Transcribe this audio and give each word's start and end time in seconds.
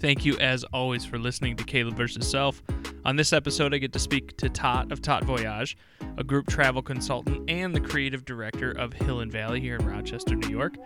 Thank 0.00 0.24
you, 0.24 0.38
as 0.38 0.62
always, 0.64 1.04
for 1.04 1.18
listening 1.18 1.56
to 1.56 1.64
Caleb 1.64 1.96
versus 1.96 2.30
Self. 2.30 2.62
On 3.04 3.16
this 3.16 3.32
episode, 3.32 3.74
I 3.74 3.78
get 3.78 3.92
to 3.94 3.98
speak 3.98 4.36
to 4.36 4.48
Tat 4.48 4.92
of 4.92 5.02
TatVoyage, 5.02 5.74
a 6.16 6.22
group 6.22 6.46
travel 6.46 6.82
consultant 6.82 7.50
and 7.50 7.74
the 7.74 7.80
creative 7.80 8.24
director 8.24 8.70
of 8.70 8.92
Hill 8.92 9.20
and 9.20 9.32
Valley 9.32 9.60
here 9.60 9.74
in 9.74 9.84
Rochester, 9.84 10.36
New 10.36 10.50
York. 10.50 10.76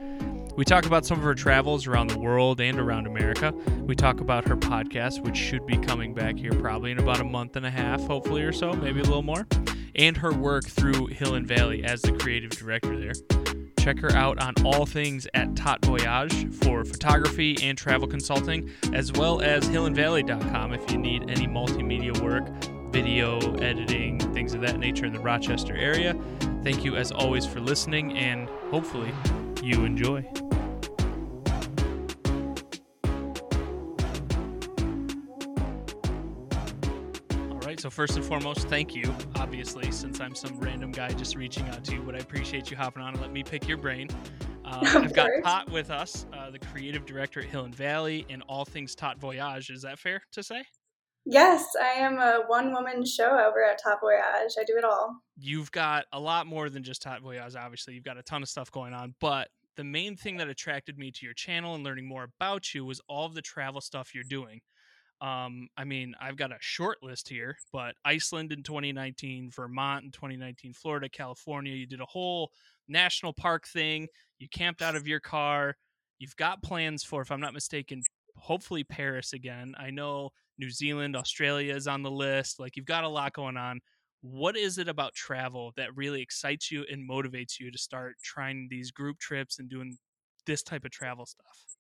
We 0.57 0.65
talk 0.65 0.87
about 0.87 1.05
some 1.05 1.19
of 1.19 1.25
her 1.25 1.35
travels 1.35 1.87
around 1.87 2.09
the 2.09 2.19
world 2.19 2.61
and 2.63 2.79
around 2.79 3.07
America. 3.07 3.53
We 3.81 3.95
talk 3.95 4.21
about 4.21 4.49
her 4.49 4.57
podcast, 4.57 5.23
which 5.23 5.37
should 5.37 5.67
be 5.67 5.77
coming 5.77 6.15
back 6.15 6.39
here 6.39 6.53
probably 6.53 6.91
in 6.91 6.99
about 6.99 7.21
a 7.21 7.25
month 7.25 7.57
and 7.57 7.67
a 7.67 7.71
half, 7.71 8.01
hopefully, 8.07 8.43
or 8.43 8.53
so, 8.53 8.73
maybe 8.73 9.01
a 9.01 9.05
little 9.05 9.23
more, 9.23 9.47
and 9.95 10.17
her 10.17 10.33
work 10.33 10.65
through 10.65 11.09
Hill 11.09 11.35
and 11.35 11.47
Valley 11.47 11.85
as 11.85 12.01
the 12.01 12.13
creative 12.13 12.51
director 12.51 12.99
there. 12.99 13.42
Check 13.83 13.99
her 13.99 14.13
out 14.13 14.41
on 14.41 14.55
all 14.65 14.87
things 14.87 15.27
at 15.35 15.55
TatVoyage 15.55 16.55
for 16.55 16.85
photography 16.85 17.57
and 17.65 17.77
travel 17.77 18.07
consulting, 18.07 18.71
as 18.93 19.11
well 19.11 19.41
as 19.41 19.69
hillandvalley.com 19.69 20.73
if 20.73 20.89
you 20.93 20.99
need 20.99 21.29
any 21.29 21.49
multimedia 21.49 22.17
work, 22.23 22.47
video 22.93 23.41
editing, 23.57 24.21
things 24.33 24.55
of 24.55 24.61
that 24.61 24.79
nature 24.79 25.05
in 25.05 25.13
the 25.13 25.19
Rochester 25.19 25.75
area. 25.75 26.17
Thank 26.63 26.85
you, 26.85 26.95
as 26.95 27.11
always, 27.11 27.45
for 27.45 27.59
listening, 27.59 28.17
and 28.17 28.49
hopefully, 28.71 29.13
you 29.65 29.85
enjoy. 29.85 30.25
So 37.83 37.91
first 37.91 38.15
and 38.15 38.25
foremost, 38.25 38.69
thank 38.69 38.95
you. 38.95 39.13
Obviously, 39.35 39.91
since 39.91 40.21
I'm 40.21 40.37
some 40.37 40.57
random 40.61 40.93
guy 40.93 41.09
just 41.15 41.35
reaching 41.35 41.69
out 41.71 41.83
to 41.87 41.95
you, 41.95 42.03
but 42.03 42.15
I 42.15 42.19
appreciate 42.19 42.71
you 42.71 42.77
hopping 42.77 43.03
on 43.03 43.15
and 43.15 43.21
let 43.21 43.33
me 43.33 43.43
pick 43.43 43.67
your 43.67 43.77
brain. 43.77 44.09
Um, 44.65 44.83
I've 44.87 45.13
got 45.13 45.31
Tat 45.43 45.69
with 45.69 45.91
us, 45.91 46.27
uh, 46.33 46.53
the 46.53 46.61
creative 46.61 47.05
director 47.05 47.41
at 47.41 47.47
Hill 47.47 47.65
and 47.65 47.75
Valley, 47.75 48.25
and 48.31 48.41
all 48.49 48.65
things 48.65 48.95
TatVoyage. 48.95 49.69
Is 49.69 49.83
that 49.83 49.99
fair 49.99 50.23
to 50.31 50.45
say? 50.45 50.63
Yes, 51.25 51.67
I 51.83 51.95
am 51.95 52.19
a 52.19 52.45
one 52.47 52.73
woman 52.73 53.05
show 53.05 53.31
over 53.31 53.65
at 53.65 53.81
TatVoyage. 53.85 54.53
I 54.61 54.63
do 54.65 54.77
it 54.77 54.85
all. 54.85 55.17
You've 55.37 55.73
got 55.73 56.05
a 56.13 56.21
lot 56.21 56.47
more 56.47 56.71
than 56.71 56.85
just 56.85 57.03
TatVoyage, 57.03 57.57
obviously. 57.57 57.95
You've 57.95 58.05
got 58.05 58.17
a 58.17 58.23
ton 58.23 58.45
of 58.45 58.49
stuff 58.49 58.71
going 58.71 58.95
on, 58.95 59.17
but 59.21 59.49
the 59.75 59.83
main 59.83 60.17
thing 60.17 60.37
that 60.37 60.49
attracted 60.49 60.99
me 60.99 61.11
to 61.11 61.25
your 61.25 61.35
channel 61.35 61.75
and 61.75 61.83
learning 61.83 62.07
more 62.07 62.29
about 62.39 62.75
you 62.75 62.85
was 62.85 63.01
all 63.09 63.27
of 63.27 63.35
the 63.35 63.43
travel 63.43 63.81
stuff 63.81 64.15
you're 64.15 64.23
doing. 64.23 64.61
Um, 65.23 65.69
I 65.77 65.85
mean, 65.85 66.15
I've 66.21 66.37
got 66.37 66.51
a 66.51 66.57
short 66.59 66.99
list 67.01 67.29
here, 67.29 67.57
but 67.73 67.95
Iceland 68.05 68.53
in 68.53 68.65
2019, 68.65 69.53
Vermont 69.55 70.05
in 70.05 70.11
2019, 70.11 70.73
Florida, 70.73 71.09
California. 71.09 71.73
You 71.73 71.87
did 71.87 72.01
a 72.01 72.07
whole 72.07 72.51
national 72.89 73.33
park 73.33 73.69
thing. 73.69 74.09
You 74.41 74.49
camped 74.53 74.83
out 74.83 74.97
of 74.97 75.07
your 75.07 75.21
car. 75.21 75.77
You've 76.19 76.37
got 76.37 76.63
plans 76.65 77.05
for, 77.05 77.23
if 77.23 77.31
I'm 77.31 77.41
not 77.41 77.55
mistaken, 77.55 78.03
hopefully 78.37 78.83
Paris 78.83 79.33
again. 79.33 79.75
I 79.79 79.91
know 79.91 80.31
New 80.59 80.71
Zealand, 80.71 81.15
Australia 81.15 81.75
is 81.75 81.87
on 81.87 82.03
the 82.03 82.11
list. 82.11 82.59
Like 82.59 82.77
you've 82.77 82.85
got 82.85 83.05
a 83.05 83.09
lot 83.09 83.33
going 83.33 83.57
on. 83.57 83.81
What 84.23 84.57
is 84.57 84.79
it 84.79 84.89
about 84.89 85.15
travel 85.15 85.73
that 85.77 85.97
really 85.97 86.21
excites 86.21 86.71
you 86.71 86.85
and 86.91 87.09
motivates 87.09 87.61
you 87.61 87.71
to 87.71 87.79
start 87.79 88.17
trying 88.23 88.67
these 88.69 88.91
group 88.91 89.19
trips 89.21 89.61
and 89.61 89.69
doing 89.69 89.97
this 90.47 90.65
type 90.65 90.85
of 90.85 90.91
travel 90.91 91.27
stuff? 91.27 91.77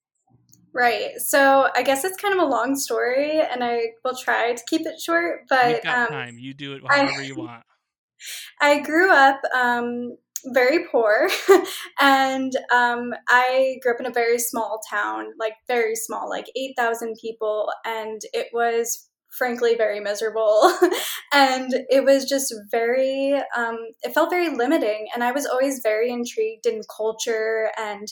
Right. 0.74 1.16
So 1.18 1.68
I 1.74 1.82
guess 1.82 2.04
it's 2.04 2.16
kind 2.16 2.34
of 2.34 2.40
a 2.40 2.50
long 2.50 2.76
story, 2.76 3.40
and 3.40 3.62
I 3.62 3.88
will 4.04 4.16
try 4.16 4.54
to 4.54 4.62
keep 4.68 4.86
it 4.86 5.00
short. 5.00 5.42
But 5.48 5.68
You've 5.68 5.82
got 5.82 5.98
um, 5.98 6.08
time. 6.08 6.38
You 6.38 6.54
do 6.54 6.74
it 6.74 6.82
however 6.86 7.20
I, 7.20 7.22
you 7.22 7.34
want. 7.36 7.62
I 8.60 8.80
grew 8.80 9.10
up 9.10 9.40
um, 9.54 10.16
very 10.46 10.86
poor, 10.90 11.28
and 12.00 12.52
um, 12.72 13.12
I 13.28 13.76
grew 13.82 13.92
up 13.92 14.00
in 14.00 14.06
a 14.06 14.12
very 14.12 14.38
small 14.38 14.80
town, 14.88 15.32
like 15.38 15.54
very 15.68 15.94
small, 15.94 16.28
like 16.28 16.46
eight 16.56 16.74
thousand 16.76 17.16
people, 17.20 17.70
and 17.84 18.20
it 18.32 18.48
was 18.52 19.08
frankly 19.32 19.74
very 19.76 20.00
miserable. 20.00 20.72
And 21.34 21.72
it 21.88 22.04
was 22.04 22.26
just 22.26 22.54
very 22.70 23.32
um, 23.56 23.78
it 24.02 24.12
felt 24.12 24.28
very 24.28 24.54
limiting. 24.54 25.06
And 25.14 25.24
i 25.24 25.32
was 25.32 25.46
always 25.46 25.80
very 25.82 26.10
intrigued 26.10 26.66
in 26.66 26.82
culture 26.94 27.70
and 27.78 28.06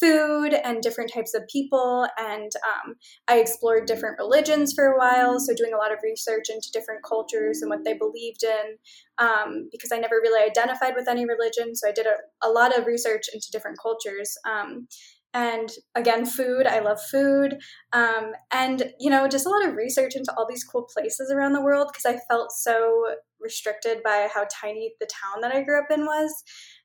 food 0.00 0.54
and 0.54 0.82
different 0.82 1.12
types 1.14 1.34
of 1.34 1.46
people. 1.46 2.08
And 2.18 2.50
um, 2.66 2.96
i 3.28 3.38
explored 3.38 3.86
different 3.86 4.18
religions 4.18 4.72
for 4.74 4.86
a 4.86 4.98
while. 4.98 5.38
So 5.38 5.54
doing 5.54 5.72
a 5.72 5.76
lot 5.76 5.92
of 5.92 6.00
research 6.02 6.46
into 6.50 6.72
different 6.72 7.04
cultures 7.04 7.62
and 7.62 7.70
what 7.70 7.84
they 7.84 7.94
believed 7.94 8.42
in 8.42 8.76
um, 9.18 9.68
because 9.70 9.92
i 9.92 9.98
never 9.98 10.16
really 10.16 10.44
identified 10.44 10.94
with 10.96 11.08
any 11.08 11.24
religion. 11.24 11.76
So 11.76 11.88
i 11.88 11.92
did 11.92 12.06
a, 12.06 12.46
a 12.46 12.50
lot 12.50 12.76
of 12.76 12.86
research 12.86 13.26
into 13.32 13.52
different 13.52 13.78
cultures. 13.80 14.36
Um, 14.44 14.88
and 15.34 15.72
again 15.96 16.24
food 16.24 16.66
i 16.66 16.78
love 16.78 17.00
food 17.10 17.58
um, 17.92 18.32
and 18.52 18.92
you 18.98 19.10
know 19.10 19.28
just 19.28 19.46
a 19.46 19.50
lot 19.50 19.66
of 19.66 19.74
research 19.74 20.14
into 20.14 20.32
all 20.36 20.46
these 20.48 20.64
cool 20.64 20.88
places 20.94 21.30
around 21.30 21.52
the 21.52 21.60
world 21.60 21.88
because 21.92 22.06
i 22.06 22.18
felt 22.30 22.50
so 22.52 23.04
restricted 23.40 24.02
by 24.02 24.28
how 24.32 24.46
tiny 24.50 24.94
the 25.00 25.06
town 25.06 25.42
that 25.42 25.54
i 25.54 25.62
grew 25.62 25.78
up 25.78 25.90
in 25.90 26.06
was. 26.06 26.42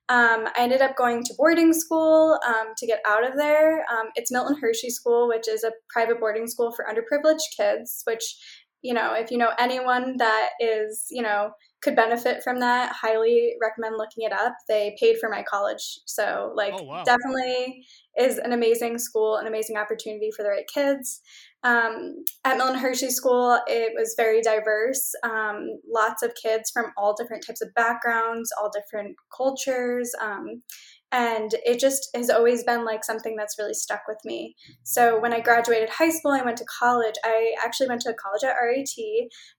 Um, 0.10 0.48
i 0.48 0.54
ended 0.58 0.82
up 0.82 0.98
going 0.98 1.24
to 1.24 1.34
boarding 1.38 1.72
school 1.72 2.40
um, 2.46 2.74
to 2.78 2.88
get 2.88 3.00
out 3.08 3.26
of 3.26 3.38
there. 3.38 3.86
Um, 3.92 4.08
it's 4.16 4.32
milton 4.32 4.58
hershey 4.60 4.90
school 4.90 5.30
which 5.30 5.48
is 5.48 5.64
a 5.64 5.72
private 5.90 6.20
boarding 6.20 6.48
school 6.48 6.74
for 6.76 6.86
underprivileged 6.92 7.56
kids 7.56 8.02
which 8.06 8.36
you 8.82 8.94
know 8.94 9.14
if 9.14 9.30
you 9.30 9.38
know 9.38 9.52
anyone 9.60 10.16
that 10.18 10.50
is 10.60 11.06
you 11.12 11.22
know 11.22 11.52
could 11.82 11.96
benefit 11.96 12.44
from 12.44 12.60
that. 12.60 12.94
Highly 12.94 13.56
recommend 13.62 13.96
looking 13.98 14.26
it 14.26 14.34
up. 14.34 14.54
They 14.68 14.96
paid 15.00 15.18
for 15.18 15.30
my 15.30 15.44
college 15.44 16.00
so 16.06 16.52
like 16.56 16.74
oh, 16.78 16.84
wow. 16.84 17.04
definitely 17.04 17.86
is 18.18 18.38
an 18.38 18.52
amazing 18.52 18.98
school 18.98 19.38
an 19.38 19.48
amazing 19.48 19.78
opportunity 19.78 20.30
for 20.36 20.44
the 20.44 20.50
right 20.50 20.68
kids. 20.74 21.22
Um, 21.62 22.24
at 22.46 22.58
milton 22.58 22.80
hershey 22.80 23.10
school 23.10 23.60
it 23.68 23.94
was 23.96 24.14
very 24.18 24.42
diverse. 24.42 25.12
Um, 25.24 25.80
lots 25.92 26.24
of 26.24 26.34
kids 26.42 26.72
from 26.72 26.92
all 26.98 27.16
different 27.16 27.46
types 27.46 27.62
of 27.62 27.74
backgrounds 27.76 28.52
all 28.60 28.70
different 28.70 29.16
cultures. 29.36 30.12
Um, 30.22 30.64
and 31.12 31.56
it 31.66 31.80
just 31.80 32.10
has 32.16 32.30
always 32.30 32.64
been 32.64 32.86
like 32.86 33.04
something 33.04 33.36
that's 33.36 33.58
really 33.58 33.74
stuck 33.74 34.02
with 34.08 34.20
me. 34.24 34.56
So 34.84 35.20
when 35.20 35.34
i 35.34 35.40
graduated 35.40 35.90
high 35.90 36.10
school 36.10 36.32
i 36.32 36.42
went 36.42 36.58
to 36.58 36.66
college. 36.80 37.16
I 37.24 37.56
actually 37.64 37.88
went 37.88 38.02
to 38.02 38.14
college 38.14 38.44
at 38.44 38.56
rit 38.62 38.90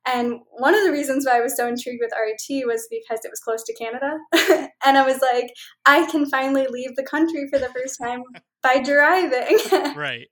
and 0.06 0.40
one 0.50 0.74
of 0.74 0.84
the 0.84 0.92
reasons 0.92 1.26
why 1.26 1.38
i 1.38 1.40
was 1.40 1.56
so 1.56 1.66
intrigued 1.66 2.00
with 2.00 2.12
rit 2.20 2.66
was 2.66 2.86
because 2.90 3.24
it 3.24 3.30
was 3.30 3.40
close 3.40 3.64
to 3.64 3.74
canada. 3.74 4.18
And 4.84 4.96
i 4.96 5.04
was 5.04 5.20
like 5.20 5.52
i 5.86 6.06
can 6.10 6.26
finally 6.26 6.66
leave 6.70 6.96
the 6.96 7.02
country 7.02 7.48
for 7.50 7.58
the 7.58 7.68
first 7.68 7.98
time 8.00 8.22
by 8.62 8.82
driving. 8.82 9.58
Right. 9.96 10.28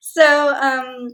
So 0.00 0.54
um, 0.54 1.08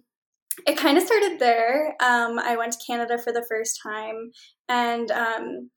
it 0.66 0.76
kind 0.76 0.98
of 0.98 1.04
started 1.04 1.38
there. 1.38 1.94
Um, 2.00 2.38
i 2.38 2.56
went 2.56 2.72
to 2.72 2.78
canada 2.86 3.18
for 3.18 3.32
the 3.32 3.44
first 3.48 3.80
time. 3.82 4.32
And 4.68 5.10
um, 5.10 5.70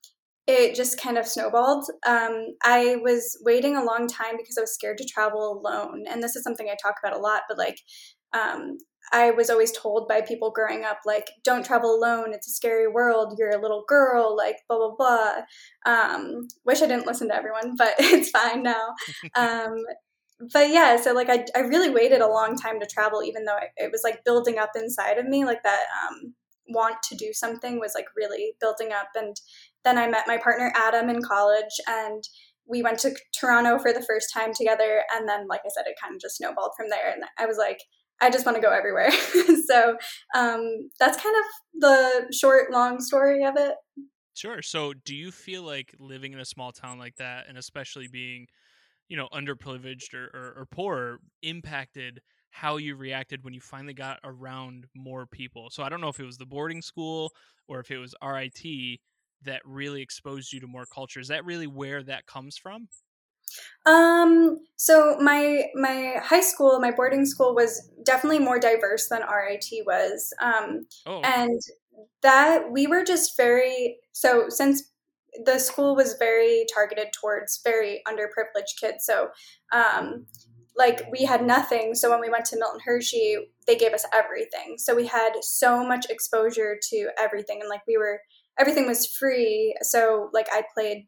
it 0.50 0.74
just 0.74 1.00
kind 1.00 1.20
of 1.20 1.28
snowballed. 1.28 1.86
Um, 2.08 2.48
I 2.64 2.98
was 3.04 3.38
waiting 3.46 3.76
a 3.76 3.84
long 3.84 4.08
time 4.08 4.36
because 4.36 4.58
I 4.58 4.62
was 4.62 4.74
scared 4.74 4.98
to 4.98 5.06
travel 5.06 5.62
alone. 5.62 6.06
And 6.10 6.24
this 6.24 6.36
is 6.36 6.44
something 6.44 6.68
I 6.68 6.76
talk 6.82 6.96
about 7.04 7.16
a 7.16 7.22
lot, 7.22 7.44
but 7.48 7.60
like, 7.60 7.78
um, 8.34 8.78
I 9.12 9.30
was 9.30 9.52
always 9.52 9.72
told 9.72 10.08
by 10.08 10.22
people 10.22 10.52
growing 10.52 10.84
up, 10.86 11.00
like, 11.06 11.30
don't 11.44 11.66
travel 11.66 11.94
alone. 11.96 12.34
It's 12.34 12.48
a 12.48 12.52
scary 12.52 12.88
world. 12.88 13.36
You're 13.38 13.52
a 13.52 13.62
little 13.62 13.84
girl, 13.88 14.36
like, 14.36 14.58
blah, 14.68 14.78
blah, 14.78 14.96
blah. 14.98 15.34
Um, 15.86 16.48
wish 16.66 16.82
I 16.82 16.88
didn't 16.88 17.08
listen 17.08 17.28
to 17.30 17.36
everyone, 17.36 17.76
but 17.78 17.94
it's 18.00 18.32
fine 18.32 18.64
now. 18.64 18.96
Um, 19.36 19.76
but 20.54 20.70
yeah, 20.70 20.96
so 20.96 21.14
like, 21.14 21.30
I, 21.30 21.46
I 21.56 21.59
really 21.59 21.90
waited 21.90 22.22
a 22.22 22.28
long 22.28 22.58
time 22.58 22.80
to 22.80 22.88
travel, 22.88 23.22
even 23.24 23.46
though 23.46 23.58
it, 23.58 23.70
it 23.76 23.92
was 23.92 24.02
like 24.04 24.24
building 24.24 24.58
up 24.58 24.72
inside 24.76 25.18
of 25.18 25.26
me, 25.26 25.44
like 25.44 25.64
that 25.64 25.84
um, 26.04 26.34
want 26.70 27.02
to 27.04 27.16
do 27.16 27.34
something 27.34 27.80
was 27.80 27.94
like 27.96 28.06
really 28.16 28.54
building 28.62 28.92
up. 28.92 29.09
And 29.16 29.36
then 29.85 29.97
I 29.97 30.07
met 30.07 30.28
my 30.28 30.37
partner 30.37 30.72
Adam 30.76 31.09
in 31.09 31.22
college 31.22 31.79
and 31.87 32.23
we 32.70 32.84
went 32.84 32.99
to 32.99 33.16
Toronto 33.37 33.79
for 33.79 33.91
the 33.91 34.02
first 34.02 34.31
time 34.34 34.53
together. 34.53 35.02
And 35.16 35.28
then, 35.28 35.47
like 35.47 35.61
I 35.66 35.70
said, 35.70 35.85
it 35.87 35.96
kind 36.02 36.16
of 36.16 36.22
just 36.22 36.37
snowballed 36.37 36.72
from 36.78 36.90
there. 36.90 37.11
And 37.11 37.23
I 37.37 37.47
was 37.47 37.58
like, 37.58 37.79
I 38.22 38.29
just 38.29 38.46
want 38.46 38.58
to 38.58 38.61
go 38.61 38.72
everywhere. 38.72 39.11
so 39.67 39.97
um, 40.35 40.90
that's 40.99 41.22
kind 41.22 41.35
of 41.35 41.81
the 41.81 42.34
short, 42.34 42.72
long 42.72 43.02
story 43.02 43.43
of 43.43 43.55
it. 43.58 43.73
Sure. 44.35 44.61
So, 44.61 44.93
do 44.93 45.16
you 45.16 45.31
feel 45.31 45.64
like 45.64 45.93
living 45.99 46.32
in 46.34 46.40
a 46.40 46.46
small 46.46 46.72
town 46.72 46.97
like 46.97 47.16
that, 47.17 47.47
and 47.49 47.58
especially 47.58 48.08
being, 48.08 48.47
you 49.09 49.17
know, 49.17 49.28
underprivileged 49.34 50.14
or, 50.14 50.29
or, 50.34 50.53
or 50.59 50.67
poor, 50.72 51.20
impacted 51.41 52.22
how 52.52 52.78
you 52.78 52.96
reacted 52.96 53.43
when 53.43 53.53
you 53.53 53.59
finally 53.59 53.93
got 53.93 54.20
around 54.23 54.85
more 54.96 55.25
people? 55.25 55.70
So, 55.72 55.84
I 55.84 55.90
don't 55.90 55.99
know 55.99 56.08
if 56.08 56.22
it 56.22 56.25
was 56.25 56.37
the 56.37 56.46
boarding 56.46 56.82
school 56.82 57.32
or 57.67 57.82
if 57.82 57.91
it 57.91 57.97
was 57.97 58.16
RIT, 58.23 58.99
that 59.46 59.62
really 59.66 60.02
exposed 60.02 60.52
you 60.53 60.59
to 60.62 60.68
more 60.68 60.86
culture? 60.86 61.20
Is 61.20 61.30
that 61.30 61.46
really 61.46 61.68
where 61.68 62.03
that 62.03 62.26
comes 62.26 62.58
from? 62.58 62.88
Um, 63.86 64.58
so 64.76 65.18
my 65.20 65.66
my 65.76 66.16
high 66.22 66.41
school, 66.41 66.80
my 66.80 66.91
boarding 66.91 67.26
school 67.26 67.56
was 67.56 67.90
definitely 68.06 68.40
more 68.40 68.59
diverse 68.59 69.08
than 69.09 69.22
RIT 69.22 69.66
was. 69.86 70.34
Um, 70.41 70.86
oh. 71.06 71.22
and 71.22 71.59
that 72.22 72.72
we 72.72 72.88
were 72.88 73.03
just 73.03 73.36
very 73.36 73.97
so 74.12 74.46
since 74.50 74.84
the 75.46 75.59
school 75.59 75.96
was 75.96 76.16
very 76.18 76.66
targeted 76.74 77.08
towards 77.14 77.62
very 77.64 78.02
underprivileged 78.08 78.80
kids. 78.80 79.06
So 79.06 79.30
um, 79.72 80.26
like 80.76 81.03
we 81.12 81.26
had 81.26 81.46
nothing. 81.46 81.94
So 81.94 82.09
when 82.09 82.22
we 82.22 82.30
went 82.30 82.46
to 82.46 82.58
Milton 82.58 82.82
Hershey, 82.84 83.38
they 83.68 83.76
gave 83.76 83.94
us 83.94 84.06
everything. 84.14 84.78
So 84.78 84.96
we 84.96 85.06
had 85.06 85.32
so 85.42 85.84
much 85.84 86.08
exposure 86.09 86.78
to 86.90 87.09
everything, 87.20 87.59
and 87.62 87.70
like 87.70 87.82
we 87.88 87.97
were 87.97 88.22
everything 88.59 88.88
was 88.88 89.08
free. 89.08 89.76
So 89.82 90.29
like 90.34 90.47
I 90.52 90.64
played 90.73 91.06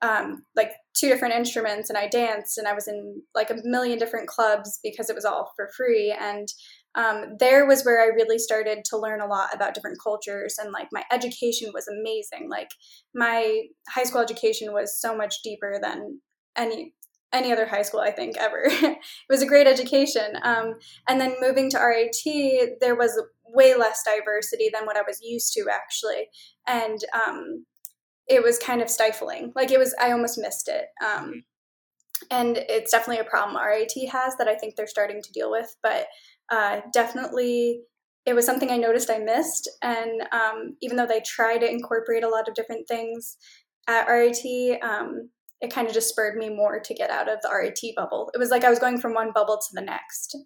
um, 0.00 0.42
like 0.54 0.72
two 0.94 1.08
different 1.08 1.34
instruments 1.34 1.88
and 1.90 1.98
I 1.98 2.08
danced 2.08 2.58
and 2.58 2.68
I 2.68 2.72
was 2.72 2.88
in 2.88 3.22
like 3.34 3.50
a 3.50 3.56
million 3.64 3.98
different 3.98 4.28
clubs 4.28 4.78
because 4.82 5.10
it 5.10 5.16
was 5.16 5.24
all 5.24 5.50
for 5.56 5.70
free. 5.76 6.16
And 6.18 6.48
um, 6.94 7.36
there 7.38 7.66
was 7.66 7.82
where 7.82 8.00
I 8.00 8.06
really 8.06 8.38
started 8.38 8.84
to 8.86 8.98
learn 8.98 9.20
a 9.20 9.26
lot 9.26 9.54
about 9.54 9.74
different 9.74 9.98
cultures 10.02 10.56
and 10.58 10.72
like 10.72 10.88
my 10.92 11.02
education 11.12 11.70
was 11.74 11.88
amazing. 11.88 12.48
Like 12.48 12.70
my 13.14 13.62
high 13.88 14.04
school 14.04 14.20
education 14.20 14.72
was 14.72 15.00
so 15.00 15.16
much 15.16 15.36
deeper 15.42 15.78
than 15.82 16.20
any 16.56 16.94
any 17.30 17.52
other 17.52 17.66
high 17.66 17.82
school 17.82 18.00
I 18.00 18.10
think 18.10 18.38
ever. 18.38 18.62
it 18.64 18.98
was 19.28 19.42
a 19.42 19.46
great 19.46 19.66
education. 19.66 20.38
Um, 20.42 20.76
and 21.06 21.20
then 21.20 21.36
moving 21.40 21.70
to 21.70 21.78
RIT, 21.78 22.78
there 22.80 22.96
was 22.96 23.20
way 23.52 23.74
less 23.74 24.02
diversity 24.04 24.70
than 24.72 24.86
what 24.86 24.96
I 24.96 25.02
was 25.06 25.20
used 25.22 25.52
to 25.54 25.66
actually, 25.72 26.28
and 26.66 26.98
um, 27.14 27.64
it 28.28 28.42
was 28.42 28.58
kind 28.58 28.82
of 28.82 28.90
stifling. 28.90 29.52
Like 29.56 29.70
it 29.70 29.78
was, 29.78 29.94
I 30.00 30.12
almost 30.12 30.38
missed 30.38 30.68
it. 30.68 30.86
Um, 31.04 31.44
and 32.30 32.58
it's 32.68 32.90
definitely 32.90 33.20
a 33.20 33.30
problem 33.30 33.56
RIT 33.56 33.92
has 34.10 34.36
that 34.36 34.48
I 34.48 34.54
think 34.54 34.76
they're 34.76 34.86
starting 34.86 35.22
to 35.22 35.32
deal 35.32 35.50
with, 35.50 35.74
but 35.82 36.06
uh, 36.50 36.80
definitely 36.92 37.82
it 38.26 38.34
was 38.34 38.44
something 38.44 38.70
I 38.70 38.76
noticed 38.76 39.10
I 39.10 39.18
missed. 39.18 39.70
And 39.82 40.22
um, 40.32 40.76
even 40.82 40.96
though 40.96 41.06
they 41.06 41.22
try 41.24 41.56
to 41.56 41.70
incorporate 41.70 42.24
a 42.24 42.28
lot 42.28 42.48
of 42.48 42.54
different 42.54 42.86
things 42.86 43.38
at 43.86 44.06
RIT, 44.06 44.82
um, 44.82 45.30
it 45.60 45.72
kind 45.72 45.88
of 45.88 45.94
just 45.94 46.10
spurred 46.10 46.36
me 46.36 46.50
more 46.50 46.78
to 46.78 46.94
get 46.94 47.10
out 47.10 47.28
of 47.28 47.40
the 47.42 47.48
RIT 47.48 47.94
bubble. 47.96 48.30
It 48.34 48.38
was 48.38 48.50
like 48.50 48.64
I 48.64 48.70
was 48.70 48.78
going 48.78 49.00
from 49.00 49.14
one 49.14 49.32
bubble 49.32 49.56
to 49.56 49.68
the 49.72 49.80
next. 49.80 50.36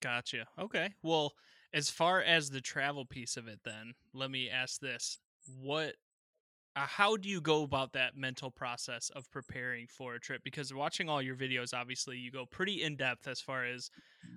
Gotcha. 0.00 0.46
Okay. 0.58 0.94
Well, 1.02 1.34
as 1.76 1.90
far 1.90 2.22
as 2.22 2.50
the 2.50 2.62
travel 2.62 3.06
piece 3.06 3.38
of 3.38 3.48
it, 3.48 3.60
then 3.64 3.94
let 4.14 4.32
me 4.32 4.50
ask 4.50 4.80
this: 4.80 5.20
What 5.46 5.96
uh, 6.76 6.86
how 6.86 7.16
do 7.16 7.28
you 7.28 7.40
go 7.40 7.62
about 7.62 7.92
that 7.94 8.16
mental 8.16 8.50
process 8.50 9.10
of 9.10 9.30
preparing 9.30 9.86
for 9.88 10.14
a 10.14 10.20
trip? 10.20 10.42
Because 10.44 10.74
watching 10.74 11.08
all 11.08 11.22
your 11.22 11.36
videos 11.36 11.74
obviously 11.74 12.18
you 12.18 12.30
go 12.30 12.46
pretty 12.46 12.82
in 12.82 12.96
depth 12.96 13.26
as 13.28 13.40
far 13.40 13.64
as 13.64 13.90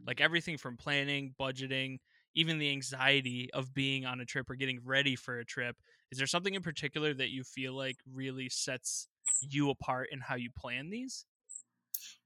like 0.07 0.21
everything 0.21 0.57
from 0.57 0.77
planning 0.77 1.35
budgeting 1.39 1.99
even 2.35 2.59
the 2.59 2.71
anxiety 2.71 3.49
of 3.53 3.73
being 3.73 4.05
on 4.05 4.21
a 4.21 4.25
trip 4.25 4.49
or 4.49 4.55
getting 4.55 4.79
ready 4.85 5.15
for 5.15 5.39
a 5.39 5.45
trip. 5.45 5.75
Is 6.11 6.17
there 6.19 6.27
something 6.27 6.53
in 6.53 6.61
particular 6.63 7.13
that 7.15 7.31
you 7.31 7.43
feel 7.43 7.73
like 7.75 7.97
really 8.05 8.49
sets 8.49 9.07
you 9.41 9.69
apart 9.71 10.09
in 10.11 10.21
how 10.21 10.35
you 10.35 10.51
plan 10.51 10.89
these? 10.91 11.25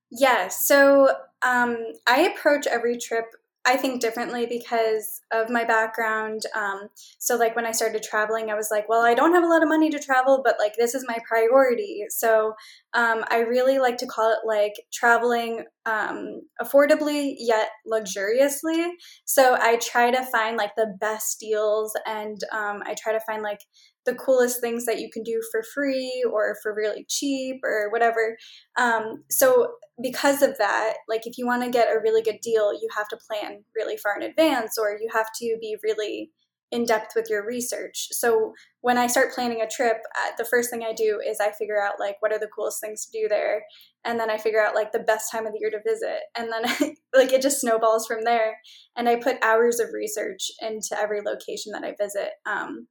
Yeah 0.09 0.47
so 0.47 1.09
um, 1.41 1.77
i 2.07 2.21
approach 2.21 2.67
every 2.67 2.97
trip 2.97 3.25
I 3.65 3.77
think 3.77 4.01
differently 4.01 4.45
because 4.45 5.21
of 5.31 5.49
my 5.49 5.63
background. 5.63 6.41
Um, 6.53 6.89
so, 7.17 7.37
like, 7.37 7.55
when 7.55 7.65
I 7.65 7.71
started 7.71 8.03
traveling, 8.03 8.49
I 8.49 8.55
was 8.55 8.67
like, 8.69 8.89
well, 8.89 9.01
I 9.01 9.13
don't 9.13 9.33
have 9.33 9.43
a 9.43 9.47
lot 9.47 9.63
of 9.63 9.69
money 9.69 9.89
to 9.89 9.99
travel, 9.99 10.41
but 10.43 10.57
like, 10.59 10.73
this 10.77 10.93
is 10.93 11.05
my 11.07 11.17
priority. 11.25 12.03
So, 12.09 12.53
um, 12.93 13.23
I 13.29 13.39
really 13.39 13.79
like 13.79 13.97
to 13.97 14.05
call 14.05 14.31
it 14.33 14.45
like 14.45 14.73
traveling 14.91 15.63
um, 15.85 16.41
affordably 16.61 17.35
yet 17.37 17.69
luxuriously. 17.85 18.91
So, 19.23 19.55
I 19.57 19.77
try 19.77 20.11
to 20.11 20.25
find 20.25 20.57
like 20.57 20.75
the 20.75 20.97
best 20.99 21.39
deals 21.39 21.93
and 22.05 22.39
um, 22.51 22.83
I 22.85 22.95
try 23.01 23.13
to 23.13 23.21
find 23.21 23.41
like 23.43 23.59
the 24.05 24.15
coolest 24.15 24.59
things 24.59 24.85
that 24.85 24.99
you 24.99 25.09
can 25.11 25.23
do 25.23 25.41
for 25.51 25.63
free 25.73 26.23
or 26.31 26.55
for 26.61 26.73
really 26.75 27.05
cheap 27.09 27.61
or 27.63 27.89
whatever. 27.91 28.37
Um, 28.77 29.23
so 29.29 29.73
because 30.01 30.41
of 30.41 30.57
that, 30.57 30.95
like 31.07 31.25
if 31.25 31.37
you 31.37 31.45
want 31.45 31.63
to 31.63 31.69
get 31.69 31.87
a 31.87 31.99
really 32.01 32.21
good 32.21 32.39
deal, 32.41 32.73
you 32.73 32.87
have 32.95 33.07
to 33.09 33.19
plan 33.29 33.63
really 33.75 33.97
far 33.97 34.15
in 34.17 34.23
advance 34.23 34.77
or 34.77 34.97
you 34.99 35.09
have 35.13 35.27
to 35.39 35.57
be 35.61 35.77
really 35.83 36.31
in 36.73 36.85
depth 36.85 37.11
with 37.15 37.29
your 37.29 37.45
research. 37.45 38.07
So 38.09 38.53
when 38.81 38.97
I 38.97 39.05
start 39.05 39.31
planning 39.31 39.61
a 39.61 39.69
trip, 39.69 39.97
uh, 40.17 40.31
the 40.39 40.43
first 40.43 40.71
thing 40.71 40.83
I 40.83 40.91
do 40.91 41.19
is 41.23 41.39
I 41.39 41.51
figure 41.51 41.79
out 41.79 41.99
like 41.99 42.15
what 42.19 42.33
are 42.33 42.39
the 42.39 42.47
coolest 42.47 42.81
things 42.81 43.05
to 43.05 43.21
do 43.21 43.27
there, 43.29 43.61
and 44.03 44.19
then 44.19 44.31
I 44.31 44.39
figure 44.39 44.59
out 44.59 44.73
like 44.73 44.91
the 44.91 44.97
best 44.97 45.31
time 45.31 45.45
of 45.45 45.53
the 45.53 45.59
year 45.61 45.69
to 45.69 45.87
visit, 45.87 46.21
and 46.35 46.51
then 46.51 46.95
like 47.15 47.31
it 47.31 47.43
just 47.43 47.61
snowballs 47.61 48.07
from 48.07 48.23
there. 48.23 48.57
And 48.97 49.07
I 49.07 49.17
put 49.17 49.37
hours 49.43 49.79
of 49.79 49.89
research 49.93 50.49
into 50.61 50.99
every 50.99 51.21
location 51.21 51.73
that 51.73 51.83
I 51.83 51.93
visit. 52.03 52.31
Um, 52.47 52.87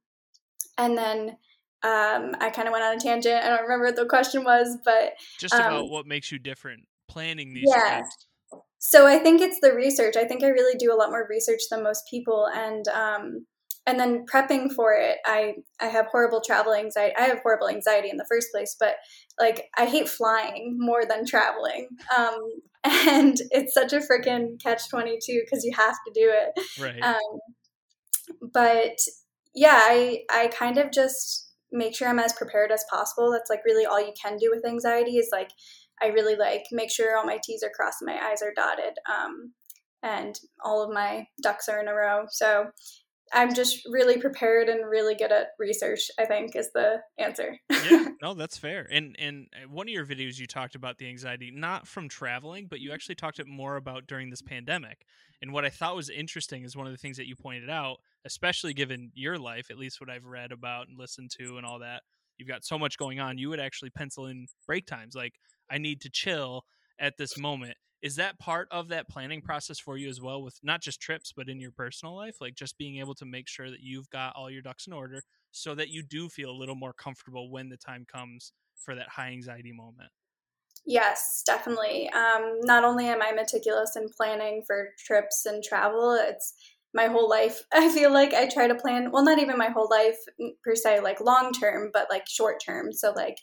and 0.77 0.97
then 0.97 1.37
um, 1.83 2.35
I 2.39 2.49
kind 2.49 2.67
of 2.67 2.71
went 2.71 2.83
on 2.83 2.95
a 2.95 2.99
tangent. 2.99 3.43
I 3.43 3.49
don't 3.49 3.63
remember 3.63 3.85
what 3.85 3.95
the 3.95 4.05
question 4.05 4.43
was, 4.43 4.77
but 4.85 5.13
just 5.39 5.53
about 5.53 5.83
um, 5.83 5.89
what 5.89 6.05
makes 6.05 6.31
you 6.31 6.39
different 6.39 6.83
planning 7.09 7.53
these. 7.53 7.65
Yeah. 7.67 7.99
Trips. 7.99 8.27
So 8.79 9.07
I 9.07 9.17
think 9.17 9.41
it's 9.41 9.59
the 9.61 9.73
research. 9.73 10.15
I 10.15 10.25
think 10.25 10.43
I 10.43 10.47
really 10.47 10.77
do 10.77 10.93
a 10.93 10.95
lot 10.95 11.09
more 11.09 11.27
research 11.29 11.61
than 11.69 11.83
most 11.83 12.03
people, 12.09 12.47
and 12.53 12.87
um, 12.89 13.45
and 13.85 13.99
then 13.99 14.25
prepping 14.25 14.73
for 14.73 14.93
it. 14.93 15.17
I 15.25 15.55
I 15.79 15.87
have 15.87 16.07
horrible 16.07 16.41
travel 16.41 16.73
anxiety. 16.73 17.15
I 17.17 17.23
have 17.23 17.39
horrible 17.39 17.69
anxiety 17.69 18.09
in 18.09 18.17
the 18.17 18.25
first 18.29 18.47
place, 18.53 18.75
but 18.79 18.95
like 19.39 19.69
I 19.77 19.85
hate 19.85 20.07
flying 20.09 20.77
more 20.79 21.05
than 21.05 21.25
traveling. 21.25 21.89
Um, 22.17 22.37
and 22.83 23.37
it's 23.51 23.73
such 23.73 23.93
a 23.93 23.99
freaking 23.99 24.61
catch 24.61 24.89
twenty 24.89 25.17
two 25.21 25.41
because 25.43 25.63
you 25.63 25.73
have 25.75 25.95
to 26.07 26.13
do 26.13 26.31
it. 26.31 26.81
Right. 26.81 27.01
Um, 27.01 27.39
but 28.53 28.97
yeah, 29.53 29.79
I 29.79 30.23
I 30.29 30.47
kind 30.47 30.77
of 30.77 30.91
just 30.91 31.51
make 31.71 31.95
sure 31.95 32.07
I'm 32.07 32.19
as 32.19 32.33
prepared 32.33 32.71
as 32.71 32.85
possible. 32.89 33.31
That's 33.31 33.49
like 33.49 33.65
really 33.65 33.85
all 33.85 33.99
you 33.99 34.13
can 34.21 34.37
do 34.37 34.51
with 34.53 34.65
anxiety 34.65 35.17
is 35.17 35.29
like 35.31 35.51
I 36.01 36.07
really 36.07 36.35
like 36.35 36.65
make 36.71 36.91
sure 36.91 37.17
all 37.17 37.25
my 37.25 37.39
T's 37.43 37.63
are 37.63 37.71
crossed 37.75 38.01
and 38.01 38.07
my 38.07 38.19
I's 38.19 38.41
are 38.41 38.53
dotted. 38.55 38.93
Um, 39.09 39.53
and 40.03 40.37
all 40.63 40.83
of 40.83 40.93
my 40.93 41.25
ducks 41.41 41.69
are 41.69 41.79
in 41.79 41.87
a 41.87 41.93
row. 41.93 42.25
So 42.29 42.67
I'm 43.31 43.53
just 43.53 43.79
really 43.89 44.19
prepared 44.19 44.67
and 44.67 44.87
really 44.87 45.15
good 45.15 45.31
at 45.31 45.47
research. 45.57 46.11
I 46.19 46.25
think 46.25 46.55
is 46.55 46.69
the 46.73 46.97
answer. 47.17 47.57
yeah, 47.89 48.07
no, 48.21 48.33
that's 48.33 48.57
fair. 48.57 48.87
And 48.91 49.15
and 49.17 49.47
uh, 49.55 49.69
one 49.69 49.87
of 49.87 49.93
your 49.93 50.05
videos 50.05 50.37
you 50.37 50.45
talked 50.45 50.75
about 50.75 50.97
the 50.97 51.07
anxiety 51.07 51.51
not 51.51 51.87
from 51.87 52.09
traveling, 52.09 52.67
but 52.69 52.79
you 52.79 52.91
actually 52.91 53.15
talked 53.15 53.39
it 53.39 53.47
more 53.47 53.77
about 53.77 54.07
during 54.07 54.29
this 54.29 54.41
pandemic. 54.41 55.05
And 55.41 55.51
what 55.51 55.65
I 55.65 55.69
thought 55.69 55.95
was 55.95 56.09
interesting 56.09 56.63
is 56.63 56.75
one 56.75 56.85
of 56.85 56.93
the 56.93 56.97
things 56.97 57.17
that 57.17 57.27
you 57.27 57.35
pointed 57.35 57.69
out, 57.69 57.97
especially 58.25 58.73
given 58.73 59.11
your 59.13 59.37
life, 59.37 59.67
at 59.69 59.77
least 59.77 59.99
what 59.99 60.09
I've 60.09 60.25
read 60.25 60.51
about 60.51 60.87
and 60.87 60.97
listened 60.97 61.31
to 61.39 61.57
and 61.57 61.65
all 61.65 61.79
that. 61.79 62.01
You've 62.37 62.49
got 62.49 62.65
so 62.65 62.79
much 62.79 62.97
going 62.97 63.19
on. 63.19 63.37
You 63.37 63.49
would 63.49 63.59
actually 63.59 63.91
pencil 63.91 64.27
in 64.27 64.47
break 64.65 64.85
times, 64.85 65.15
like 65.15 65.33
I 65.69 65.77
need 65.77 66.01
to 66.01 66.09
chill 66.09 66.63
at 66.99 67.17
this 67.17 67.37
moment 67.37 67.75
is 68.03 68.17
that 68.17 68.37
part 68.37 68.67
of 68.69 68.89
that 68.89 69.07
planning 69.07 69.41
process 69.41 69.79
for 69.79 69.97
you 69.97 70.09
as 70.09 70.21
well 70.21 70.43
with 70.43 70.59
not 70.61 70.81
just 70.81 71.01
trips 71.01 71.33
but 71.35 71.49
in 71.49 71.59
your 71.59 71.71
personal 71.71 72.15
life 72.15 72.35
like 72.41 72.53
just 72.53 72.77
being 72.77 72.97
able 72.97 73.15
to 73.15 73.25
make 73.25 73.47
sure 73.47 73.71
that 73.71 73.79
you've 73.81 74.09
got 74.09 74.35
all 74.35 74.49
your 74.49 74.61
ducks 74.61 74.85
in 74.85 74.93
order 74.93 75.23
so 75.51 75.73
that 75.73 75.89
you 75.89 76.03
do 76.03 76.29
feel 76.29 76.51
a 76.51 76.51
little 76.51 76.75
more 76.75 76.93
comfortable 76.93 77.49
when 77.49 77.69
the 77.69 77.77
time 77.77 78.05
comes 78.05 78.51
for 78.75 78.93
that 78.93 79.09
high 79.09 79.29
anxiety 79.29 79.71
moment 79.71 80.09
yes 80.85 81.41
definitely 81.45 82.09
um, 82.09 82.59
not 82.61 82.83
only 82.83 83.07
am 83.07 83.21
i 83.21 83.31
meticulous 83.31 83.95
in 83.95 84.07
planning 84.09 84.61
for 84.67 84.89
trips 84.99 85.45
and 85.45 85.63
travel 85.63 86.13
it's 86.13 86.53
my 86.93 87.07
whole 87.07 87.29
life. 87.29 87.61
I 87.73 87.89
feel 87.89 88.11
like 88.11 88.33
I 88.33 88.47
try 88.47 88.67
to 88.67 88.75
plan, 88.75 89.11
well, 89.11 89.23
not 89.23 89.39
even 89.39 89.57
my 89.57 89.69
whole 89.69 89.89
life 89.89 90.17
per 90.63 90.75
se, 90.75 91.01
like 91.01 91.19
long 91.21 91.51
term, 91.51 91.89
but 91.93 92.07
like 92.09 92.27
short 92.27 92.61
term. 92.63 92.91
So, 92.93 93.11
like, 93.11 93.37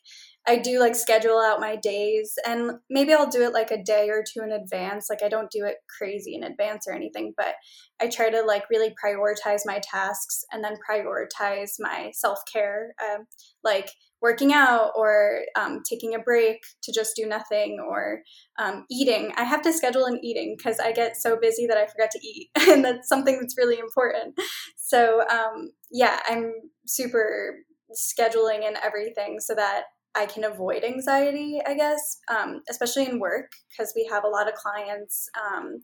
I 0.47 0.57
do 0.57 0.81
like 0.81 0.97
schedule 0.97 1.39
out 1.39 1.61
my 1.61 1.77
days 1.77 2.35
and 2.47 2.73
maybe 2.89 3.13
I'll 3.13 3.29
do 3.29 3.43
it 3.43 3.53
like 3.53 3.71
a 3.71 3.83
day 3.83 4.09
or 4.09 4.25
two 4.27 4.43
in 4.43 4.53
advance. 4.53 5.09
Like, 5.11 5.23
I 5.23 5.29
don't 5.29 5.51
do 5.51 5.65
it 5.65 5.77
crazy 5.99 6.35
in 6.35 6.43
advance 6.43 6.87
or 6.89 6.95
anything, 6.95 7.35
but 7.37 7.55
I 8.01 8.09
try 8.09 8.31
to 8.31 8.43
like 8.43 8.65
really 8.71 8.95
prioritize 9.03 9.61
my 9.65 9.81
tasks 9.83 10.45
and 10.51 10.65
then 10.65 10.77
prioritize 10.89 11.73
my 11.79 12.11
self 12.15 12.39
care. 12.53 12.95
Um, 13.03 13.27
like, 13.63 13.91
working 14.23 14.53
out 14.53 14.91
or 14.97 15.41
um, 15.59 15.81
taking 15.89 16.15
a 16.15 16.19
break 16.19 16.59
to 16.83 16.93
just 16.93 17.17
do 17.17 17.27
nothing 17.27 17.79
or 17.81 18.21
um, 18.59 18.85
eating. 18.91 19.33
I 19.37 19.45
have 19.45 19.63
to 19.63 19.73
schedule 19.73 20.05
an 20.05 20.21
eating 20.23 20.57
because 20.57 20.79
I 20.79 20.93
get 20.93 21.17
so 21.17 21.39
busy 21.41 21.67
that 21.67 21.79
I 21.79 21.87
forget 21.87 22.11
to 22.13 22.21
eat, 22.23 22.51
and 22.69 22.85
that's 22.85 23.09
something 23.09 23.39
that's 23.41 23.57
really 23.57 23.79
important. 23.79 24.39
So, 24.77 25.23
um, 25.29 25.71
yeah, 25.91 26.21
I'm 26.29 26.53
super 26.87 27.57
scheduling 27.93 28.67
and 28.67 28.77
everything 28.85 29.41
so 29.41 29.55
that 29.55 29.85
I 30.17 30.27
can 30.27 30.45
avoid 30.45 30.83
anxiety, 30.83 31.61
I 31.67 31.75
guess, 31.75 32.19
um, 32.29 32.63
especially 32.69 33.07
in 33.07 33.21
work 33.21 33.53
because 33.71 33.93
we 33.95 34.09
have 34.11 34.25
a 34.25 34.29
lot 34.29 34.49
of 34.49 34.55
clients, 34.55 35.29
um, 35.41 35.79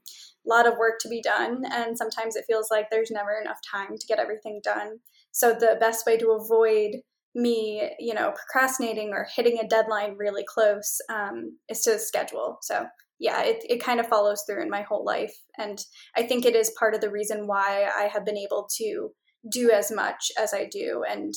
a 0.45 0.49
lot 0.49 0.67
of 0.67 0.79
work 0.79 0.99
to 1.01 1.09
be 1.09 1.23
done, 1.23 1.63
and 1.71 1.97
sometimes 1.97 2.35
it 2.35 2.45
feels 2.47 2.69
like 2.71 2.91
there's 2.91 3.11
never 3.11 3.41
enough 3.41 3.59
time 3.71 3.97
to 3.99 4.07
get 4.07 4.19
everything 4.19 4.61
done. 4.65 4.99
So, 5.31 5.53
the 5.53 5.77
best 5.79 6.07
way 6.07 6.17
to 6.19 6.33
avoid 6.33 7.03
me, 7.37 7.91
you 7.99 8.15
know, 8.15 8.33
procrastinating 8.33 9.11
or 9.13 9.29
hitting 9.37 9.59
a 9.59 9.69
deadline 9.69 10.17
really 10.17 10.45
close 10.45 10.99
um, 11.11 11.59
is 11.69 11.83
to 11.83 11.99
schedule. 11.99 12.57
So 12.63 12.87
yeah, 13.21 13.43
it, 13.43 13.63
it 13.69 13.85
kind 13.85 14.01
of 14.01 14.07
follows 14.07 14.43
through 14.47 14.63
in 14.63 14.71
my 14.71 14.83
whole 14.83 15.05
life. 15.05 15.35
And 15.59 15.79
I 16.17 16.23
think 16.23 16.45
it 16.45 16.57
is 16.57 16.75
part 16.79 16.95
of 16.95 17.03
the 17.03 17.11
reason 17.11 17.47
why 17.47 17.89
I 17.97 18.05
have 18.05 18.25
been 18.25 18.39
able 18.39 18.69
to 18.79 19.11
do 19.51 19.71
as 19.71 19.93
much 19.93 20.33
as 20.41 20.53
I 20.53 20.67
do 20.71 21.05
and 21.09 21.33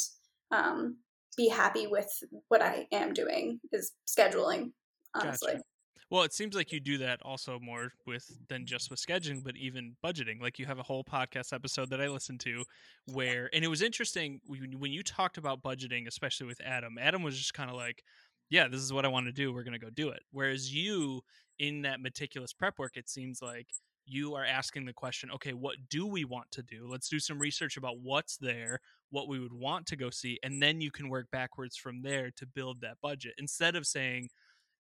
um, 0.51 0.97
be 1.39 1.47
happy 1.47 1.87
with 1.87 2.09
what 2.49 2.61
I 2.61 2.85
am 2.91 3.13
doing 3.13 3.61
is 3.71 3.93
scheduling, 4.05 4.71
honestly. 5.15 5.53
Gotcha. 5.53 5.63
Well, 6.11 6.23
it 6.23 6.33
seems 6.33 6.53
like 6.53 6.73
you 6.73 6.81
do 6.81 6.97
that 6.97 7.19
also 7.23 7.59
more 7.61 7.91
with 8.05 8.25
than 8.49 8.65
just 8.65 8.89
with 8.89 8.99
scheduling, 8.99 9.41
but 9.43 9.55
even 9.55 9.95
budgeting. 10.03 10.41
Like 10.41 10.59
you 10.59 10.65
have 10.65 10.79
a 10.79 10.83
whole 10.83 11.03
podcast 11.03 11.53
episode 11.53 11.91
that 11.91 12.01
I 12.01 12.07
listened 12.07 12.41
to 12.41 12.63
where, 13.05 13.49
and 13.53 13.63
it 13.63 13.69
was 13.69 13.81
interesting 13.81 14.41
when 14.47 14.91
you 14.91 15.03
talked 15.03 15.37
about 15.37 15.63
budgeting, 15.63 16.07
especially 16.07 16.47
with 16.47 16.59
Adam. 16.61 16.97
Adam 16.99 17.23
was 17.23 17.37
just 17.37 17.53
kind 17.53 17.69
of 17.69 17.77
like, 17.77 18.03
"Yeah, 18.49 18.67
this 18.67 18.81
is 18.81 18.91
what 18.91 19.05
I 19.05 19.09
want 19.09 19.27
to 19.27 19.31
do. 19.31 19.53
We're 19.53 19.63
going 19.63 19.79
to 19.79 19.85
go 19.85 19.91
do 19.91 20.09
it." 20.09 20.23
Whereas 20.31 20.73
you, 20.73 21.21
in 21.57 21.83
that 21.83 22.01
meticulous 22.01 22.51
prep 22.51 22.79
work, 22.79 22.97
it 22.97 23.07
seems 23.07 23.41
like 23.41 23.67
you 24.09 24.35
are 24.35 24.45
asking 24.45 24.85
the 24.85 24.93
question, 24.93 25.31
"Okay, 25.31 25.53
what 25.53 25.77
do 25.89 26.05
we 26.05 26.25
want 26.25 26.51
to 26.51 26.63
do? 26.63 26.87
Let's 26.87 27.09
do 27.09 27.19
some 27.19 27.39
research 27.39 27.77
about 27.77 27.99
what's 27.99 28.37
there, 28.37 28.79
what 29.09 29.27
we 29.27 29.39
would 29.39 29.53
want 29.53 29.85
to 29.87 29.95
go 29.95 30.09
see, 30.09 30.39
and 30.43 30.61
then 30.61 30.81
you 30.81 30.91
can 30.91 31.09
work 31.09 31.27
backwards 31.31 31.77
from 31.77 32.01
there 32.01 32.31
to 32.31 32.45
build 32.45 32.81
that 32.81 32.97
budget." 33.01 33.35
Instead 33.37 33.75
of 33.75 33.87
saying 33.87 34.29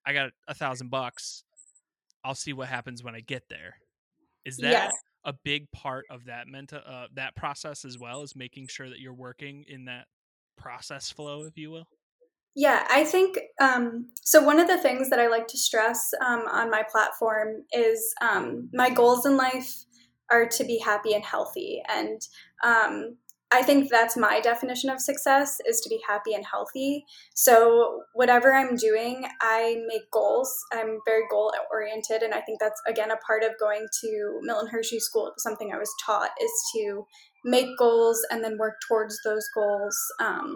I 0.05 0.13
got 0.13 0.31
a 0.47 0.53
thousand 0.53 0.89
bucks. 0.89 1.43
I'll 2.23 2.35
see 2.35 2.53
what 2.53 2.67
happens 2.67 3.03
when 3.03 3.15
I 3.15 3.21
get 3.21 3.43
there. 3.49 3.75
Is 4.45 4.57
that 4.57 4.71
yes. 4.71 4.93
a 5.23 5.33
big 5.33 5.71
part 5.71 6.05
of 6.09 6.25
that 6.25 6.47
mental 6.47 6.81
uh, 6.85 7.07
that 7.13 7.35
process 7.35 7.85
as 7.85 7.97
well? 7.97 8.23
Is 8.23 8.35
making 8.35 8.67
sure 8.67 8.89
that 8.89 8.99
you're 8.99 9.13
working 9.13 9.65
in 9.67 9.85
that 9.85 10.05
process 10.57 11.11
flow, 11.11 11.43
if 11.43 11.57
you 11.57 11.71
will. 11.71 11.87
Yeah, 12.55 12.85
I 12.89 13.03
think 13.03 13.37
um, 13.61 14.07
so. 14.23 14.43
One 14.43 14.59
of 14.59 14.67
the 14.67 14.77
things 14.77 15.09
that 15.09 15.19
I 15.19 15.27
like 15.27 15.47
to 15.47 15.57
stress 15.57 16.11
um, 16.25 16.43
on 16.51 16.69
my 16.69 16.83
platform 16.91 17.63
is 17.71 18.13
um, 18.21 18.69
my 18.73 18.89
goals 18.89 19.25
in 19.25 19.37
life 19.37 19.73
are 20.31 20.47
to 20.47 20.63
be 20.63 20.79
happy 20.79 21.13
and 21.13 21.23
healthy, 21.23 21.81
and 21.87 22.19
um, 22.63 23.17
I 23.51 23.63
think 23.63 23.89
that's 23.89 24.15
my 24.15 24.39
definition 24.41 24.91
of 24.91 24.99
success 25.01 25.57
is 25.67 25.81
to 25.81 25.89
be 25.89 25.99
happy 26.07 26.33
and 26.33 26.45
healthy. 26.45 27.05
So 27.33 28.03
whatever 28.13 28.53
I'm 28.53 28.75
doing, 28.75 29.25
I 29.41 29.81
make 29.87 30.11
goals. 30.11 30.55
I'm 30.71 30.99
very 31.05 31.23
goal 31.31 31.51
oriented, 31.71 32.21
and 32.21 32.33
I 32.33 32.41
think 32.41 32.59
that's 32.59 32.81
again 32.87 33.11
a 33.11 33.17
part 33.17 33.43
of 33.43 33.51
going 33.59 33.87
to 34.01 34.39
Milton 34.41 34.69
Hershey 34.69 34.99
School. 34.99 35.31
Something 35.37 35.71
I 35.73 35.77
was 35.77 35.93
taught 36.05 36.31
is 36.41 36.51
to 36.75 37.05
make 37.45 37.77
goals 37.77 38.19
and 38.31 38.43
then 38.43 38.57
work 38.57 38.75
towards 38.87 39.19
those 39.23 39.47
goals. 39.55 39.97
Um, 40.19 40.55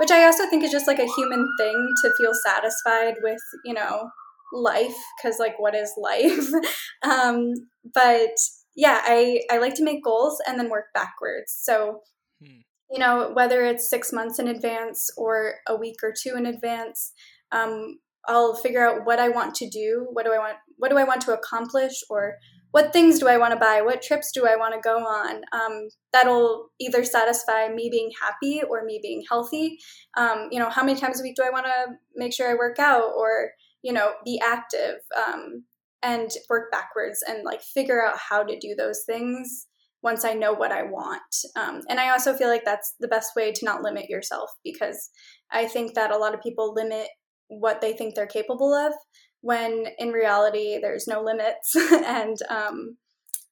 which 0.00 0.10
I 0.10 0.24
also 0.24 0.48
think 0.50 0.64
is 0.64 0.72
just 0.72 0.88
like 0.88 0.98
a 0.98 1.06
human 1.16 1.46
thing 1.58 1.88
to 2.02 2.12
feel 2.18 2.32
satisfied 2.44 3.14
with, 3.22 3.40
you 3.64 3.72
know, 3.72 4.10
life 4.52 4.96
because 5.16 5.38
like 5.38 5.54
what 5.58 5.74
is 5.74 5.92
life? 5.96 6.48
um, 7.02 7.52
but 7.94 8.36
yeah, 8.74 9.00
I 9.04 9.42
I 9.50 9.58
like 9.58 9.74
to 9.74 9.84
make 9.84 10.02
goals 10.02 10.40
and 10.48 10.58
then 10.58 10.68
work 10.68 10.86
backwards. 10.94 11.56
So 11.62 12.00
Hmm. 12.42 12.60
You 12.90 12.98
know, 12.98 13.30
whether 13.32 13.64
it's 13.64 13.90
six 13.90 14.12
months 14.12 14.38
in 14.38 14.48
advance 14.48 15.10
or 15.16 15.54
a 15.66 15.76
week 15.76 15.96
or 16.02 16.12
two 16.12 16.36
in 16.36 16.46
advance, 16.46 17.12
um, 17.50 17.98
I'll 18.28 18.54
figure 18.54 18.86
out 18.86 19.04
what 19.06 19.18
I 19.18 19.28
want 19.28 19.54
to 19.56 19.68
do. 19.68 20.06
What 20.12 20.24
do 20.24 20.32
I 20.32 20.38
want? 20.38 20.56
What 20.76 20.90
do 20.90 20.98
I 20.98 21.04
want 21.04 21.22
to 21.22 21.32
accomplish? 21.32 21.92
Or 22.10 22.36
what 22.74 22.92
things 22.92 23.20
do 23.20 23.28
I 23.28 23.36
want 23.36 23.52
to 23.52 23.56
buy? 23.56 23.82
What 23.82 24.02
trips 24.02 24.32
do 24.32 24.48
I 24.48 24.56
want 24.56 24.74
to 24.74 24.80
go 24.80 24.96
on? 24.96 25.42
Um, 25.52 25.90
that'll 26.12 26.70
either 26.80 27.04
satisfy 27.04 27.68
me 27.68 27.88
being 27.88 28.10
happy 28.20 28.62
or 28.68 28.84
me 28.84 28.98
being 29.00 29.22
healthy. 29.30 29.78
Um, 30.16 30.48
you 30.50 30.58
know, 30.58 30.70
how 30.70 30.82
many 30.82 30.98
times 30.98 31.20
a 31.20 31.22
week 31.22 31.36
do 31.36 31.44
I 31.44 31.50
want 31.50 31.66
to 31.66 31.94
make 32.16 32.32
sure 32.32 32.50
I 32.50 32.54
work 32.54 32.80
out 32.80 33.12
or 33.16 33.50
you 33.82 33.92
know 33.92 34.14
be 34.24 34.42
active 34.44 34.96
um, 35.16 35.62
and 36.02 36.28
work 36.50 36.72
backwards 36.72 37.22
and 37.24 37.44
like 37.44 37.62
figure 37.62 38.04
out 38.04 38.18
how 38.18 38.42
to 38.42 38.58
do 38.58 38.74
those 38.76 39.04
things 39.06 39.68
once 40.02 40.24
I 40.24 40.32
know 40.32 40.52
what 40.52 40.72
I 40.72 40.82
want. 40.82 41.22
Um, 41.54 41.82
and 41.88 42.00
I 42.00 42.10
also 42.10 42.34
feel 42.34 42.48
like 42.48 42.64
that's 42.64 42.96
the 42.98 43.06
best 43.06 43.36
way 43.36 43.52
to 43.52 43.64
not 43.64 43.82
limit 43.82 44.10
yourself 44.10 44.50
because 44.64 45.10
I 45.52 45.66
think 45.66 45.94
that 45.94 46.10
a 46.10 46.18
lot 46.18 46.34
of 46.34 46.42
people 46.42 46.74
limit 46.74 47.06
what 47.46 47.80
they 47.80 47.92
think 47.92 48.16
they're 48.16 48.26
capable 48.26 48.74
of 48.74 48.94
when 49.44 49.84
in 49.98 50.08
reality 50.08 50.78
there's 50.80 51.06
no 51.06 51.20
limits. 51.20 51.76
and, 52.06 52.38
um, 52.48 52.96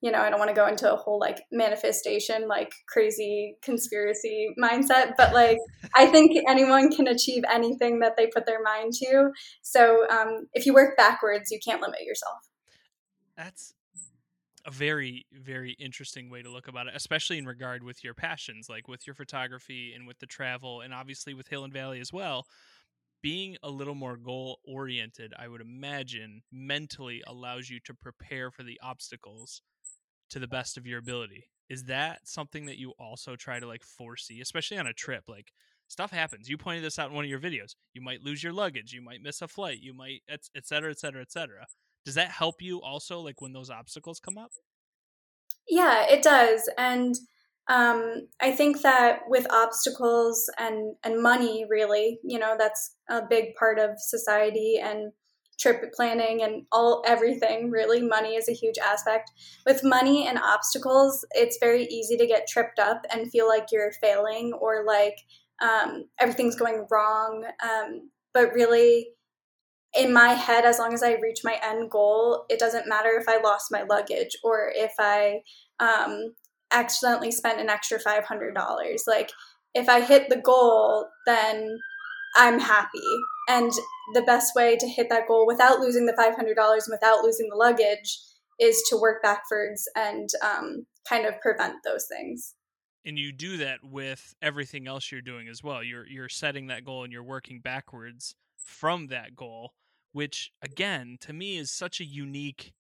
you 0.00 0.10
know, 0.10 0.20
I 0.20 0.30
don't 0.30 0.38
want 0.38 0.48
to 0.48 0.54
go 0.54 0.66
into 0.66 0.90
a 0.90 0.96
whole 0.96 1.20
like 1.20 1.42
manifestation, 1.52 2.48
like 2.48 2.72
crazy 2.88 3.56
conspiracy 3.62 4.54
mindset, 4.60 5.12
but 5.18 5.34
like 5.34 5.58
I 5.94 6.06
think 6.06 6.32
anyone 6.48 6.90
can 6.90 7.06
achieve 7.06 7.44
anything 7.48 8.00
that 8.00 8.16
they 8.16 8.26
put 8.26 8.46
their 8.46 8.62
mind 8.62 8.94
to. 8.94 9.32
So 9.60 10.08
um, 10.10 10.46
if 10.54 10.64
you 10.64 10.72
work 10.72 10.96
backwards, 10.96 11.50
you 11.50 11.60
can't 11.64 11.82
limit 11.82 12.00
yourself. 12.00 12.38
That's 13.36 13.74
a 14.64 14.70
very 14.70 15.26
very 15.32 15.72
interesting 15.72 16.30
way 16.30 16.40
to 16.40 16.48
look 16.48 16.68
about 16.68 16.86
it 16.86 16.92
especially 16.94 17.36
in 17.36 17.44
regard 17.44 17.82
with 17.82 18.04
your 18.04 18.14
passions 18.14 18.68
like 18.68 18.86
with 18.86 19.04
your 19.08 19.14
photography 19.14 19.92
and 19.92 20.06
with 20.06 20.16
the 20.20 20.26
travel 20.26 20.82
and 20.82 20.94
obviously 20.94 21.34
with 21.34 21.48
hill 21.48 21.64
and 21.64 21.72
valley 21.72 21.98
as 21.98 22.12
well 22.12 22.46
being 23.22 23.56
a 23.62 23.70
little 23.70 23.94
more 23.94 24.16
goal 24.16 24.58
oriented 24.64 25.32
i 25.38 25.48
would 25.48 25.60
imagine 25.60 26.42
mentally 26.50 27.22
allows 27.26 27.70
you 27.70 27.78
to 27.80 27.94
prepare 27.94 28.50
for 28.50 28.62
the 28.62 28.78
obstacles 28.82 29.62
to 30.30 30.38
the 30.38 30.48
best 30.48 30.76
of 30.76 30.86
your 30.86 30.98
ability. 30.98 31.48
Is 31.68 31.84
that 31.84 32.26
something 32.26 32.66
that 32.66 32.78
you 32.78 32.92
also 32.98 33.36
try 33.36 33.60
to 33.60 33.66
like 33.66 33.82
foresee 33.82 34.40
especially 34.40 34.78
on 34.78 34.86
a 34.86 34.92
trip? 34.92 35.24
Like 35.28 35.52
stuff 35.88 36.10
happens. 36.10 36.48
You 36.48 36.58
pointed 36.58 36.84
this 36.84 36.98
out 36.98 37.10
in 37.10 37.14
one 37.14 37.24
of 37.24 37.30
your 37.30 37.40
videos. 37.40 37.74
You 37.94 38.02
might 38.02 38.22
lose 38.22 38.42
your 38.42 38.52
luggage. 38.52 38.92
You 38.92 39.02
might 39.02 39.22
miss 39.22 39.42
a 39.42 39.48
flight. 39.48 39.78
You 39.80 39.94
might 39.94 40.22
et, 40.28 40.40
et 40.56 40.66
cetera 40.66 40.90
et 40.90 40.98
cetera 40.98 41.22
et 41.22 41.32
cetera. 41.32 41.66
Does 42.04 42.14
that 42.16 42.30
help 42.30 42.60
you 42.60 42.80
also 42.82 43.20
like 43.20 43.40
when 43.40 43.52
those 43.52 43.70
obstacles 43.70 44.20
come 44.20 44.38
up? 44.38 44.52
Yeah 45.68 46.06
it 46.08 46.22
does. 46.22 46.68
And 46.78 47.14
um, 47.68 48.26
i 48.40 48.50
think 48.50 48.82
that 48.82 49.20
with 49.28 49.50
obstacles 49.52 50.50
and 50.58 50.94
and 51.04 51.22
money 51.22 51.64
really 51.68 52.18
you 52.24 52.38
know 52.38 52.56
that's 52.58 52.96
a 53.08 53.22
big 53.28 53.54
part 53.54 53.78
of 53.78 53.90
society 53.98 54.80
and 54.82 55.12
trip 55.62 55.92
planning 55.94 56.42
and 56.42 56.64
all 56.72 57.02
everything 57.06 57.70
really. 57.70 58.02
Money 58.02 58.34
is 58.34 58.48
a 58.48 58.52
huge 58.52 58.78
aspect. 58.78 59.30
With 59.64 59.84
money 59.84 60.26
and 60.26 60.38
obstacles 60.38 61.24
it's 61.32 61.58
very 61.60 61.84
easy 61.84 62.16
to 62.16 62.26
get 62.26 62.48
tripped 62.48 62.78
up 62.78 63.02
and 63.12 63.30
feel 63.30 63.46
like 63.46 63.66
you're 63.70 63.92
failing 64.00 64.52
or 64.60 64.84
like 64.84 65.16
um, 65.62 66.04
everything's 66.18 66.56
going 66.56 66.86
wrong. 66.90 67.44
Um, 67.62 68.10
but 68.34 68.52
really 68.52 69.08
in 69.94 70.12
my 70.12 70.30
head, 70.30 70.64
as 70.64 70.78
long 70.78 70.94
as 70.94 71.02
I 71.02 71.12
reach 71.14 71.40
my 71.44 71.58
end 71.62 71.90
goal, 71.90 72.46
it 72.48 72.58
doesn't 72.58 72.88
matter 72.88 73.10
if 73.10 73.28
I 73.28 73.40
lost 73.42 73.66
my 73.70 73.82
luggage 73.82 74.36
or 74.42 74.72
if 74.74 74.92
I 74.98 75.40
um, 75.80 76.34
accidentally 76.72 77.30
spent 77.30 77.60
an 77.60 77.68
extra 77.68 77.98
$500. 77.98 78.54
Like, 79.06 79.30
if 79.74 79.88
I 79.88 80.00
hit 80.00 80.28
the 80.28 80.40
goal, 80.40 81.06
then 81.26 81.78
I'm 82.36 82.58
happy. 82.58 82.98
And 83.48 83.72
the 84.14 84.22
best 84.22 84.54
way 84.54 84.76
to 84.76 84.86
hit 84.86 85.08
that 85.10 85.28
goal 85.28 85.46
without 85.46 85.80
losing 85.80 86.06
the 86.06 86.12
$500 86.12 86.38
and 86.38 86.82
without 86.90 87.24
losing 87.24 87.48
the 87.48 87.56
luggage 87.56 88.18
is 88.60 88.82
to 88.90 88.96
work 88.96 89.22
backwards 89.22 89.88
and 89.96 90.28
um, 90.42 90.86
kind 91.08 91.26
of 91.26 91.40
prevent 91.40 91.76
those 91.84 92.06
things. 92.06 92.54
And 93.04 93.18
you 93.18 93.32
do 93.32 93.56
that 93.56 93.80
with 93.82 94.34
everything 94.40 94.86
else 94.86 95.10
you're 95.10 95.22
doing 95.22 95.48
as 95.48 95.62
well. 95.62 95.82
You're 95.82 96.06
you're 96.06 96.28
setting 96.28 96.68
that 96.68 96.84
goal 96.84 97.02
and 97.02 97.12
you're 97.12 97.24
working 97.24 97.60
backwards 97.60 98.36
from 98.64 99.08
that 99.08 99.34
goal 99.34 99.72
which 100.12 100.52
again 100.62 101.16
to 101.20 101.32
me 101.32 101.56
is 101.58 101.70
such 101.70 102.00
a 102.00 102.04
unique 102.04 102.72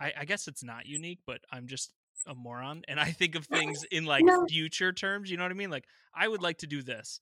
I, 0.00 0.12
I, 0.20 0.24
guess 0.24 0.46
it's 0.46 0.62
not 0.62 0.86
unique 0.86 1.20
but 1.26 1.40
i'm 1.50 1.66
just 1.66 1.90
a 2.26 2.34
moron 2.34 2.82
and 2.88 2.98
i 2.98 3.10
think 3.10 3.34
of 3.34 3.44
things 3.46 3.84
in 3.90 4.04
like 4.04 4.24
no. 4.24 4.44
future 4.46 4.92
terms 4.92 5.30
you 5.30 5.36
know 5.36 5.44
what 5.44 5.52
i 5.52 5.54
mean 5.54 5.70
like 5.70 5.84
i 6.14 6.26
would 6.26 6.42
like 6.42 6.58
to 6.58 6.66
do 6.66 6.82
this 6.82 7.20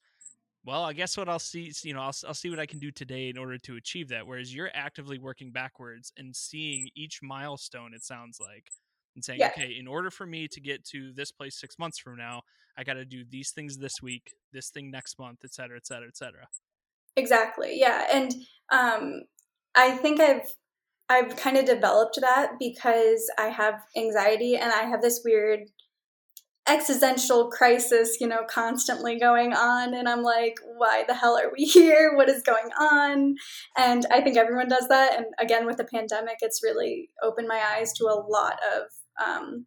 well 0.64 0.84
i 0.84 0.92
guess 0.92 1.16
what 1.16 1.28
i'll 1.28 1.38
see 1.38 1.72
you 1.82 1.94
know 1.94 2.00
I'll, 2.00 2.14
I'll 2.26 2.34
see 2.34 2.50
what 2.50 2.58
i 2.58 2.66
can 2.66 2.78
do 2.78 2.90
today 2.90 3.28
in 3.28 3.38
order 3.38 3.58
to 3.58 3.76
achieve 3.76 4.08
that 4.08 4.26
whereas 4.26 4.54
you're 4.54 4.70
actively 4.74 5.18
working 5.18 5.50
backwards 5.52 6.12
and 6.16 6.34
seeing 6.34 6.88
each 6.94 7.20
milestone 7.22 7.94
it 7.94 8.04
sounds 8.04 8.38
like 8.40 8.70
and 9.14 9.24
saying 9.24 9.40
yeah. 9.40 9.50
okay 9.56 9.76
in 9.78 9.86
order 9.86 10.10
for 10.10 10.26
me 10.26 10.48
to 10.48 10.60
get 10.60 10.84
to 10.84 11.12
this 11.14 11.32
place 11.32 11.58
six 11.58 11.78
months 11.78 11.98
from 11.98 12.16
now 12.16 12.42
i 12.76 12.84
got 12.84 12.94
to 12.94 13.04
do 13.04 13.24
these 13.30 13.52
things 13.52 13.78
this 13.78 13.94
week 14.02 14.34
this 14.52 14.70
thing 14.70 14.90
next 14.90 15.18
month 15.18 15.38
et 15.44 15.52
cetera 15.52 15.76
et 15.76 15.86
cetera 15.86 16.08
et 16.08 16.16
cetera 16.16 16.46
exactly 17.16 17.78
yeah 17.78 18.06
and 18.12 18.34
um 18.72 19.22
I 19.76 19.90
think 19.90 20.20
I've 20.20 20.48
I've 21.08 21.36
kind 21.36 21.56
of 21.56 21.64
developed 21.64 22.18
that 22.20 22.52
because 22.58 23.30
I 23.38 23.48
have 23.48 23.80
anxiety 23.96 24.56
and 24.56 24.72
I 24.72 24.82
have 24.82 25.02
this 25.02 25.22
weird 25.24 25.60
existential 26.68 27.48
crisis, 27.48 28.16
you 28.20 28.26
know, 28.26 28.44
constantly 28.48 29.18
going 29.18 29.52
on. 29.52 29.94
And 29.94 30.08
I'm 30.08 30.22
like, 30.22 30.56
why 30.76 31.04
the 31.06 31.14
hell 31.14 31.38
are 31.38 31.52
we 31.56 31.64
here? 31.64 32.12
What 32.14 32.28
is 32.28 32.42
going 32.42 32.70
on? 32.78 33.36
And 33.78 34.04
I 34.10 34.20
think 34.20 34.36
everyone 34.36 34.68
does 34.68 34.88
that. 34.88 35.16
And 35.16 35.26
again, 35.38 35.66
with 35.66 35.76
the 35.76 35.84
pandemic, 35.84 36.38
it's 36.40 36.62
really 36.62 37.10
opened 37.22 37.48
my 37.48 37.62
eyes 37.76 37.92
to 37.94 38.04
a 38.04 38.20
lot 38.28 38.58
of 38.74 39.24
um, 39.24 39.66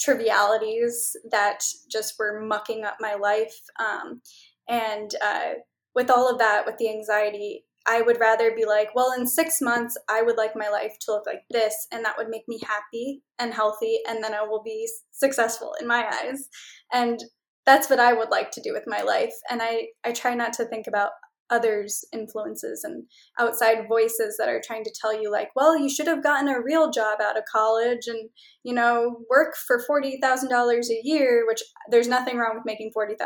trivialities 0.00 1.16
that 1.30 1.62
just 1.90 2.14
were 2.18 2.40
mucking 2.40 2.84
up 2.84 2.96
my 2.98 3.14
life. 3.14 3.56
Um, 3.78 4.20
and 4.68 5.14
uh, 5.24 5.52
with 5.94 6.10
all 6.10 6.28
of 6.28 6.38
that, 6.38 6.66
with 6.66 6.76
the 6.78 6.90
anxiety, 6.90 7.64
I 7.86 8.02
would 8.02 8.20
rather 8.20 8.54
be 8.54 8.64
like, 8.64 8.94
well, 8.94 9.12
in 9.12 9.26
six 9.26 9.60
months, 9.60 9.96
I 10.08 10.22
would 10.22 10.36
like 10.36 10.52
my 10.54 10.68
life 10.68 10.96
to 11.00 11.12
look 11.12 11.26
like 11.26 11.42
this, 11.50 11.86
and 11.92 12.04
that 12.04 12.16
would 12.16 12.28
make 12.28 12.48
me 12.48 12.60
happy 12.66 13.22
and 13.38 13.52
healthy, 13.52 14.00
and 14.08 14.22
then 14.22 14.34
I 14.34 14.42
will 14.42 14.62
be 14.62 14.88
successful 15.10 15.74
in 15.80 15.86
my 15.86 16.06
eyes. 16.06 16.48
And 16.92 17.22
that's 17.64 17.88
what 17.88 18.00
I 18.00 18.12
would 18.12 18.30
like 18.30 18.50
to 18.52 18.60
do 18.60 18.72
with 18.72 18.84
my 18.86 19.02
life. 19.02 19.34
And 19.50 19.62
I, 19.62 19.88
I 20.04 20.12
try 20.12 20.34
not 20.34 20.52
to 20.54 20.64
think 20.64 20.86
about 20.86 21.10
others 21.52 22.04
influences 22.12 22.82
and 22.82 23.04
outside 23.38 23.86
voices 23.86 24.36
that 24.38 24.48
are 24.48 24.62
trying 24.64 24.82
to 24.82 24.94
tell 24.98 25.12
you 25.12 25.30
like 25.30 25.50
well 25.54 25.76
you 25.76 25.88
should 25.88 26.06
have 26.06 26.22
gotten 26.22 26.48
a 26.48 26.62
real 26.62 26.90
job 26.90 27.20
out 27.20 27.36
of 27.36 27.44
college 27.52 28.06
and 28.06 28.30
you 28.64 28.72
know 28.72 29.18
work 29.28 29.54
for 29.54 29.78
$40000 29.78 30.88
a 30.88 31.00
year 31.04 31.44
which 31.46 31.62
there's 31.90 32.08
nothing 32.08 32.38
wrong 32.38 32.54
with 32.54 32.64
making 32.64 32.90
$40000 32.96 33.18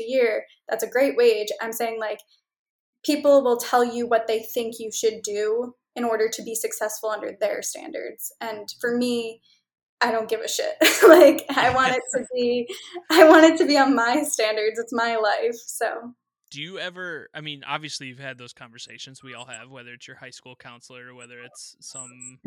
a 0.00 0.02
year 0.04 0.44
that's 0.68 0.84
a 0.84 0.90
great 0.90 1.16
wage 1.16 1.48
i'm 1.60 1.72
saying 1.72 2.00
like 2.00 2.20
people 3.06 3.44
will 3.44 3.56
tell 3.56 3.84
you 3.84 4.06
what 4.06 4.26
they 4.26 4.40
think 4.40 4.74
you 4.78 4.90
should 4.92 5.22
do 5.22 5.74
in 5.94 6.04
order 6.04 6.28
to 6.28 6.42
be 6.42 6.54
successful 6.54 7.08
under 7.08 7.32
their 7.40 7.62
standards 7.62 8.32
and 8.40 8.68
for 8.80 8.96
me 8.96 9.40
I 9.98 10.12
don't 10.12 10.28
give 10.28 10.40
a 10.40 10.48
shit. 10.48 10.74
like 11.08 11.46
I 11.56 11.74
want 11.74 11.94
it 11.94 12.02
to 12.14 12.26
be 12.34 12.68
I 13.10 13.26
want 13.26 13.44
it 13.44 13.56
to 13.58 13.66
be 13.66 13.78
on 13.78 13.94
my 13.94 14.24
standards. 14.24 14.78
It's 14.78 14.92
my 14.92 15.16
life. 15.16 15.54
So 15.54 16.12
do 16.50 16.60
you 16.60 16.78
ever 16.78 17.28
I 17.34 17.40
mean, 17.40 17.62
obviously 17.66 18.08
you've 18.08 18.18
had 18.18 18.36
those 18.36 18.52
conversations. 18.52 19.22
We 19.22 19.34
all 19.34 19.46
have, 19.46 19.70
whether 19.70 19.92
it's 19.92 20.06
your 20.06 20.18
high 20.18 20.30
school 20.30 20.54
counselor 20.54 21.08
or 21.08 21.14
whether 21.14 21.40
it's 21.40 21.76
some 21.80 22.40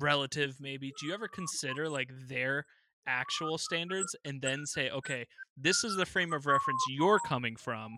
relative 0.00 0.56
maybe. 0.60 0.92
Do 0.98 1.06
you 1.06 1.12
ever 1.12 1.28
consider 1.28 1.90
like 1.90 2.08
their 2.26 2.64
actual 3.06 3.58
standards 3.58 4.14
and 4.24 4.40
then 4.40 4.66
say, 4.66 4.90
okay, 4.90 5.26
this 5.56 5.84
is 5.84 5.96
the 5.96 6.06
frame 6.06 6.32
of 6.32 6.46
reference 6.46 6.82
you're 6.88 7.20
coming 7.26 7.56
from. 7.56 7.96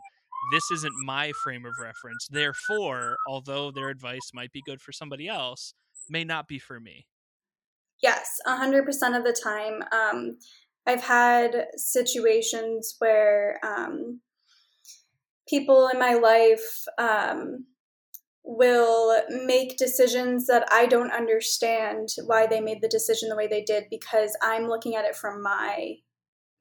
This 0.52 0.70
isn't 0.72 0.94
my 1.04 1.32
frame 1.42 1.64
of 1.64 1.72
reference. 1.80 2.28
Therefore, 2.30 3.16
although 3.28 3.70
their 3.70 3.88
advice 3.88 4.30
might 4.32 4.52
be 4.52 4.62
good 4.66 4.80
for 4.80 4.92
somebody 4.92 5.28
else, 5.28 5.74
may 6.08 6.24
not 6.24 6.48
be 6.48 6.58
for 6.58 6.80
me. 6.80 7.06
Yes, 8.02 8.38
100% 8.46 8.86
of 9.16 9.24
the 9.24 9.36
time. 9.42 9.82
Um, 9.92 10.36
I've 10.86 11.02
had 11.02 11.66
situations 11.76 12.96
where 12.98 13.58
um, 13.64 14.20
people 15.48 15.88
in 15.88 15.98
my 15.98 16.14
life 16.14 16.84
um, 16.98 17.64
will 18.44 19.22
make 19.46 19.78
decisions 19.78 20.46
that 20.46 20.66
I 20.70 20.86
don't 20.86 21.12
understand 21.12 22.08
why 22.26 22.46
they 22.46 22.60
made 22.60 22.82
the 22.82 22.88
decision 22.88 23.30
the 23.30 23.36
way 23.36 23.46
they 23.46 23.62
did 23.62 23.84
because 23.90 24.36
I'm 24.42 24.68
looking 24.68 24.94
at 24.94 25.06
it 25.06 25.16
from 25.16 25.42
my 25.42 25.94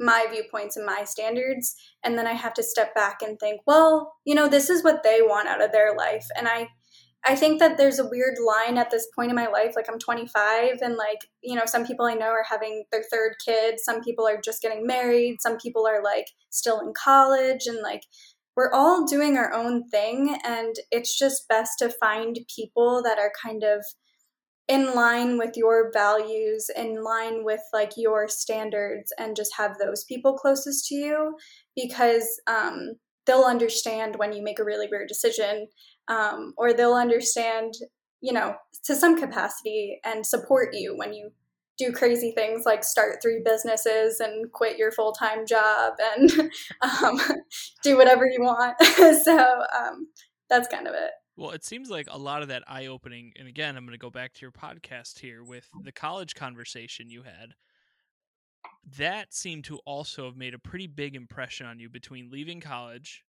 my 0.03 0.27
viewpoints 0.31 0.75
and 0.75 0.85
my 0.85 1.03
standards 1.03 1.75
and 2.03 2.17
then 2.17 2.27
I 2.27 2.33
have 2.33 2.53
to 2.55 2.63
step 2.63 2.93
back 2.93 3.21
and 3.21 3.39
think, 3.39 3.61
well, 3.65 4.13
you 4.25 4.35
know, 4.35 4.47
this 4.47 4.69
is 4.69 4.83
what 4.83 5.03
they 5.03 5.21
want 5.21 5.47
out 5.47 5.63
of 5.63 5.71
their 5.71 5.95
life 5.95 6.25
and 6.37 6.47
I 6.47 6.69
I 7.25 7.35
think 7.35 7.59
that 7.59 7.77
there's 7.77 7.99
a 7.99 8.09
weird 8.09 8.35
line 8.45 8.77
at 8.77 8.91
this 8.91 9.07
point 9.15 9.29
in 9.29 9.35
my 9.35 9.47
life. 9.47 9.73
Like 9.77 9.85
I'm 9.89 9.97
25 9.97 10.79
and 10.81 10.97
like, 10.97 11.19
you 11.41 11.55
know, 11.55 11.63
some 11.65 11.85
people 11.85 12.05
I 12.05 12.15
know 12.15 12.25
are 12.25 12.43
having 12.49 12.83
their 12.91 13.03
third 13.09 13.35
kid, 13.45 13.75
some 13.79 14.01
people 14.01 14.27
are 14.27 14.41
just 14.43 14.61
getting 14.61 14.85
married, 14.85 15.37
some 15.39 15.57
people 15.57 15.87
are 15.87 16.03
like 16.03 16.25
still 16.49 16.81
in 16.81 16.91
college 16.93 17.65
and 17.65 17.81
like 17.81 18.01
we're 18.55 18.71
all 18.71 19.05
doing 19.05 19.37
our 19.37 19.53
own 19.53 19.87
thing 19.89 20.37
and 20.45 20.75
it's 20.91 21.17
just 21.17 21.47
best 21.47 21.79
to 21.79 21.89
find 21.89 22.39
people 22.53 23.01
that 23.03 23.17
are 23.17 23.31
kind 23.41 23.63
of 23.63 23.85
in 24.67 24.95
line 24.95 25.37
with 25.37 25.57
your 25.57 25.91
values, 25.93 26.69
in 26.75 27.03
line 27.03 27.43
with 27.43 27.61
like 27.73 27.91
your 27.97 28.27
standards 28.27 29.11
and 29.19 29.35
just 29.35 29.53
have 29.57 29.77
those 29.77 30.03
people 30.05 30.33
closest 30.33 30.87
to 30.87 30.95
you 30.95 31.35
because 31.75 32.41
um 32.47 32.93
they'll 33.25 33.43
understand 33.43 34.15
when 34.17 34.33
you 34.33 34.43
make 34.43 34.59
a 34.59 34.63
really 34.63 34.87
weird 34.89 35.07
decision 35.07 35.67
um, 36.07 36.53
or 36.57 36.73
they'll 36.73 36.93
understand 36.93 37.73
you 38.21 38.33
know 38.33 38.55
to 38.85 38.95
some 38.95 39.19
capacity 39.19 39.99
and 40.03 40.25
support 40.25 40.69
you 40.73 40.95
when 40.97 41.13
you 41.13 41.31
do 41.77 41.91
crazy 41.91 42.31
things 42.35 42.63
like 42.65 42.83
start 42.83 43.17
three 43.21 43.41
businesses 43.43 44.19
and 44.19 44.51
quit 44.51 44.77
your 44.77 44.91
full-time 44.91 45.45
job 45.45 45.93
and 46.15 46.31
um, 46.81 47.19
do 47.83 47.97
whatever 47.97 48.27
you 48.27 48.41
want. 48.41 48.75
So 49.23 49.37
um, 49.37 50.07
that's 50.49 50.67
kind 50.67 50.87
of 50.87 50.93
it 50.93 51.11
well 51.35 51.51
it 51.51 51.63
seems 51.63 51.89
like 51.89 52.07
a 52.09 52.17
lot 52.17 52.41
of 52.41 52.47
that 52.47 52.63
eye-opening 52.67 53.31
and 53.37 53.47
again 53.47 53.75
i'm 53.75 53.85
going 53.85 53.93
to 53.93 54.01
go 54.01 54.09
back 54.09 54.33
to 54.33 54.41
your 54.41 54.51
podcast 54.51 55.19
here 55.19 55.43
with 55.43 55.67
the 55.83 55.91
college 55.91 56.35
conversation 56.35 57.09
you 57.09 57.23
had 57.23 57.53
that 58.97 59.33
seemed 59.33 59.63
to 59.63 59.77
also 59.85 60.25
have 60.25 60.37
made 60.37 60.53
a 60.53 60.59
pretty 60.59 60.87
big 60.87 61.15
impression 61.15 61.65
on 61.65 61.79
you 61.79 61.89
between 61.89 62.29
leaving 62.31 62.61
college 62.61 63.23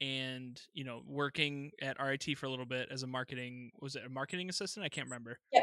and 0.00 0.60
you 0.72 0.84
know 0.84 1.02
working 1.06 1.70
at 1.80 1.96
RIT 2.02 2.36
for 2.36 2.46
a 2.46 2.50
little 2.50 2.66
bit 2.66 2.88
as 2.90 3.02
a 3.02 3.06
marketing 3.06 3.70
was 3.80 3.94
it 3.94 4.02
a 4.04 4.08
marketing 4.08 4.48
assistant? 4.48 4.84
I 4.84 4.88
can't 4.88 5.06
remember. 5.06 5.38
Yeah 5.52 5.60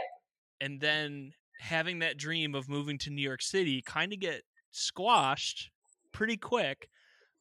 and 0.62 0.80
then 0.80 1.34
having 1.60 2.00
that 2.00 2.18
dream 2.18 2.56
of 2.56 2.70
moving 2.70 2.98
to 3.00 3.10
New 3.10 3.22
York 3.22 3.42
City 3.42 3.82
kind 3.82 4.14
of 4.14 4.20
get 4.20 4.44
squashed 4.70 5.70
pretty 6.14 6.38
quick. 6.38 6.88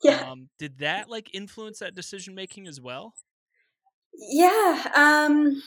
Yeah. 0.02 0.30
Um, 0.30 0.48
did 0.58 0.78
that 0.78 1.10
like 1.10 1.32
influence 1.34 1.78
that 1.78 1.94
decision 1.94 2.34
making 2.34 2.66
as 2.66 2.80
well 2.80 3.14
yeah 4.20 4.86
um 4.94 5.60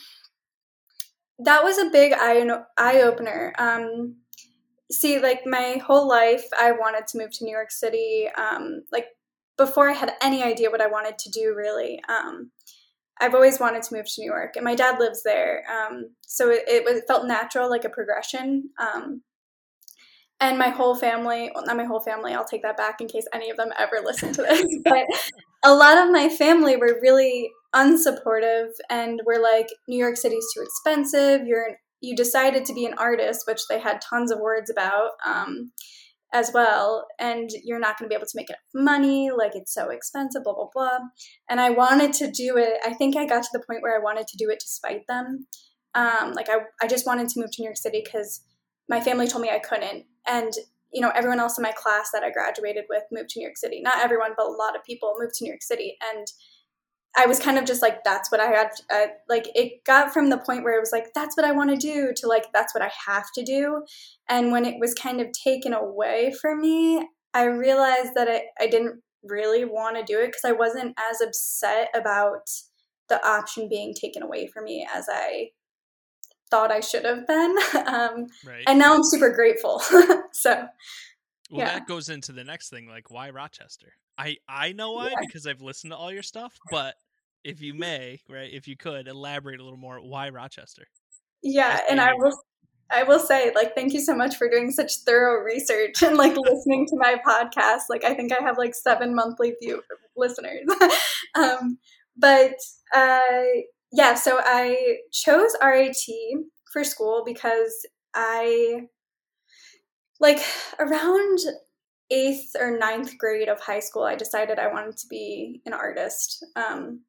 that 1.39 1.63
was 1.63 1.77
a 1.77 1.89
big 1.89 2.13
eye 2.13 2.45
eye 2.77 3.01
opener 3.01 3.53
um 3.57 4.15
see 4.91 5.19
like 5.19 5.41
my 5.45 5.81
whole 5.85 6.07
life 6.07 6.45
i 6.59 6.71
wanted 6.71 7.07
to 7.07 7.17
move 7.17 7.31
to 7.31 7.43
new 7.43 7.51
york 7.51 7.71
city 7.71 8.27
um 8.37 8.83
like 8.91 9.07
before 9.57 9.89
I 9.89 9.93
had 9.93 10.13
any 10.21 10.43
idea 10.43 10.69
what 10.69 10.81
I 10.81 10.87
wanted 10.87 11.17
to 11.19 11.29
do, 11.29 11.53
really. 11.55 11.99
Um, 12.09 12.51
I've 13.21 13.35
always 13.35 13.59
wanted 13.59 13.83
to 13.83 13.95
move 13.95 14.05
to 14.05 14.21
New 14.21 14.25
York, 14.25 14.55
and 14.55 14.65
my 14.65 14.75
dad 14.75 14.99
lives 14.99 15.21
there, 15.23 15.63
um, 15.71 16.09
so 16.21 16.49
it, 16.49 16.63
it, 16.67 17.03
felt 17.07 17.27
natural, 17.27 17.69
like 17.69 17.85
a 17.85 17.89
progression. 17.89 18.69
Um, 18.79 19.21
and 20.39 20.57
my 20.57 20.69
whole 20.69 20.95
family, 20.95 21.51
well, 21.53 21.63
not 21.65 21.77
my 21.77 21.85
whole 21.85 22.01
family, 22.01 22.33
I'll 22.33 22.43
take 22.43 22.63
that 22.63 22.75
back 22.75 22.99
in 22.99 23.07
case 23.07 23.25
any 23.33 23.49
of 23.49 23.57
them 23.57 23.69
ever 23.77 24.01
listen 24.03 24.33
to 24.33 24.41
this, 24.41 24.65
but 24.83 25.05
a 25.63 25.73
lot 25.73 25.99
of 25.99 26.11
my 26.11 26.27
family 26.27 26.75
were 26.75 26.99
really 27.01 27.51
unsupportive 27.73 28.69
and 28.89 29.21
were 29.25 29.41
like, 29.41 29.67
New 29.87 29.97
York 29.97 30.17
City's 30.17 30.45
too 30.55 30.61
expensive. 30.63 31.47
You're 31.47 31.77
you 32.01 32.17
decided 32.17 32.65
to 32.65 32.73
be 32.73 32.85
an 32.85 32.95
artist, 32.97 33.43
which 33.47 33.61
they 33.69 33.79
had 33.79 34.01
tons 34.01 34.29
of 34.29 34.39
words 34.39 34.69
about. 34.69 35.11
Um, 35.25 35.71
as 36.33 36.49
well 36.51 37.05
and 37.19 37.51
you're 37.63 37.79
not 37.79 37.97
going 37.97 38.09
to 38.09 38.09
be 38.09 38.15
able 38.15 38.25
to 38.25 38.35
make 38.35 38.49
enough 38.49 38.59
money. 38.73 39.29
Like 39.29 39.51
it's 39.53 39.73
so 39.73 39.89
expensive 39.89 40.43
blah 40.43 40.55
blah 40.55 40.69
blah. 40.73 40.97
And 41.47 41.61
i 41.61 41.69
wanted 41.69 42.11
to 42.13 42.31
do 42.31 42.57
it 42.57 42.73
i 42.83 42.93
think 42.93 43.15
i 43.15 43.25
got 43.25 43.43
to 43.43 43.49
the 43.53 43.63
point 43.65 43.83
where 43.83 43.95
i 43.95 44.03
wanted 44.03 44.27
to 44.27 44.37
do 44.37 44.49
it 44.49 44.59
to 44.59 44.67
spite 44.67 45.05
them. 45.07 45.45
Um, 45.95 46.33
like 46.33 46.49
I, 46.49 46.57
I 46.81 46.87
just 46.87 47.05
wanted 47.05 47.29
to 47.29 47.39
move 47.39 47.51
to 47.51 47.61
new 47.61 47.67
york 47.67 47.77
city 47.77 48.01
because 48.03 48.41
my 48.89 48.99
family 48.99 49.27
told 49.27 49.43
me 49.43 49.51
i 49.51 49.59
couldn't. 49.59 50.05
And 50.27 50.51
you 50.91 51.01
know 51.01 51.11
everyone 51.15 51.39
else 51.39 51.57
in 51.57 51.63
my 51.63 51.71
class 51.71 52.09
that 52.13 52.23
i 52.23 52.31
graduated 52.31 52.85
with 52.89 53.03
moved 53.11 53.29
to 53.29 53.39
new 53.39 53.45
york 53.45 53.57
city. 53.57 53.81
Not 53.81 54.03
everyone 54.03 54.31
but 54.35 54.47
a 54.47 54.49
lot 54.49 54.75
of 54.75 54.83
people 54.83 55.13
moved 55.19 55.35
to 55.35 55.43
new 55.43 55.51
york 55.51 55.61
city. 55.61 55.97
And 56.13 56.25
I 57.15 57.27
was 57.27 57.39
kind 57.39 57.57
of 57.57 57.65
just 57.65 57.81
like, 57.81 58.03
that's 58.03 58.31
what 58.31 58.41
I 58.41 58.47
had. 58.47 58.69
Uh, 58.91 59.07
like, 59.29 59.47
it 59.53 59.83
got 59.85 60.13
from 60.13 60.29
the 60.29 60.37
point 60.37 60.63
where 60.63 60.75
it 60.75 60.79
was 60.79 60.91
like, 60.91 61.13
that's 61.13 61.37
what 61.37 61.45
I 61.45 61.51
want 61.51 61.69
to 61.69 61.75
do 61.75 62.11
to 62.15 62.27
like, 62.27 62.51
that's 62.53 62.73
what 62.73 62.83
I 62.83 62.91
have 63.07 63.25
to 63.35 63.43
do. 63.43 63.83
And 64.27 64.51
when 64.51 64.65
it 64.65 64.79
was 64.79 64.93
kind 64.93 65.21
of 65.21 65.27
taken 65.31 65.73
away 65.73 66.33
from 66.41 66.61
me, 66.61 67.07
I 67.33 67.45
realized 67.45 68.13
that 68.15 68.27
I, 68.29 68.43
I 68.59 68.67
didn't 68.67 69.01
really 69.23 69.65
want 69.65 69.95
to 69.97 70.03
do 70.03 70.19
it 70.19 70.27
because 70.27 70.45
I 70.45 70.51
wasn't 70.51 70.95
as 71.11 71.21
upset 71.21 71.89
about 71.95 72.49
the 73.09 73.25
option 73.25 73.69
being 73.69 73.93
taken 73.93 74.23
away 74.23 74.47
from 74.47 74.65
me 74.65 74.87
as 74.93 75.07
I 75.09 75.49
thought 76.49 76.71
I 76.71 76.79
should 76.79 77.05
have 77.05 77.27
been. 77.27 77.55
Um, 77.93 78.27
right. 78.45 78.63
And 78.65 78.79
now 78.79 78.95
I'm 78.95 79.03
super 79.03 79.29
grateful. 79.29 79.79
so, 80.31 80.67
well, 81.51 81.59
yeah. 81.59 81.65
that 81.73 81.87
goes 81.87 82.09
into 82.09 82.31
the 82.31 82.43
next 82.43 82.69
thing. 82.69 82.87
Like, 82.87 83.11
why 83.11 83.29
Rochester? 83.29 83.93
I 84.17 84.37
I 84.47 84.73
know 84.73 84.93
why 84.93 85.09
yeah. 85.09 85.19
because 85.21 85.47
I've 85.47 85.61
listened 85.61 85.91
to 85.91 85.97
all 85.97 86.11
your 86.11 86.23
stuff, 86.23 86.57
but 86.71 86.95
if 87.43 87.61
you 87.61 87.73
may, 87.73 88.21
right, 88.29 88.51
if 88.51 88.67
you 88.67 88.77
could 88.77 89.07
elaborate 89.07 89.59
a 89.59 89.63
little 89.63 89.77
more, 89.77 89.99
why 89.99 90.29
Rochester? 90.29 90.87
Yeah, 91.41 91.81
and 91.89 91.99
I 91.99 92.13
will 92.13 92.37
I 92.91 93.03
will 93.03 93.19
say, 93.19 93.51
like, 93.55 93.75
thank 93.75 93.93
you 93.93 94.01
so 94.01 94.15
much 94.15 94.35
for 94.35 94.49
doing 94.49 94.71
such 94.71 94.97
thorough 95.05 95.43
research 95.43 96.03
and 96.03 96.17
like 96.17 96.35
listening 96.37 96.85
to 96.87 96.97
my 96.97 97.17
podcast. 97.25 97.83
Like, 97.89 98.03
I 98.03 98.13
think 98.13 98.31
I 98.31 98.43
have 98.43 98.57
like 98.57 98.75
seven 98.75 99.15
monthly 99.15 99.55
view 99.61 99.81
listeners. 100.15 100.61
um, 101.35 101.79
but 102.17 102.55
uh, 102.93 103.19
yeah, 103.91 104.13
so 104.13 104.39
I 104.43 104.97
chose 105.11 105.55
RIT 105.63 106.05
for 106.71 106.83
school 106.83 107.23
because 107.25 107.85
I 108.13 108.87
like 110.19 110.39
around 110.79 111.39
eighth 112.13 112.55
or 112.59 112.77
ninth 112.77 113.17
grade 113.17 113.49
of 113.49 113.59
high 113.59 113.79
school, 113.79 114.03
I 114.03 114.15
decided 114.15 114.59
I 114.59 114.71
wanted 114.71 114.97
to 114.97 115.07
be 115.07 115.61
an 115.65 115.73
artist. 115.73 116.45
Um, 116.55 117.01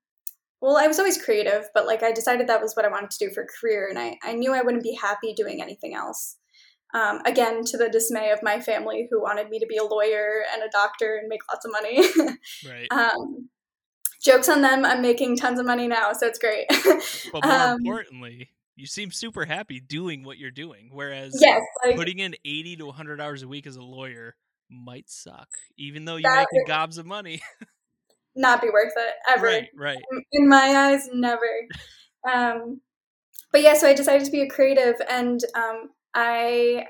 well, 0.60 0.78
I 0.78 0.86
was 0.86 0.98
always 0.98 1.22
creative, 1.22 1.68
but 1.74 1.86
like 1.86 2.02
I 2.02 2.12
decided 2.12 2.46
that 2.48 2.62
was 2.62 2.74
what 2.74 2.86
I 2.86 2.90
wanted 2.90 3.10
to 3.10 3.28
do 3.28 3.34
for 3.34 3.42
a 3.42 3.46
career, 3.46 3.88
and 3.88 3.98
I, 3.98 4.18
I 4.22 4.32
knew 4.32 4.54
I 4.54 4.62
wouldn't 4.62 4.82
be 4.82 4.98
happy 5.00 5.34
doing 5.34 5.60
anything 5.60 5.94
else. 5.94 6.36
Um, 6.94 7.20
again, 7.26 7.64
to 7.64 7.76
the 7.76 7.88
dismay 7.88 8.30
of 8.30 8.42
my 8.42 8.60
family, 8.60 9.08
who 9.10 9.20
wanted 9.20 9.50
me 9.50 9.58
to 9.58 9.66
be 9.66 9.76
a 9.76 9.84
lawyer 9.84 10.44
and 10.52 10.62
a 10.62 10.70
doctor 10.70 11.16
and 11.16 11.28
make 11.28 11.40
lots 11.52 11.66
of 11.66 11.72
money. 11.72 12.38
right. 12.66 12.88
Um, 12.90 13.50
jokes 14.24 14.48
on 14.48 14.62
them. 14.62 14.84
I'm 14.84 15.02
making 15.02 15.36
tons 15.36 15.60
of 15.60 15.66
money 15.66 15.86
now, 15.86 16.12
so 16.12 16.26
it's 16.26 16.38
great. 16.38 16.66
but 17.32 17.44
more 17.44 17.52
um, 17.52 17.78
importantly, 17.80 18.48
you 18.76 18.86
seem 18.86 19.10
super 19.10 19.44
happy 19.44 19.80
doing 19.80 20.24
what 20.24 20.38
you're 20.38 20.50
doing. 20.50 20.90
Whereas 20.92 21.36
yes, 21.40 21.60
like, 21.84 21.96
putting 21.96 22.20
in 22.20 22.36
80 22.44 22.76
to 22.76 22.86
100 22.86 23.20
hours 23.20 23.42
a 23.42 23.48
week 23.48 23.66
as 23.66 23.76
a 23.76 23.82
lawyer 23.82 24.36
might 24.70 25.08
suck, 25.08 25.48
even 25.76 26.04
though 26.04 26.16
you're 26.16 26.34
making 26.34 26.64
gobs 26.66 26.98
of 26.98 27.06
money. 27.06 27.40
not 28.36 28.60
be 28.60 28.70
worth 28.70 28.92
it 28.96 29.14
ever. 29.28 29.46
Right, 29.46 29.68
right. 29.76 30.02
In 30.32 30.48
my 30.48 30.74
eyes, 30.76 31.08
never. 31.12 31.40
um, 32.30 32.80
but 33.52 33.62
yeah, 33.62 33.74
so 33.74 33.86
I 33.86 33.94
decided 33.94 34.24
to 34.24 34.32
be 34.32 34.42
a 34.42 34.48
creative, 34.48 34.96
and 35.08 35.40
um, 35.54 35.90
I 36.14 36.86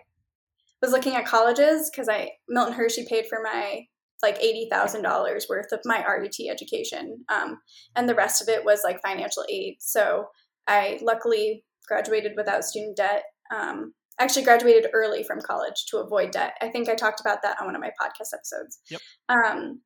was 0.80 0.92
looking 0.92 1.14
at 1.14 1.26
colleges 1.26 1.90
because 1.90 2.08
I 2.08 2.32
Milton 2.48 2.74
Hershey 2.74 3.06
paid 3.08 3.26
for 3.26 3.40
my 3.42 3.86
like 4.22 4.38
eighty 4.40 4.68
thousand 4.70 5.02
dollars 5.02 5.46
worth 5.48 5.72
of 5.72 5.80
my 5.84 6.02
RIT 6.04 6.36
education, 6.50 7.24
um, 7.28 7.58
and 7.94 8.08
the 8.08 8.14
rest 8.14 8.40
of 8.40 8.48
it 8.48 8.64
was 8.64 8.80
like 8.82 9.02
financial 9.02 9.44
aid. 9.50 9.76
So 9.80 10.26
I 10.66 10.98
luckily 11.02 11.64
graduated 11.86 12.32
without 12.36 12.64
student 12.64 12.96
debt. 12.96 13.24
Um, 13.54 13.92
actually 14.18 14.44
graduated 14.44 14.90
early 14.92 15.22
from 15.24 15.40
college 15.40 15.86
to 15.88 15.98
avoid 15.98 16.30
debt. 16.30 16.54
I 16.60 16.68
think 16.68 16.88
I 16.88 16.94
talked 16.94 17.20
about 17.20 17.42
that 17.42 17.56
on 17.60 17.66
one 17.66 17.74
of 17.74 17.80
my 17.80 17.90
podcast 17.90 18.34
episodes. 18.34 18.78
Yep. 18.90 19.00
Um, 19.28 19.80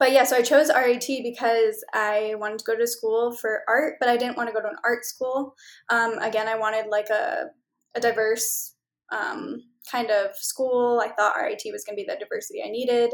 but 0.00 0.12
yeah, 0.12 0.24
so 0.24 0.36
I 0.36 0.42
chose 0.42 0.70
RIT 0.74 1.06
because 1.22 1.84
I 1.92 2.34
wanted 2.36 2.58
to 2.58 2.64
go 2.64 2.76
to 2.76 2.86
school 2.86 3.32
for 3.32 3.62
art, 3.68 3.94
but 4.00 4.08
I 4.08 4.16
didn't 4.16 4.36
want 4.36 4.48
to 4.48 4.52
go 4.52 4.60
to 4.60 4.68
an 4.68 4.76
art 4.84 5.04
school. 5.04 5.54
Um, 5.88 6.18
again, 6.18 6.48
I 6.48 6.58
wanted 6.58 6.86
like 6.88 7.10
a, 7.10 7.46
a 7.94 8.00
diverse 8.00 8.74
um, 9.12 9.62
kind 9.90 10.10
of 10.10 10.34
school. 10.36 11.00
I 11.04 11.10
thought 11.12 11.36
RIT 11.36 11.62
was 11.66 11.84
going 11.84 11.96
to 11.96 12.02
be 12.02 12.06
the 12.08 12.18
diversity 12.18 12.62
I 12.64 12.70
needed. 12.70 13.12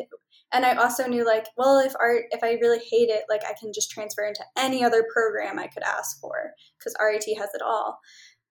And 0.52 0.64
I 0.64 0.74
also 0.74 1.06
knew 1.06 1.24
like, 1.24 1.46
well, 1.56 1.78
if 1.78 1.92
art, 2.00 2.24
if 2.30 2.42
I 2.42 2.54
really 2.54 2.78
hate 2.78 3.08
it, 3.08 3.24
like 3.28 3.42
I 3.44 3.54
can 3.60 3.72
just 3.72 3.90
transfer 3.90 4.24
into 4.24 4.44
any 4.58 4.82
other 4.82 5.06
program 5.12 5.58
I 5.58 5.68
could 5.68 5.84
ask 5.84 6.20
for 6.20 6.52
because 6.78 6.96
RIT 7.00 7.38
has 7.38 7.50
it 7.54 7.62
all. 7.62 7.98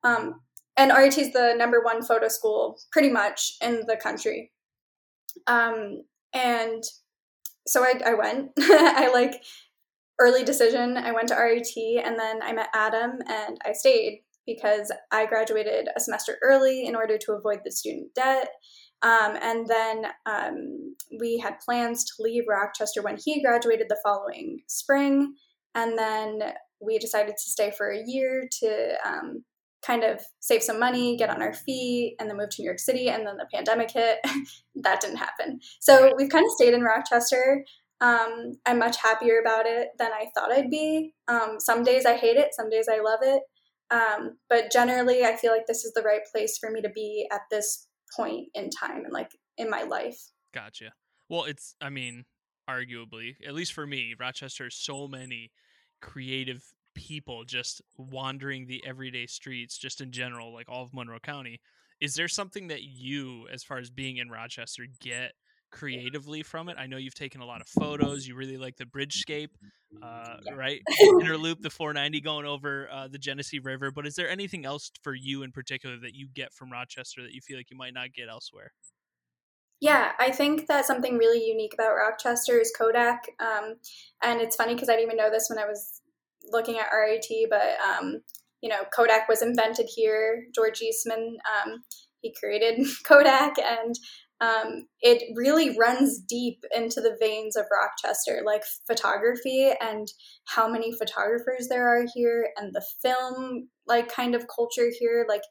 Um, 0.04 0.42
and 0.80 0.94
RIT 0.98 1.18
is 1.18 1.34
the 1.34 1.54
number 1.58 1.82
one 1.84 2.02
photo 2.02 2.30
school 2.30 2.80
pretty 2.94 3.10
much 3.10 3.58
in 3.62 3.84
the 3.86 3.98
country. 3.98 4.54
Um, 5.46 6.04
and 6.34 6.82
so 7.68 7.84
I, 7.84 8.00
I 8.06 8.14
went. 8.14 8.52
I 8.60 9.12
like 9.12 9.44
early 10.20 10.46
decision. 10.46 10.96
I 10.96 11.12
went 11.12 11.28
to 11.28 11.36
RIT 11.36 11.76
and 12.04 12.18
then 12.18 12.42
I 12.42 12.54
met 12.54 12.70
Adam 12.74 13.20
and 13.28 13.58
I 13.66 13.74
stayed 13.74 14.22
because 14.46 14.90
I 15.12 15.26
graduated 15.26 15.90
a 15.96 16.00
semester 16.00 16.38
early 16.42 16.86
in 16.86 16.96
order 16.96 17.18
to 17.18 17.34
avoid 17.34 17.60
the 17.66 17.72
student 17.72 18.16
debt. 18.16 18.48
Um, 19.02 19.38
and 19.42 19.68
then 19.68 20.06
um, 20.26 20.96
we 21.20 21.40
had 21.40 21.60
plans 21.60 22.06
to 22.06 22.24
leave 22.24 22.46
Rochester 22.48 23.02
when 23.02 23.18
he 23.18 23.44
graduated 23.44 23.88
the 23.90 24.00
following 24.02 24.62
spring. 24.68 25.36
And 25.76 25.98
then 25.98 26.54
we 26.82 27.00
decided 27.00 27.36
to 27.36 27.52
stay 27.52 27.74
for 27.78 27.92
a 27.92 28.02
year 28.06 28.48
to 28.62 28.96
um, 29.06 29.44
kind 29.86 30.04
of 30.04 30.22
save 30.40 30.64
some 30.64 30.80
money, 30.80 31.16
get 31.18 31.30
on 31.30 31.42
our 31.42 31.54
feet, 31.54 32.16
and 32.20 32.30
then 32.30 32.38
move 32.38 32.50
to 32.50 32.62
New 32.62 32.66
York 32.66 32.80
City. 32.80 33.10
And 33.10 33.26
then 33.26 33.38
the 33.38 33.48
pandemic 33.54 33.92
hit. 33.92 34.20
that 34.76 35.02
didn't 35.02 35.18
happen. 35.18 35.60
So 35.80 36.14
we've 36.18 36.30
kind 36.30 36.46
of 36.46 36.52
stayed 36.52 36.74
in 36.74 36.82
Rochester. 36.82 37.66
Um, 38.02 38.58
I'm 38.66 38.80
much 38.80 38.98
happier 38.98 39.40
about 39.40 39.66
it 39.66 39.90
than 39.98 40.12
I 40.12 40.28
thought 40.34 40.52
I'd 40.52 40.70
be. 40.70 41.14
Um, 41.28 41.58
some 41.60 41.84
days 41.84 42.06
I 42.06 42.16
hate 42.16 42.38
it, 42.38 42.54
some 42.54 42.70
days 42.70 42.88
I 42.90 43.02
love 43.02 43.20
it. 43.22 43.44
Um, 43.92 44.38
but 44.50 44.72
generally, 44.72 45.24
I 45.24 45.36
feel 45.36 45.52
like 45.52 45.66
this 45.68 45.84
is 45.84 45.94
the 45.94 46.04
right 46.04 46.22
place 46.32 46.58
for 46.58 46.70
me 46.70 46.82
to 46.82 46.90
be 46.90 47.28
at 47.32 47.42
this 47.50 47.88
point 48.16 48.48
in 48.54 48.70
time 48.70 49.04
and 49.04 49.14
like 49.14 49.32
in 49.58 49.70
my 49.70 49.84
life. 49.84 50.18
Gotcha. 50.54 50.94
Well, 51.28 51.44
it's, 51.44 51.76
I 51.82 51.90
mean, 51.90 52.26
arguably, 52.70 53.36
at 53.46 53.54
least 53.54 53.74
for 53.74 53.86
me, 53.86 54.16
Rochester 54.20 54.66
has 54.66 54.76
so 54.76 55.08
many 55.08 55.52
creative 56.02 56.64
people 57.00 57.46
just 57.46 57.82
wandering 57.98 58.68
the 58.68 58.84
everyday 58.86 59.26
streets, 59.26 59.78
just 59.78 60.02
in 60.02 60.12
general, 60.12 60.54
like 60.54 60.68
all 60.68 60.84
of 60.84 60.94
Monroe 60.94 61.20
County. 61.20 61.62
Is 62.02 62.14
there 62.16 62.28
something 62.28 62.68
that 62.68 62.84
you, 62.84 63.48
as 63.54 63.64
far 63.64 63.78
as 63.78 63.90
being 63.90 64.18
in 64.18 64.30
Rochester, 64.30 64.84
get 65.00 65.32
creatively 65.72 66.44
from 66.44 66.68
it? 66.68 66.76
I 66.78 66.88
know 66.88 66.98
you've 66.98 67.16
taken 67.16 67.40
a 67.40 67.46
lot 67.46 67.62
of 67.62 67.68
photos. 67.70 68.28
You 68.28 68.36
really 68.36 68.58
like 68.58 68.76
the 68.76 68.84
bridgescape, 68.84 69.48
uh, 70.04 70.38
right? 70.54 70.82
Inner 71.22 71.38
loop, 71.38 71.62
the 71.62 71.70
490 71.70 72.20
going 72.20 72.46
over 72.46 72.90
uh, 72.92 73.08
the 73.08 73.18
Genesee 73.18 73.60
River. 73.60 73.92
But 73.92 74.06
is 74.06 74.16
there 74.16 74.30
anything 74.30 74.66
else 74.66 74.92
for 75.02 75.16
you 75.16 75.44
in 75.44 75.54
particular 75.54 75.98
that 76.02 76.16
you 76.16 76.28
get 76.34 76.54
from 76.54 76.70
Rochester 76.70 77.24
that 77.24 77.32
you 77.32 77.40
feel 77.40 77.56
like 77.56 77.72
you 77.72 77.78
might 77.78 77.94
not 77.94 78.14
get 78.14 78.28
elsewhere? 78.28 78.74
Yeah, 79.82 80.12
I 80.20 80.32
think 80.32 80.68
that 80.68 80.86
something 80.86 81.18
really 81.18 81.46
unique 81.46 81.74
about 81.74 81.96
Rochester 81.96 82.60
is 82.60 82.74
Kodak. 82.78 83.30
Um, 83.40 83.76
and 84.22 84.42
it's 84.42 84.58
funny 84.58 84.74
because 84.74 84.90
I 84.90 84.94
didn't 84.94 85.08
even 85.08 85.18
know 85.18 85.32
this 85.32 85.48
when 85.50 85.58
I 85.58 85.66
was 85.66 85.99
looking 86.52 86.78
at 86.78 86.90
RIT, 86.94 87.50
but 87.50 87.78
um, 87.80 88.22
you 88.62 88.70
know, 88.70 88.84
Kodak 88.94 89.28
was 89.28 89.42
invented 89.42 89.88
here. 89.96 90.44
George 90.54 90.82
Eastman, 90.82 91.38
um, 91.48 91.84
he 92.22 92.34
created 92.38 92.86
Kodak, 93.06 93.56
and 93.58 93.96
um, 94.42 94.88
it 95.02 95.36
really 95.36 95.78
runs 95.78 96.20
deep 96.20 96.64
into 96.76 97.02
the 97.02 97.18
veins 97.20 97.56
of 97.56 97.66
Rochester, 97.72 98.42
like 98.46 98.64
photography 98.88 99.72
and 99.82 100.08
how 100.46 100.70
many 100.70 100.94
photographers 100.94 101.68
there 101.70 101.88
are 101.88 102.06
here, 102.14 102.50
and 102.58 102.74
the 102.74 102.86
film 103.02 103.70
like 103.88 104.14
kind 104.14 104.36
of 104.36 104.48
culture 104.54 104.90
here. 104.98 105.26
Like, 105.28 105.42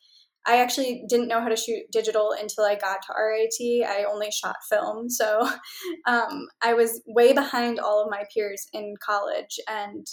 I 0.46 0.58
actually 0.58 1.04
didn't 1.08 1.28
know 1.28 1.40
how 1.40 1.48
to 1.48 1.56
shoot 1.56 1.82
digital 1.92 2.34
until 2.38 2.64
I 2.64 2.76
got 2.76 3.00
to 3.02 3.14
RIT. 3.14 3.86
I 3.86 4.04
only 4.10 4.30
shot 4.30 4.56
film, 4.70 5.10
so 5.10 5.46
um, 6.06 6.46
I 6.62 6.72
was 6.72 7.02
way 7.06 7.32
behind 7.32 7.78
all 7.78 8.02
of 8.02 8.10
my 8.10 8.24
peers 8.34 8.66
in 8.72 8.94
college, 9.04 9.58
and 9.68 10.06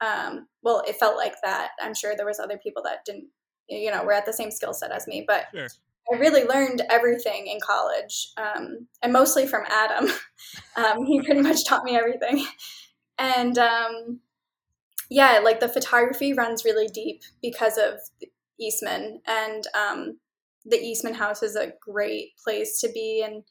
um, 0.00 0.46
well, 0.62 0.82
it 0.86 0.96
felt 0.96 1.16
like 1.16 1.34
that. 1.42 1.70
I'm 1.82 1.94
sure 1.94 2.14
there 2.16 2.26
was 2.26 2.40
other 2.40 2.58
people 2.58 2.82
that 2.84 3.04
didn't, 3.04 3.26
you 3.68 3.90
know, 3.90 4.04
were 4.04 4.12
at 4.12 4.26
the 4.26 4.32
same 4.32 4.50
skill 4.50 4.74
set 4.74 4.92
as 4.92 5.06
me, 5.06 5.24
but. 5.26 5.46
Sure 5.54 5.68
I 6.12 6.16
really 6.16 6.44
learned 6.44 6.82
everything 6.90 7.46
in 7.46 7.58
college, 7.64 8.32
um, 8.36 8.88
and 9.02 9.12
mostly 9.12 9.46
from 9.46 9.64
Adam. 9.68 10.08
um, 10.76 11.04
he 11.04 11.22
pretty 11.22 11.40
much 11.42 11.64
taught 11.66 11.84
me 11.84 11.96
everything. 11.96 12.46
And 13.18 13.58
um, 13.58 14.20
yeah, 15.08 15.40
like 15.42 15.60
the 15.60 15.68
photography 15.68 16.32
runs 16.32 16.64
really 16.64 16.88
deep 16.88 17.22
because 17.42 17.78
of 17.78 18.00
Eastman, 18.58 19.20
and 19.26 19.64
um, 19.74 20.18
the 20.64 20.78
Eastman 20.78 21.14
House 21.14 21.42
is 21.42 21.54
a 21.54 21.72
great 21.80 22.30
place 22.42 22.80
to 22.80 22.90
be, 22.92 23.22
and 23.24 23.44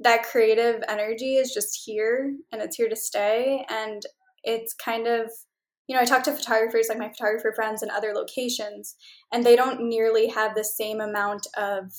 that 0.00 0.24
creative 0.24 0.82
energy 0.88 1.36
is 1.36 1.54
just 1.54 1.82
here, 1.84 2.34
and 2.52 2.60
it's 2.60 2.76
here 2.76 2.88
to 2.88 2.96
stay, 2.96 3.64
and 3.70 4.02
it's 4.44 4.74
kind 4.74 5.06
of 5.06 5.30
you 5.88 5.96
know, 5.96 6.02
I 6.02 6.04
talk 6.04 6.22
to 6.24 6.32
photographers 6.32 6.88
like 6.88 6.98
my 6.98 7.08
photographer 7.08 7.52
friends 7.56 7.82
in 7.82 7.90
other 7.90 8.12
locations, 8.14 8.94
and 9.32 9.44
they 9.44 9.56
don't 9.56 9.88
nearly 9.88 10.28
have 10.28 10.54
the 10.54 10.64
same 10.64 11.00
amount 11.00 11.46
of 11.56 11.92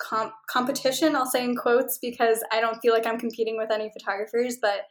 comp- 0.00 0.34
competition, 0.48 1.16
I'll 1.16 1.26
say 1.26 1.44
in 1.44 1.56
quotes, 1.56 1.98
because 1.98 2.44
I 2.52 2.60
don't 2.60 2.80
feel 2.80 2.92
like 2.92 3.06
I'm 3.06 3.18
competing 3.18 3.56
with 3.56 3.70
any 3.70 3.90
photographers. 3.90 4.58
But 4.60 4.82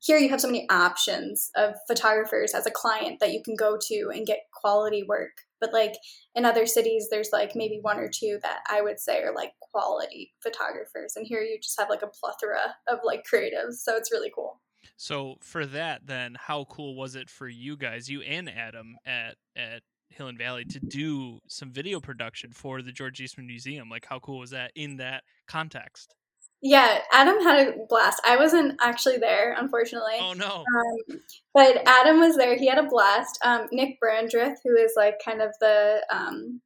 here 0.00 0.18
you 0.18 0.30
have 0.30 0.40
so 0.40 0.48
many 0.48 0.66
options 0.70 1.50
of 1.56 1.74
photographers 1.86 2.54
as 2.54 2.66
a 2.66 2.70
client 2.70 3.20
that 3.20 3.32
you 3.32 3.42
can 3.44 3.56
go 3.56 3.76
to 3.88 4.10
and 4.14 4.26
get 4.26 4.40
quality 4.54 5.02
work. 5.06 5.32
But 5.60 5.72
like 5.72 5.94
in 6.34 6.44
other 6.44 6.66
cities, 6.66 7.08
there's 7.10 7.30
like 7.32 7.56
maybe 7.56 7.78
one 7.82 7.98
or 7.98 8.08
two 8.08 8.38
that 8.42 8.60
I 8.70 8.80
would 8.80 9.00
say 9.00 9.22
are 9.22 9.34
like 9.34 9.52
quality 9.60 10.32
photographers. 10.42 11.14
And 11.16 11.26
here 11.26 11.40
you 11.40 11.58
just 11.60 11.78
have 11.78 11.90
like 11.90 12.02
a 12.02 12.06
plethora 12.06 12.76
of 12.88 13.00
like 13.04 13.24
creatives. 13.30 13.78
So 13.82 13.96
it's 13.96 14.12
really 14.12 14.30
cool. 14.32 14.60
So 14.96 15.36
for 15.40 15.66
that, 15.66 16.06
then 16.06 16.36
how 16.38 16.64
cool 16.64 16.96
was 16.96 17.14
it 17.14 17.30
for 17.30 17.48
you 17.48 17.76
guys, 17.76 18.08
you 18.08 18.22
and 18.22 18.48
Adam 18.48 18.96
at 19.06 19.36
at 19.56 19.82
Hill 20.10 20.28
and 20.28 20.38
Valley, 20.38 20.64
to 20.64 20.80
do 20.80 21.38
some 21.48 21.70
video 21.70 22.00
production 22.00 22.52
for 22.52 22.82
the 22.82 22.92
George 22.92 23.20
Eastman 23.20 23.46
Museum? 23.46 23.88
Like, 23.88 24.06
how 24.06 24.18
cool 24.18 24.38
was 24.38 24.50
that 24.50 24.72
in 24.74 24.96
that 24.96 25.24
context? 25.46 26.14
Yeah, 26.60 26.98
Adam 27.12 27.40
had 27.40 27.68
a 27.68 27.86
blast. 27.88 28.20
I 28.26 28.36
wasn't 28.36 28.80
actually 28.80 29.18
there, 29.18 29.54
unfortunately. 29.56 30.16
Oh 30.20 30.32
no! 30.32 30.64
Um, 30.64 31.20
but 31.54 31.86
Adam 31.86 32.18
was 32.18 32.36
there. 32.36 32.56
He 32.56 32.66
had 32.66 32.78
a 32.78 32.88
blast. 32.88 33.38
Um, 33.44 33.68
Nick 33.70 33.98
Brandreth, 34.02 34.56
who 34.64 34.74
is 34.76 34.94
like 34.96 35.20
kind 35.24 35.40
of 35.40 35.54
the 35.60 36.04
um, 36.10 36.60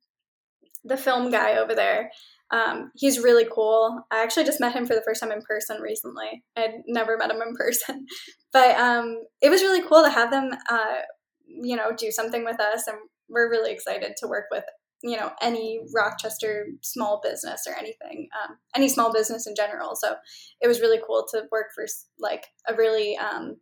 the 0.84 0.96
film 0.96 1.30
guy 1.30 1.58
over 1.58 1.74
there, 1.74 2.10
um, 2.52 2.92
he's 2.94 3.18
really 3.18 3.46
cool. 3.50 4.04
I 4.10 4.22
actually 4.22 4.44
just 4.44 4.60
met 4.60 4.74
him 4.74 4.86
for 4.86 4.94
the 4.94 5.02
first 5.06 5.20
time 5.20 5.32
in 5.32 5.40
person 5.42 5.80
recently. 5.80 6.44
I'd 6.56 6.82
never 6.86 7.16
met 7.16 7.30
him 7.30 7.40
in 7.40 7.54
person, 7.56 8.06
but 8.52 8.76
um, 8.76 9.22
it 9.40 9.48
was 9.48 9.62
really 9.62 9.82
cool 9.82 10.02
to 10.02 10.10
have 10.10 10.30
them, 10.30 10.50
uh, 10.70 11.00
you 11.46 11.76
know, 11.76 11.92
do 11.96 12.10
something 12.10 12.44
with 12.44 12.60
us, 12.60 12.86
and 12.86 12.98
we're 13.28 13.50
really 13.50 13.72
excited 13.72 14.12
to 14.18 14.28
work 14.28 14.46
with 14.50 14.64
you 15.02 15.16
know 15.16 15.32
any 15.40 15.80
Rochester 15.94 16.66
small 16.82 17.20
business 17.22 17.62
or 17.66 17.76
anything, 17.76 18.28
um, 18.42 18.56
any 18.76 18.88
small 18.88 19.12
business 19.12 19.46
in 19.46 19.54
general. 19.56 19.96
So 19.96 20.14
it 20.60 20.68
was 20.68 20.80
really 20.80 21.00
cool 21.04 21.26
to 21.32 21.44
work 21.50 21.68
for 21.74 21.86
like 22.18 22.46
a 22.68 22.74
really 22.74 23.16
um, 23.16 23.56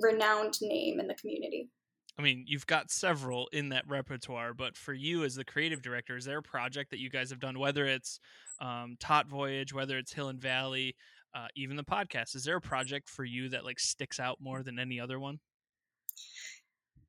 renowned 0.00 0.54
name 0.62 1.00
in 1.00 1.06
the 1.06 1.14
community. 1.14 1.68
I 2.18 2.22
mean, 2.22 2.44
you've 2.46 2.66
got 2.66 2.90
several 2.90 3.48
in 3.52 3.70
that 3.70 3.88
repertoire, 3.88 4.52
but 4.52 4.76
for 4.76 4.92
you 4.92 5.24
as 5.24 5.34
the 5.34 5.44
creative 5.44 5.80
director, 5.80 6.16
is 6.16 6.24
there 6.24 6.38
a 6.38 6.42
project 6.42 6.90
that 6.90 7.00
you 7.00 7.08
guys 7.08 7.30
have 7.30 7.40
done, 7.40 7.58
whether 7.58 7.86
it's 7.86 8.20
um, 8.60 8.96
TatVoyage, 9.00 9.72
whether 9.72 9.96
it's 9.96 10.12
Hill 10.12 10.28
and 10.28 10.40
Valley, 10.40 10.96
uh, 11.34 11.46
even 11.56 11.76
the 11.76 11.84
podcast? 11.84 12.34
Is 12.34 12.44
there 12.44 12.56
a 12.56 12.60
project 12.60 13.08
for 13.08 13.24
you 13.24 13.48
that 13.50 13.64
like 13.64 13.78
sticks 13.78 14.20
out 14.20 14.38
more 14.40 14.62
than 14.62 14.78
any 14.78 15.00
other 15.00 15.18
one? 15.18 15.38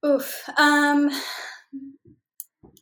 Oof. 0.06 0.50
Um, 0.58 1.10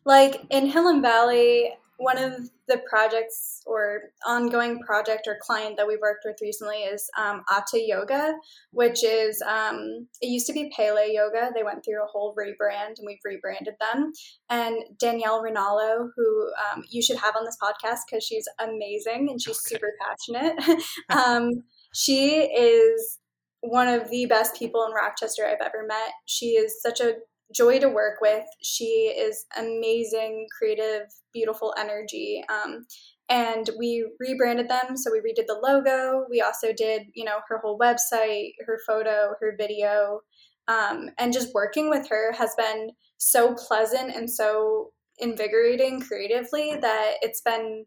like 0.05 0.41
in 0.49 0.67
Hill 0.67 0.87
and 0.87 1.01
Valley, 1.01 1.71
one 1.99 2.17
of 2.17 2.49
the 2.69 2.81
projects 2.89 3.61
or 3.65 4.03
ongoing 4.25 4.79
project 4.79 5.27
or 5.27 5.37
client 5.41 5.75
that 5.75 5.85
we've 5.85 5.99
worked 6.01 6.23
with 6.23 6.37
recently 6.41 6.77
is 6.77 7.09
um, 7.17 7.43
Atta 7.51 7.83
Yoga, 7.85 8.35
which 8.71 9.03
is 9.03 9.41
um, 9.41 10.07
it 10.21 10.27
used 10.27 10.47
to 10.47 10.53
be 10.53 10.71
Pele 10.73 11.13
Yoga. 11.13 11.51
They 11.53 11.63
went 11.63 11.83
through 11.83 12.01
a 12.01 12.07
whole 12.07 12.33
rebrand, 12.39 12.97
and 12.97 13.05
we've 13.05 13.19
rebranded 13.25 13.73
them. 13.81 14.13
And 14.49 14.77
Danielle 14.97 15.41
Rinaldo, 15.41 16.09
who 16.15 16.49
um, 16.71 16.83
you 16.89 17.01
should 17.01 17.17
have 17.17 17.35
on 17.35 17.43
this 17.43 17.57
podcast 17.61 17.99
because 18.09 18.23
she's 18.23 18.47
amazing 18.59 19.27
and 19.29 19.41
she's 19.41 19.59
okay. 19.67 19.75
super 19.75 19.91
passionate. 19.99 20.81
um, 21.09 21.63
she 21.93 22.43
is 22.43 23.19
one 23.59 23.89
of 23.89 24.09
the 24.09 24.25
best 24.25 24.55
people 24.55 24.85
in 24.85 24.93
Rochester 24.93 25.45
I've 25.45 25.65
ever 25.65 25.85
met. 25.85 26.13
She 26.25 26.51
is 26.51 26.81
such 26.81 27.01
a 27.01 27.15
joy 27.55 27.79
to 27.79 27.89
work 27.89 28.15
with. 28.21 28.45
She 28.61 29.13
is 29.15 29.45
amazing, 29.57 30.47
creative, 30.57 31.07
beautiful 31.33 31.73
energy. 31.77 32.43
Um, 32.49 32.85
and 33.29 33.69
we 33.77 34.09
rebranded 34.19 34.69
them. 34.69 34.97
So 34.97 35.11
we 35.11 35.19
redid 35.19 35.45
the 35.47 35.59
logo. 35.61 36.25
We 36.29 36.41
also 36.41 36.73
did, 36.73 37.03
you 37.13 37.23
know, 37.23 37.39
her 37.47 37.59
whole 37.59 37.77
website, 37.77 38.53
her 38.65 38.79
photo, 38.87 39.33
her 39.39 39.55
video. 39.57 40.21
Um, 40.67 41.09
and 41.17 41.33
just 41.33 41.53
working 41.53 41.89
with 41.89 42.07
her 42.09 42.31
has 42.33 42.53
been 42.57 42.91
so 43.17 43.55
pleasant 43.55 44.15
and 44.15 44.29
so 44.29 44.91
invigorating 45.19 46.01
creatively 46.01 46.77
that 46.79 47.15
it's 47.21 47.41
been 47.41 47.85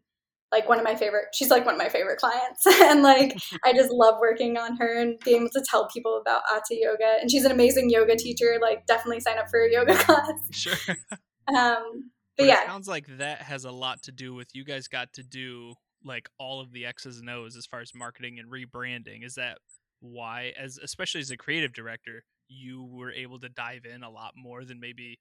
like 0.53 0.69
one 0.69 0.77
of 0.77 0.83
my 0.83 0.95
favorite 0.95 1.25
she's 1.33 1.49
like 1.49 1.65
one 1.65 1.73
of 1.73 1.79
my 1.79 1.89
favorite 1.89 2.19
clients. 2.19 2.65
And 2.83 3.01
like 3.01 3.37
i 3.65 3.73
just 3.73 3.89
love 3.91 4.15
working 4.21 4.57
on 4.57 4.77
her 4.77 5.01
and 5.01 5.19
being 5.23 5.41
able 5.41 5.49
to 5.49 5.63
tell 5.69 5.87
people 5.87 6.19
about 6.21 6.43
Atta 6.53 6.75
yoga. 6.79 7.15
And 7.19 7.29
she's 7.29 7.43
an 7.43 7.51
amazing 7.51 7.89
yoga 7.89 8.15
teacher 8.15 8.57
like 8.61 8.85
definitely 8.85 9.19
sign 9.19 9.37
up 9.37 9.49
for 9.49 9.65
a 9.65 9.71
yoga 9.71 9.95
class. 10.05 10.31
Sure. 10.51 10.95
Um 11.53 12.11
but, 12.37 12.43
but 12.43 12.45
yeah. 12.45 12.65
sounds 12.65 12.87
like 12.87 13.17
that 13.17 13.41
has 13.41 13.65
a 13.65 13.71
lot 13.71 14.03
to 14.03 14.11
do 14.11 14.33
with 14.33 14.49
you 14.53 14.63
guys 14.63 14.87
got 14.87 15.13
to 15.13 15.23
do 15.23 15.73
like 16.03 16.29
all 16.37 16.61
of 16.61 16.71
the 16.71 16.85
x's 16.85 17.19
and 17.19 17.29
o's 17.29 17.55
as 17.55 17.65
far 17.65 17.81
as 17.81 17.91
marketing 17.95 18.39
and 18.39 18.51
rebranding. 18.51 19.25
Is 19.25 19.35
that 19.35 19.57
why 19.99 20.51
as 20.59 20.77
especially 20.83 21.21
as 21.21 21.31
a 21.31 21.37
creative 21.37 21.73
director 21.73 22.23
you 22.49 22.83
were 22.83 23.11
able 23.11 23.39
to 23.39 23.49
dive 23.49 23.85
in 23.85 24.03
a 24.03 24.09
lot 24.09 24.33
more 24.35 24.65
than 24.65 24.79
maybe 24.79 25.17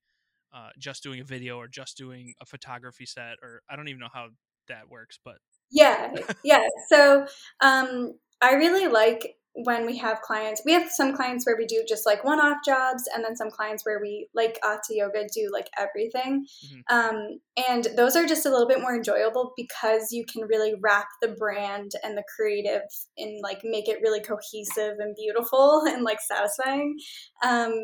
uh, 0.53 0.69
just 0.79 1.03
doing 1.03 1.21
a 1.21 1.25
video 1.25 1.57
or 1.57 1.69
just 1.69 1.97
doing 1.97 2.35
a 2.41 2.45
photography 2.45 3.07
set 3.07 3.37
or 3.43 3.63
i 3.71 3.77
don't 3.77 3.89
even 3.89 4.01
know 4.01 4.09
how 4.13 4.27
that 4.69 4.91
works, 4.91 5.19
but 5.25 5.39
yeah, 5.71 6.15
yeah. 6.45 6.67
So 6.89 7.27
um, 7.61 8.15
I 8.41 8.55
really 8.55 8.89
like 8.89 9.37
when 9.55 9.85
we 9.85 9.99
have 9.99 10.23
clients. 10.23 10.63
We 10.65 10.73
have 10.73 10.91
some 10.91 11.15
clients 11.15 11.45
where 11.45 11.57
we 11.59 11.67
do 11.67 11.85
just 11.87 12.07
like 12.07 12.25
one-off 12.25 12.59
jobs, 12.65 13.05
and 13.15 13.23
then 13.23 13.37
some 13.37 13.51
clients 13.51 13.85
where 13.85 14.01
we 14.01 14.29
like 14.35 14.59
Atta 14.65 14.81
Yoga 14.91 15.27
do 15.35 15.51
like 15.53 15.69
everything. 15.79 16.47
Mm-hmm. 16.67 16.97
Um, 16.97 17.41
and 17.69 17.87
those 17.97 18.17
are 18.17 18.27
just 18.27 18.47
a 18.47 18.51
little 18.51 18.67
bit 18.67 18.81
more 18.81 18.95
enjoyable 18.95 19.53
because 19.57 20.09
you 20.11 20.25
can 20.25 20.43
really 20.49 20.75
wrap 20.81 21.07
the 21.21 21.29
brand 21.29 21.93
and 22.03 22.17
the 22.17 22.25
creative 22.35 22.83
and 23.19 23.41
like 23.43 23.61
make 23.63 23.89
it 23.89 24.01
really 24.03 24.21
cohesive 24.21 24.97
and 24.99 25.15
beautiful 25.17 25.83
and 25.87 26.03
like 26.03 26.21
satisfying. 26.21 26.97
Um, 27.45 27.75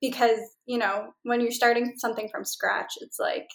because 0.00 0.40
you 0.66 0.78
know 0.78 1.12
when 1.22 1.40
you're 1.40 1.52
starting 1.52 1.94
something 1.96 2.28
from 2.30 2.44
scratch, 2.44 2.92
it's 3.00 3.18
like 3.18 3.48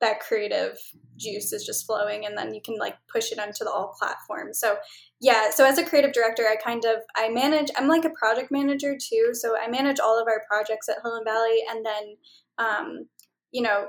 that 0.00 0.20
creative 0.20 0.78
juice 1.16 1.52
is 1.52 1.64
just 1.64 1.86
flowing 1.86 2.24
and 2.24 2.36
then 2.36 2.54
you 2.54 2.60
can 2.62 2.76
like 2.78 2.96
push 3.12 3.32
it 3.32 3.38
onto 3.38 3.64
the 3.64 3.70
all 3.70 3.94
platforms. 3.98 4.58
So 4.58 4.76
yeah 5.20 5.50
so 5.50 5.64
as 5.64 5.78
a 5.78 5.84
creative 5.84 6.12
director 6.12 6.44
i 6.48 6.56
kind 6.56 6.84
of 6.86 7.02
i 7.14 7.28
manage 7.28 7.68
i'm 7.76 7.88
like 7.88 8.06
a 8.06 8.10
project 8.10 8.50
manager 8.50 8.96
too 8.96 9.30
so 9.34 9.54
i 9.60 9.68
manage 9.68 10.00
all 10.00 10.18
of 10.18 10.26
our 10.26 10.42
projects 10.48 10.88
at 10.88 10.96
hill 11.02 11.14
and 11.14 11.26
valley 11.26 11.62
and 11.70 11.84
then 11.84 12.16
um, 12.58 13.06
you 13.52 13.62
know 13.62 13.88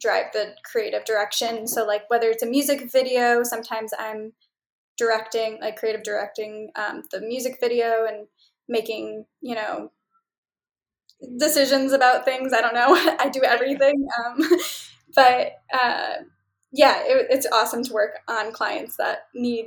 drive 0.00 0.26
the 0.32 0.54
creative 0.64 1.04
direction. 1.04 1.66
So 1.66 1.84
like 1.84 2.08
whether 2.08 2.28
it's 2.30 2.42
a 2.42 2.46
music 2.46 2.90
video 2.90 3.42
sometimes 3.42 3.92
i'm 3.98 4.32
directing 4.98 5.58
like 5.60 5.76
creative 5.76 6.02
directing 6.02 6.70
um, 6.76 7.02
the 7.10 7.20
music 7.20 7.58
video 7.60 8.06
and 8.06 8.26
making 8.68 9.24
you 9.40 9.54
know 9.54 9.90
decisions 11.38 11.92
about 11.92 12.24
things. 12.24 12.52
I 12.52 12.60
don't 12.60 12.74
know. 12.74 12.94
I 13.20 13.28
do 13.28 13.42
everything. 13.42 14.06
Um, 14.24 14.42
but 15.14 15.52
uh, 15.72 16.14
yeah, 16.72 17.00
it, 17.02 17.26
it's 17.30 17.46
awesome 17.52 17.82
to 17.84 17.92
work 17.92 18.18
on 18.28 18.52
clients 18.52 18.96
that 18.96 19.24
need 19.34 19.66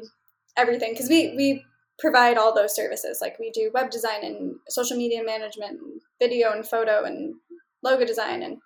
everything 0.57 0.93
because 0.93 1.09
we 1.09 1.33
we 1.35 1.63
provide 1.99 2.37
all 2.37 2.53
those 2.53 2.75
services. 2.75 3.19
Like 3.21 3.37
we 3.39 3.51
do 3.51 3.71
web 3.73 3.89
design 3.89 4.23
and 4.23 4.55
social 4.69 4.97
media 4.97 5.23
management, 5.23 5.79
and 5.79 6.01
video 6.19 6.51
and 6.51 6.67
photo 6.67 7.03
and 7.03 7.35
logo 7.83 8.05
design, 8.05 8.43
and 8.43 8.57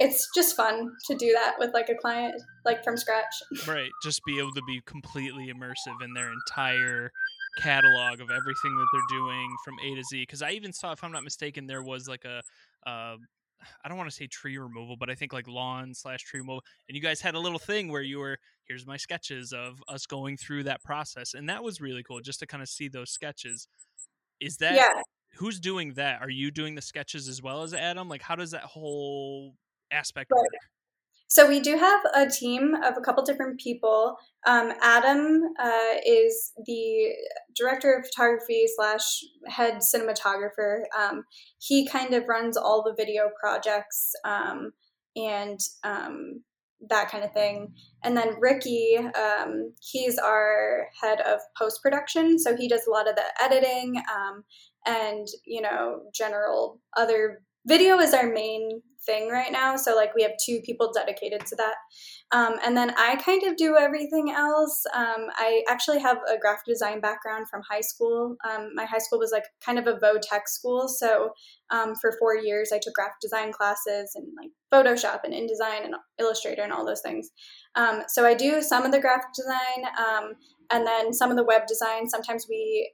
it's 0.00 0.28
just 0.34 0.56
fun 0.56 0.90
to 1.06 1.14
do 1.14 1.32
that 1.32 1.54
with 1.58 1.72
like 1.72 1.88
a 1.88 1.94
client 1.94 2.34
like 2.64 2.82
from 2.82 2.96
scratch. 2.96 3.34
Right, 3.68 3.90
just 4.02 4.22
be 4.26 4.38
able 4.38 4.52
to 4.52 4.62
be 4.66 4.80
completely 4.86 5.52
immersive 5.52 6.02
in 6.02 6.14
their 6.14 6.32
entire 6.32 7.10
catalog 7.58 8.20
of 8.20 8.30
everything 8.30 8.76
that 8.76 8.86
they're 8.92 9.18
doing 9.18 9.48
from 9.64 9.74
A 9.84 9.94
to 9.94 10.02
Z. 10.04 10.22
Because 10.22 10.42
I 10.42 10.50
even 10.50 10.72
saw, 10.72 10.92
if 10.92 11.04
I'm 11.04 11.12
not 11.12 11.22
mistaken, 11.22 11.66
there 11.66 11.82
was 11.82 12.08
like 12.08 12.24
a 12.24 12.42
uh, 12.88 13.16
I 13.84 13.88
don't 13.88 13.98
want 13.98 14.10
to 14.10 14.14
say 14.14 14.26
tree 14.26 14.58
removal, 14.58 14.96
but 14.96 15.10
I 15.10 15.14
think 15.14 15.32
like 15.32 15.48
lawn 15.48 15.94
slash 15.94 16.22
tree 16.22 16.40
removal. 16.40 16.62
And 16.88 16.96
you 16.96 17.02
guys 17.02 17.20
had 17.20 17.34
a 17.34 17.38
little 17.38 17.58
thing 17.58 17.90
where 17.90 18.02
you 18.02 18.18
were, 18.18 18.38
here's 18.64 18.86
my 18.86 18.96
sketches 18.96 19.52
of 19.52 19.82
us 19.88 20.06
going 20.06 20.36
through 20.36 20.64
that 20.64 20.82
process. 20.82 21.34
And 21.34 21.48
that 21.48 21.62
was 21.62 21.80
really 21.80 22.02
cool 22.02 22.20
just 22.20 22.40
to 22.40 22.46
kind 22.46 22.62
of 22.62 22.68
see 22.68 22.88
those 22.88 23.10
sketches. 23.10 23.68
Is 24.40 24.56
that, 24.58 24.74
yeah. 24.74 25.02
who's 25.36 25.60
doing 25.60 25.94
that? 25.94 26.20
Are 26.20 26.30
you 26.30 26.50
doing 26.50 26.74
the 26.74 26.82
sketches 26.82 27.28
as 27.28 27.42
well 27.42 27.62
as 27.62 27.74
Adam? 27.74 28.08
Like, 28.08 28.22
how 28.22 28.36
does 28.36 28.50
that 28.52 28.62
whole 28.62 29.54
aspect 29.90 30.30
right. 30.30 30.40
work? 30.40 30.48
So 31.34 31.48
we 31.48 31.58
do 31.58 31.76
have 31.76 32.00
a 32.14 32.30
team 32.30 32.76
of 32.84 32.96
a 32.96 33.00
couple 33.00 33.24
different 33.24 33.58
people. 33.58 34.16
Um, 34.46 34.72
Adam 34.80 35.42
uh, 35.58 35.96
is 36.06 36.52
the 36.64 37.12
director 37.56 37.92
of 37.92 38.06
photography 38.06 38.66
slash 38.76 39.24
head 39.48 39.78
cinematographer. 39.78 40.82
Um, 40.96 41.24
he 41.58 41.88
kind 41.88 42.14
of 42.14 42.28
runs 42.28 42.56
all 42.56 42.84
the 42.84 42.94
video 42.96 43.30
projects 43.40 44.12
um, 44.24 44.74
and 45.16 45.58
um, 45.82 46.44
that 46.88 47.10
kind 47.10 47.24
of 47.24 47.32
thing. 47.32 47.74
And 48.04 48.16
then 48.16 48.36
Ricky, 48.38 48.96
um, 48.96 49.72
he's 49.80 50.18
our 50.18 50.86
head 51.02 51.20
of 51.20 51.40
post 51.58 51.82
production, 51.82 52.38
so 52.38 52.56
he 52.56 52.68
does 52.68 52.86
a 52.86 52.92
lot 52.92 53.08
of 53.08 53.16
the 53.16 53.24
editing 53.42 53.96
um, 53.96 54.44
and 54.86 55.26
you 55.44 55.62
know 55.62 56.02
general 56.14 56.80
other 56.96 57.40
video 57.66 57.98
is 57.98 58.14
our 58.14 58.30
main 58.30 58.82
thing 59.04 59.28
right 59.28 59.52
now. 59.52 59.76
So 59.76 59.94
like 59.94 60.14
we 60.14 60.22
have 60.22 60.32
two 60.44 60.60
people 60.64 60.90
dedicated 60.92 61.44
to 61.46 61.56
that. 61.56 61.74
Um, 62.32 62.54
and 62.64 62.76
then 62.76 62.94
I 62.96 63.16
kind 63.16 63.42
of 63.44 63.56
do 63.56 63.76
everything 63.76 64.32
else. 64.34 64.84
Um, 64.94 65.26
I 65.36 65.62
actually 65.68 66.00
have 66.00 66.18
a 66.28 66.38
graphic 66.38 66.64
design 66.66 67.00
background 67.00 67.48
from 67.50 67.62
high 67.68 67.82
school. 67.82 68.36
Um, 68.48 68.70
my 68.74 68.84
high 68.84 68.98
school 68.98 69.18
was 69.18 69.30
like 69.30 69.44
kind 69.64 69.78
of 69.78 69.86
a 69.86 69.98
vo-tech 69.98 70.48
school. 70.48 70.88
So 70.88 71.30
um, 71.70 71.94
for 72.00 72.16
four 72.18 72.36
years, 72.36 72.70
I 72.72 72.80
took 72.82 72.94
graphic 72.94 73.20
design 73.20 73.52
classes 73.52 74.12
and 74.14 74.26
like 74.36 74.50
Photoshop 74.72 75.20
and 75.24 75.34
InDesign 75.34 75.84
and 75.84 75.94
Illustrator 76.18 76.62
and 76.62 76.72
all 76.72 76.86
those 76.86 77.02
things. 77.02 77.30
Um, 77.74 78.02
so 78.08 78.24
I 78.24 78.34
do 78.34 78.62
some 78.62 78.84
of 78.84 78.92
the 78.92 79.00
graphic 79.00 79.32
design 79.34 79.84
um, 79.98 80.32
and 80.70 80.86
then 80.86 81.12
some 81.12 81.30
of 81.30 81.36
the 81.36 81.44
web 81.44 81.66
design. 81.66 82.08
Sometimes 82.08 82.46
we 82.48 82.90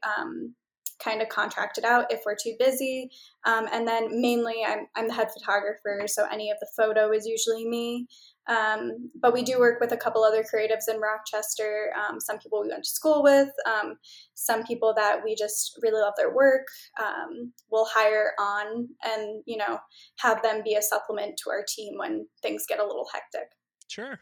kind 1.02 1.22
of 1.22 1.28
contract 1.28 1.78
it 1.78 1.84
out 1.84 2.12
if 2.12 2.20
we're 2.24 2.36
too 2.40 2.54
busy. 2.58 3.10
Um, 3.44 3.66
and 3.72 3.86
then 3.86 4.20
mainly, 4.20 4.64
I'm, 4.66 4.86
I'm 4.96 5.08
the 5.08 5.14
head 5.14 5.28
photographer, 5.32 6.06
so 6.06 6.26
any 6.30 6.50
of 6.50 6.58
the 6.60 6.68
photo 6.76 7.10
is 7.12 7.26
usually 7.26 7.66
me. 7.66 8.06
Um, 8.48 9.10
but 9.20 9.32
we 9.32 9.42
do 9.42 9.60
work 9.60 9.80
with 9.80 9.92
a 9.92 9.96
couple 9.96 10.24
other 10.24 10.42
creatives 10.42 10.92
in 10.92 11.00
Rochester. 11.00 11.92
Um, 11.96 12.18
some 12.18 12.38
people 12.38 12.62
we 12.62 12.68
went 12.68 12.82
to 12.82 12.90
school 12.90 13.22
with, 13.22 13.50
um, 13.64 13.96
some 14.34 14.64
people 14.64 14.92
that 14.96 15.20
we 15.24 15.36
just 15.36 15.78
really 15.82 16.00
love 16.00 16.14
their 16.16 16.34
work. 16.34 16.66
Um, 17.00 17.52
we'll 17.70 17.88
hire 17.88 18.32
on 18.40 18.88
and 19.04 19.42
you 19.46 19.56
know 19.56 19.78
have 20.18 20.42
them 20.42 20.62
be 20.64 20.74
a 20.74 20.82
supplement 20.82 21.38
to 21.44 21.50
our 21.50 21.64
team 21.68 21.96
when 21.96 22.26
things 22.42 22.64
get 22.68 22.80
a 22.80 22.86
little 22.86 23.06
hectic. 23.12 23.50
Sure. 23.86 24.20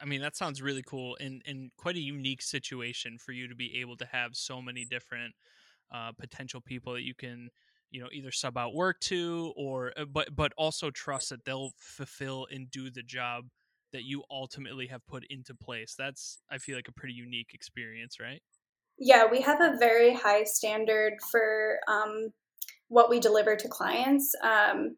I 0.00 0.04
mean, 0.04 0.20
that 0.22 0.36
sounds 0.36 0.60
really 0.60 0.82
cool 0.82 1.16
and, 1.20 1.40
and 1.46 1.70
quite 1.76 1.94
a 1.94 2.00
unique 2.00 2.42
situation 2.42 3.16
for 3.18 3.30
you 3.30 3.46
to 3.46 3.54
be 3.54 3.80
able 3.80 3.96
to 3.98 4.06
have 4.06 4.34
so 4.34 4.60
many 4.60 4.84
different 4.84 5.34
uh, 5.92 6.12
potential 6.18 6.60
people 6.60 6.92
that 6.94 7.02
you 7.02 7.14
can 7.14 7.50
you 7.90 8.00
know 8.00 8.08
either 8.12 8.32
sub 8.32 8.58
out 8.58 8.74
work 8.74 8.98
to 9.00 9.52
or 9.56 9.92
uh, 9.96 10.04
but 10.04 10.34
but 10.34 10.52
also 10.58 10.90
trust 10.90 11.30
that 11.30 11.44
they'll 11.44 11.72
fulfill 11.78 12.46
and 12.50 12.70
do 12.70 12.90
the 12.90 13.02
job 13.02 13.44
that 13.92 14.02
you 14.02 14.24
ultimately 14.28 14.88
have 14.88 15.06
put 15.06 15.24
into 15.30 15.54
place. 15.54 15.94
That's 15.96 16.42
i 16.50 16.58
feel 16.58 16.76
like 16.76 16.88
a 16.88 16.92
pretty 16.92 17.14
unique 17.14 17.50
experience 17.54 18.18
right? 18.20 18.42
Yeah 18.98 19.26
we 19.30 19.40
have 19.42 19.60
a 19.60 19.76
very 19.78 20.14
high 20.14 20.44
standard 20.44 21.14
for 21.30 21.78
um, 21.88 22.32
what 22.88 23.08
we 23.08 23.20
deliver 23.20 23.56
to 23.56 23.68
clients 23.68 24.34
um, 24.42 24.96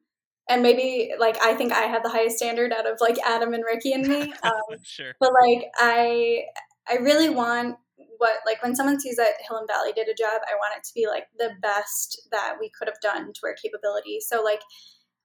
and 0.48 0.62
maybe 0.62 1.12
like 1.18 1.36
i 1.42 1.54
think 1.54 1.72
i 1.72 1.82
have 1.82 2.02
the 2.02 2.08
highest 2.08 2.36
standard 2.36 2.72
out 2.72 2.86
of 2.86 2.98
like 3.00 3.18
adam 3.26 3.52
and 3.52 3.64
ricky 3.64 3.92
and 3.92 4.06
me 4.06 4.32
um, 4.42 4.78
sure. 4.82 5.14
but 5.20 5.32
like 5.32 5.70
i 5.78 6.42
i 6.88 6.96
really 6.96 7.28
want 7.28 7.76
what 8.18 8.38
like 8.46 8.62
when 8.62 8.76
someone 8.76 9.00
sees 9.00 9.16
that 9.16 9.34
Hill 9.46 9.58
and 9.58 9.68
Valley 9.68 9.92
did 9.92 10.08
a 10.08 10.14
job, 10.14 10.40
I 10.46 10.54
want 10.54 10.76
it 10.76 10.84
to 10.84 10.94
be 10.94 11.06
like 11.06 11.24
the 11.38 11.50
best 11.62 12.28
that 12.32 12.56
we 12.60 12.70
could 12.70 12.88
have 12.88 13.00
done 13.02 13.32
to 13.32 13.40
our 13.44 13.54
capability. 13.54 14.18
So 14.20 14.42
like 14.42 14.60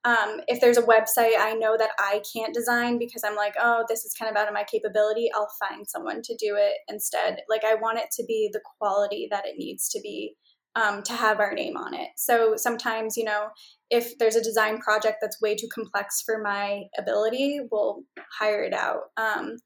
um, 0.04 0.42
if 0.48 0.60
there's 0.60 0.78
a 0.78 0.84
website 0.84 1.38
I 1.38 1.54
know 1.54 1.78
that 1.78 1.92
I 2.00 2.24
can't 2.34 2.54
design 2.54 2.98
because 2.98 3.24
I'm 3.24 3.36
like, 3.36 3.54
oh, 3.60 3.86
this 3.88 4.04
is 4.04 4.16
kind 4.16 4.32
of 4.32 4.38
out 4.38 4.48
of 4.48 4.54
my 4.54 4.64
capability, 4.64 5.30
I'll 5.36 5.52
find 5.60 5.88
someone 5.88 6.22
to 6.24 6.36
do 6.38 6.56
it 6.58 6.78
instead. 6.88 7.42
Like, 7.48 7.64
I 7.64 7.76
want 7.76 8.00
it 8.00 8.10
to 8.14 8.26
be 8.26 8.50
the 8.52 8.62
quality 8.80 9.28
that 9.30 9.46
it 9.46 9.58
needs 9.58 9.90
to 9.90 10.00
be 10.02 10.36
um, 10.76 11.04
to 11.04 11.14
have 11.14 11.40
our 11.40 11.54
name 11.54 11.78
on 11.78 11.94
it. 11.94 12.10
So 12.16 12.56
sometimes, 12.56 13.16
you 13.16 13.26
know, 13.26 13.50
if 13.90 14.18
there's 14.18 14.36
a 14.36 14.44
design 14.44 14.80
project 14.80 15.18
that's 15.22 15.42
way 15.42 15.56
too 15.56 15.68
complex 15.74 16.24
for 16.26 16.42
my 16.42 16.84
ability, 16.98 17.60
we'll 17.72 18.04
hire 18.40 18.64
it 18.64 18.74
out. 18.74 19.02
Um, 19.18 19.58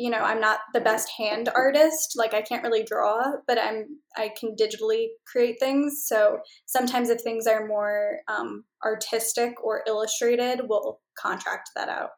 you 0.00 0.10
know, 0.10 0.18
I'm 0.18 0.40
not 0.40 0.60
the 0.72 0.80
best 0.80 1.10
hand 1.16 1.48
artist. 1.54 2.14
Like 2.16 2.34
I 2.34 2.42
can't 2.42 2.62
really 2.62 2.82
draw, 2.82 3.22
but 3.46 3.58
I'm 3.58 3.98
I 4.16 4.32
can 4.38 4.56
digitally 4.56 5.08
create 5.26 5.56
things. 5.60 6.04
So 6.06 6.38
sometimes 6.66 7.10
if 7.10 7.20
things 7.20 7.46
are 7.46 7.66
more 7.66 8.18
um, 8.28 8.64
artistic 8.84 9.54
or 9.62 9.82
illustrated, 9.86 10.62
we'll 10.68 11.00
contract 11.18 11.70
that 11.76 11.88
out. 11.88 12.10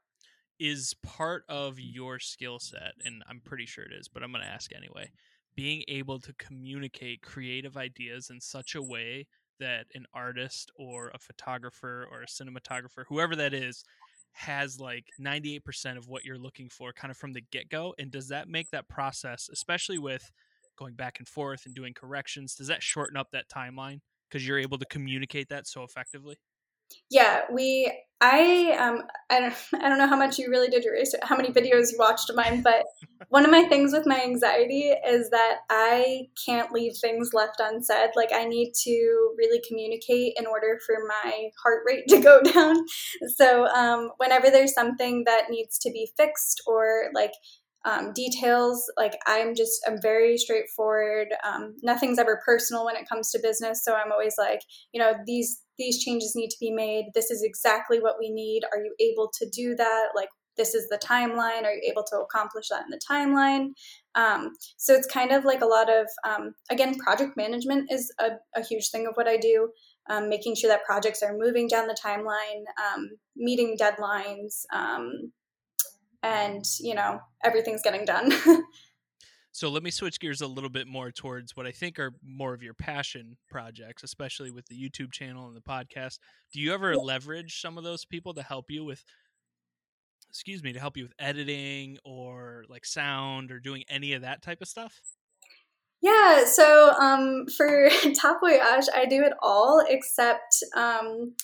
Is 0.61 0.95
part 1.03 1.45
of 1.49 1.81
your 1.81 2.21
skill 2.21 2.61
set, 2.61 2.93
and 3.05 3.23
I'm 3.29 3.41
pretty 3.41 3.67
sure 3.67 3.85
it 3.85 3.93
is, 3.93 4.09
but 4.09 4.23
I'm 4.23 4.31
going 4.31 4.45
to 4.45 4.51
ask 4.51 4.71
anyway 4.73 5.11
being 5.55 5.85
able 5.89 6.19
to 6.19 6.33
communicate 6.35 7.23
creative 7.23 7.77
ideas 7.77 8.31
in 8.31 8.41
such 8.41 8.75
a 8.75 8.83
way 8.83 9.27
that 9.61 9.87
an 9.95 10.07
artist 10.15 10.71
or 10.77 11.11
a 11.15 11.19
photographer 11.19 12.09
or 12.11 12.23
a 12.23 12.27
cinematographer, 12.27 13.05
whoever 13.09 13.37
that 13.37 13.55
is, 13.55 13.85
has 14.33 14.81
like 14.81 15.07
98% 15.21 15.97
of 15.97 16.09
what 16.09 16.25
you're 16.25 16.39
looking 16.39 16.69
for 16.69 16.93
kind 16.93 17.11
of 17.11 17.17
from 17.17 17.33
the 17.33 17.43
get 17.53 17.69
go? 17.69 17.95
And 17.99 18.11
does 18.11 18.29
that 18.29 18.49
make 18.49 18.71
that 18.71 18.89
process, 18.89 19.49
especially 19.53 19.99
with 19.99 20.31
going 20.77 20.95
back 20.95 21.19
and 21.19 21.29
forth 21.29 21.67
and 21.67 21.75
doing 21.75 21.95
corrections, 21.95 22.55
does 22.55 22.69
that 22.69 22.83
shorten 22.83 23.17
up 23.17 23.29
that 23.33 23.49
timeline 23.49 24.01
because 24.29 24.47
you're 24.47 24.59
able 24.59 24.79
to 24.79 24.87
communicate 24.87 25.49
that 25.51 25.67
so 25.67 25.83
effectively? 25.83 26.37
Yeah, 27.11 27.43
we. 27.53 27.93
I 28.21 28.77
um. 28.79 29.03
I 29.31 29.41
don't. 29.41 29.55
I 29.83 29.89
don't 29.89 29.99
know 29.99 30.07
how 30.07 30.17
much 30.17 30.39
you 30.39 30.49
really 30.51 30.69
did 30.69 30.85
your 30.85 30.95
research, 30.95 31.21
how 31.25 31.37
many 31.37 31.51
videos 31.51 31.93
you 31.93 31.99
watched 31.99 32.31
of 32.31 32.37
mine, 32.37 32.63
but 32.63 32.85
one 33.29 33.45
of 33.45 33.51
my 33.51 33.65
things 33.65 33.93
with 33.93 34.07
my 34.07 34.23
anxiety 34.23 34.93
is 35.07 35.31
that 35.31 35.61
I 35.71 36.29
can't 36.45 36.71
leave 36.73 36.93
things 37.01 37.31
left 37.33 37.61
unsaid. 37.61 38.11
Like 38.15 38.31
I 38.33 38.45
need 38.45 38.73
to 38.85 39.35
really 39.39 39.61
communicate 39.67 40.35
in 40.37 40.47
order 40.47 40.79
for 40.87 40.97
my 41.07 41.49
heart 41.63 41.83
rate 41.87 42.05
to 42.09 42.21
go 42.21 42.43
down. 42.43 42.77
So 43.37 43.67
um, 43.67 44.11
whenever 44.19 44.51
there's 44.51 44.75
something 44.75 45.25
that 45.27 45.51
needs 45.51 45.79
to 45.79 45.91
be 45.91 46.11
fixed 46.17 46.63
or 46.67 47.11
like 47.15 47.33
um, 47.85 48.13
details. 48.13 48.85
Like 48.97 49.19
I'm 49.27 49.55
just, 49.55 49.81
I'm 49.87 50.01
very 50.01 50.39
straightforward. 50.39 51.29
Um, 51.45 51.75
nothing's 51.83 52.19
ever 52.19 52.41
personal 52.45 52.85
when 52.85 52.97
it 52.97 53.09
comes 53.09 53.31
to 53.31 53.41
business. 53.43 53.85
So 53.85 53.95
I'm 53.95 54.13
always 54.13 54.35
like, 54.39 54.61
you 54.93 55.01
know, 55.01 55.15
these 55.27 55.63
these 55.79 56.05
changes 56.05 56.35
need 56.37 56.51
to 56.51 56.57
be 56.61 56.71
made. 56.71 57.07
This 57.15 57.31
is 57.31 57.43
exactly 57.43 57.99
what 57.99 58.17
we 58.21 58.31
need. 58.31 58.63
Are 58.73 58.79
you 58.79 58.95
able 59.01 59.31
to 59.39 59.49
do 59.51 59.75
that? 59.75 60.09
Like 60.15 60.29
this 60.57 60.75
is 60.75 60.89
the 60.89 60.99
timeline. 60.99 61.65
Are 61.65 61.73
you 61.73 61.91
able 61.91 62.05
to 62.05 62.19
accomplish 62.19 62.69
that 62.69 62.85
in 62.85 62.91
the 62.91 63.01
timeline? 63.11 63.71
Um, 64.15 64.53
so 64.77 64.95
it's 64.95 65.07
kind 65.07 65.33
of 65.33 65.45
like 65.45 65.63
a 65.63 65.67
lot 65.67 65.89
of 65.91 66.07
um, 66.25 66.55
again, 66.71 66.95
project 66.97 67.37
management 67.37 67.91
is 67.91 68.13
a, 68.21 68.33
a, 68.55 68.63
huge 68.63 68.91
thing 68.91 69.07
of 69.07 69.15
what 69.15 69.27
I 69.27 69.39
do. 69.39 69.71
Um, 70.11 70.29
making 70.29 70.57
sure 70.57 70.69
that 70.69 70.85
projects 70.85 71.23
are 71.23 71.37
moving 71.39 71.69
down 71.69 71.87
the 71.87 71.97
timeline, 72.05 72.65
um, 72.77 73.11
meeting 73.37 73.77
deadlines 73.81 74.65
and 76.23 76.65
you 76.81 76.95
know 76.95 77.21
everything's 77.45 77.83
getting 77.83 78.05
done. 78.05 78.33
So 79.55 79.69
let 79.69 79.83
me 79.83 79.91
switch 79.91 80.19
gears 80.19 80.41
a 80.41 80.47
little 80.47 80.71
bit 80.71 80.87
more 80.87 81.11
towards 81.11 81.55
what 81.55 81.67
i 81.67 81.73
think 81.73 81.99
are 81.99 82.13
more 82.25 82.55
of 82.55 82.63
your 82.63 82.73
passion 82.73 83.37
projects 83.51 84.03
especially 84.03 84.51
with 84.51 84.65
the 84.67 84.75
youtube 84.75 85.13
channel 85.13 85.47
and 85.47 85.55
the 85.55 85.61
podcast. 85.61 86.19
Do 86.53 86.61
you 86.61 86.73
ever 86.73 86.97
leverage 86.97 87.61
some 87.61 87.77
of 87.77 87.85
those 87.85 88.07
people 88.07 88.33
to 88.33 88.43
help 88.43 88.71
you 88.71 88.83
with 88.83 89.05
excuse 90.31 90.63
me 90.63 90.73
to 90.73 90.81
help 90.81 90.97
you 90.97 91.05
with 91.05 91.13
editing 91.19 91.99
or 92.07 92.65
like 92.71 92.87
sound 92.87 93.53
or 93.53 93.61
doing 93.61 93.85
any 93.91 94.15
of 94.15 94.23
that 94.23 94.41
type 94.41 94.63
of 94.63 94.69
stuff? 94.69 94.99
Yeah, 96.01 96.47
so 96.47 96.93
um, 96.99 97.45
for 97.55 97.89
TatVoyage, 97.91 98.87
I 98.93 99.07
do 99.09 99.23
it 99.23 99.35
all 99.41 99.85
except 99.87 100.65
um, 100.75 101.35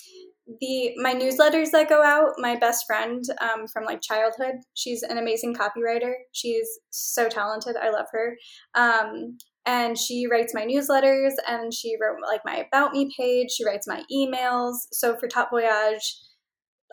the 0.60 0.92
my 0.96 1.14
newsletters 1.14 1.70
that 1.72 1.88
go 1.88 2.02
out 2.02 2.32
my 2.38 2.56
best 2.56 2.86
friend 2.86 3.22
um, 3.40 3.66
from 3.66 3.84
like 3.84 4.00
childhood 4.00 4.54
she's 4.74 5.02
an 5.02 5.18
amazing 5.18 5.54
copywriter. 5.54 6.12
She's 6.32 6.66
so 6.90 7.28
talented. 7.28 7.76
I 7.76 7.90
love 7.90 8.06
her. 8.12 8.36
Um, 8.74 9.36
and 9.66 9.98
she 9.98 10.26
writes 10.26 10.54
my 10.54 10.64
newsletters 10.64 11.32
and 11.46 11.74
she 11.74 11.96
wrote 12.00 12.16
like 12.26 12.40
my 12.44 12.64
about 12.66 12.92
me 12.92 13.12
page. 13.18 13.50
She 13.50 13.64
writes 13.64 13.86
my 13.86 14.02
emails. 14.10 14.76
So 14.92 15.16
for 15.16 15.28
TatVoyage 15.28 16.02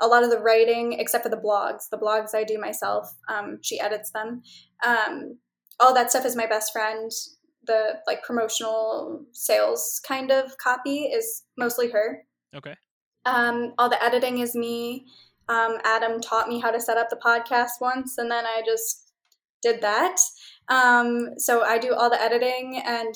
a 0.02 0.08
lot 0.08 0.26
of 0.26 0.30
the 0.30 0.40
writing 0.40 0.92
except 1.00 1.24
for 1.24 1.30
the 1.30 1.38
blogs 1.38 1.88
the 1.90 1.98
blogs 1.98 2.36
i 2.36 2.44
do 2.44 2.60
myself 2.60 3.08
um, 3.30 3.60
she 3.62 3.80
edits 3.80 4.12
them. 4.12 4.42
Um, 4.86 5.38
all 5.80 5.94
that 5.94 6.10
stuff 6.10 6.26
is 6.26 6.36
my 6.36 6.48
best 6.48 6.74
friend. 6.74 7.10
The 7.66 7.96
like 8.06 8.24
promotional 8.24 9.26
sales 9.32 10.02
kind 10.06 10.32
of 10.32 10.58
copy 10.58 11.04
is 11.06 11.44
mostly 11.58 11.92
her. 11.92 12.26
Okay 12.56 12.76
um, 13.26 13.74
all 13.78 13.90
the 13.90 14.04
editing 14.04 14.40
is 14.40 14.56
me. 14.56 15.06
Um, 15.48 15.78
Adam 15.84 16.22
taught 16.22 16.48
me 16.48 16.60
how 16.60 16.72
to 16.72 16.80
set 16.80 16.98
up 16.98 17.10
the 17.10 17.20
podcast 17.24 17.82
once, 17.82 18.18
and 18.18 18.30
then 18.30 18.46
I 18.46 18.62
just 18.66 19.12
did 19.62 19.82
that. 19.82 20.18
Um, 20.70 21.30
so 21.38 21.64
I 21.64 21.78
do 21.78 21.94
all 21.94 22.10
the 22.10 22.22
editing, 22.22 22.82
and 22.86 23.14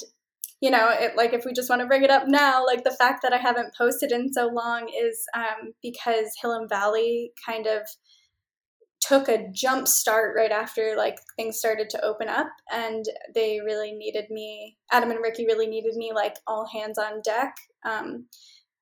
you 0.61 0.69
know, 0.71 0.89
it, 0.91 1.15
like 1.15 1.33
if 1.33 1.45
we 1.45 1.53
just 1.53 1.69
want 1.69 1.81
to 1.81 1.87
bring 1.87 2.03
it 2.03 2.11
up 2.11 2.27
now, 2.27 2.65
like 2.65 2.83
the 2.83 2.95
fact 2.99 3.21
that 3.23 3.33
I 3.33 3.37
haven't 3.37 3.75
posted 3.77 4.11
in 4.11 4.33
so 4.33 4.47
long 4.47 4.89
is 4.89 5.23
um, 5.35 5.73
because 5.81 6.33
Hill 6.41 6.51
and 6.53 6.69
Valley 6.69 7.31
kind 7.45 7.65
of 7.65 7.83
took 9.01 9.29
a 9.29 9.47
jump 9.53 9.87
start 9.87 10.35
right 10.35 10.51
after 10.51 10.95
like 10.97 11.17
things 11.35 11.57
started 11.57 11.89
to 11.89 12.03
open 12.03 12.27
up 12.27 12.47
and 12.71 13.05
they 13.33 13.59
really 13.63 13.93
needed 13.93 14.25
me 14.29 14.77
adam 14.91 15.09
and 15.09 15.21
ricky 15.21 15.45
really 15.45 15.67
needed 15.67 15.95
me 15.95 16.11
like 16.13 16.35
all 16.47 16.67
hands 16.67 16.97
on 16.97 17.21
deck 17.23 17.55
um, 17.85 18.25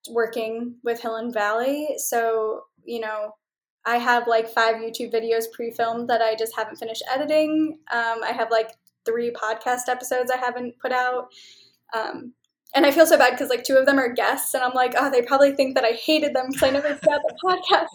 working 0.10 0.76
with 0.84 1.02
Hill 1.02 1.16
and 1.16 1.34
Valley. 1.34 1.96
So, 1.98 2.64
you 2.86 3.00
know, 3.00 3.34
I 3.86 3.98
have 3.98 4.28
like 4.28 4.50
five 4.50 4.76
YouTube 4.76 5.14
videos 5.14 5.46
pre 5.54 5.72
filmed 5.72 6.10
that 6.10 6.22
I 6.22 6.36
just 6.36 6.56
haven't 6.56 6.78
finished 6.78 7.04
editing. 7.14 7.80
Um, 7.92 8.24
I 8.24 8.34
have 8.34 8.52
like 8.52 8.72
three 9.06 9.32
podcast 9.32 9.88
episodes 9.88 10.30
I 10.30 10.38
haven't 10.38 10.78
put 10.80 10.92
out. 10.92 11.30
Um, 11.96 12.34
and 12.76 12.86
I 12.86 12.92
feel 12.92 13.06
so 13.06 13.18
bad 13.18 13.32
because 13.32 13.50
like 13.50 13.64
two 13.64 13.78
of 13.78 13.86
them 13.86 13.98
are 13.98 14.12
guests, 14.12 14.54
and 14.54 14.62
I'm 14.62 14.74
like, 14.74 14.94
oh, 14.98 15.10
they 15.10 15.22
probably 15.22 15.54
think 15.54 15.76
that 15.76 15.86
I 15.86 15.92
hated 15.92 16.36
them 16.36 16.48
because 16.50 16.64
I 16.64 16.72
never 16.72 16.96
put 16.96 17.14
out 17.14 17.22
the 17.24 17.36
podcast. 17.46 17.88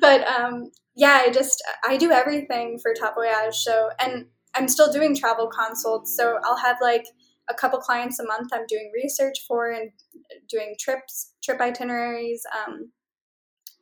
But 0.00 0.26
um, 0.26 0.70
yeah, 0.96 1.22
I 1.24 1.30
just 1.30 1.62
I 1.86 1.96
do 1.96 2.10
everything 2.10 2.78
for 2.82 2.92
TatVoyage. 2.92 3.54
So 3.54 3.90
and 4.00 4.26
I'm 4.54 4.66
still 4.68 4.92
doing 4.92 5.14
travel 5.14 5.48
consults, 5.48 6.16
so 6.16 6.38
I'll 6.44 6.56
have 6.56 6.78
like 6.82 7.06
a 7.48 7.54
couple 7.54 7.78
clients 7.78 8.18
a 8.18 8.26
month 8.26 8.50
I'm 8.52 8.66
doing 8.66 8.90
research 8.94 9.44
for 9.46 9.70
and 9.70 9.90
doing 10.48 10.74
trips, 10.78 11.32
trip 11.42 11.60
itineraries, 11.60 12.42
um, 12.56 12.90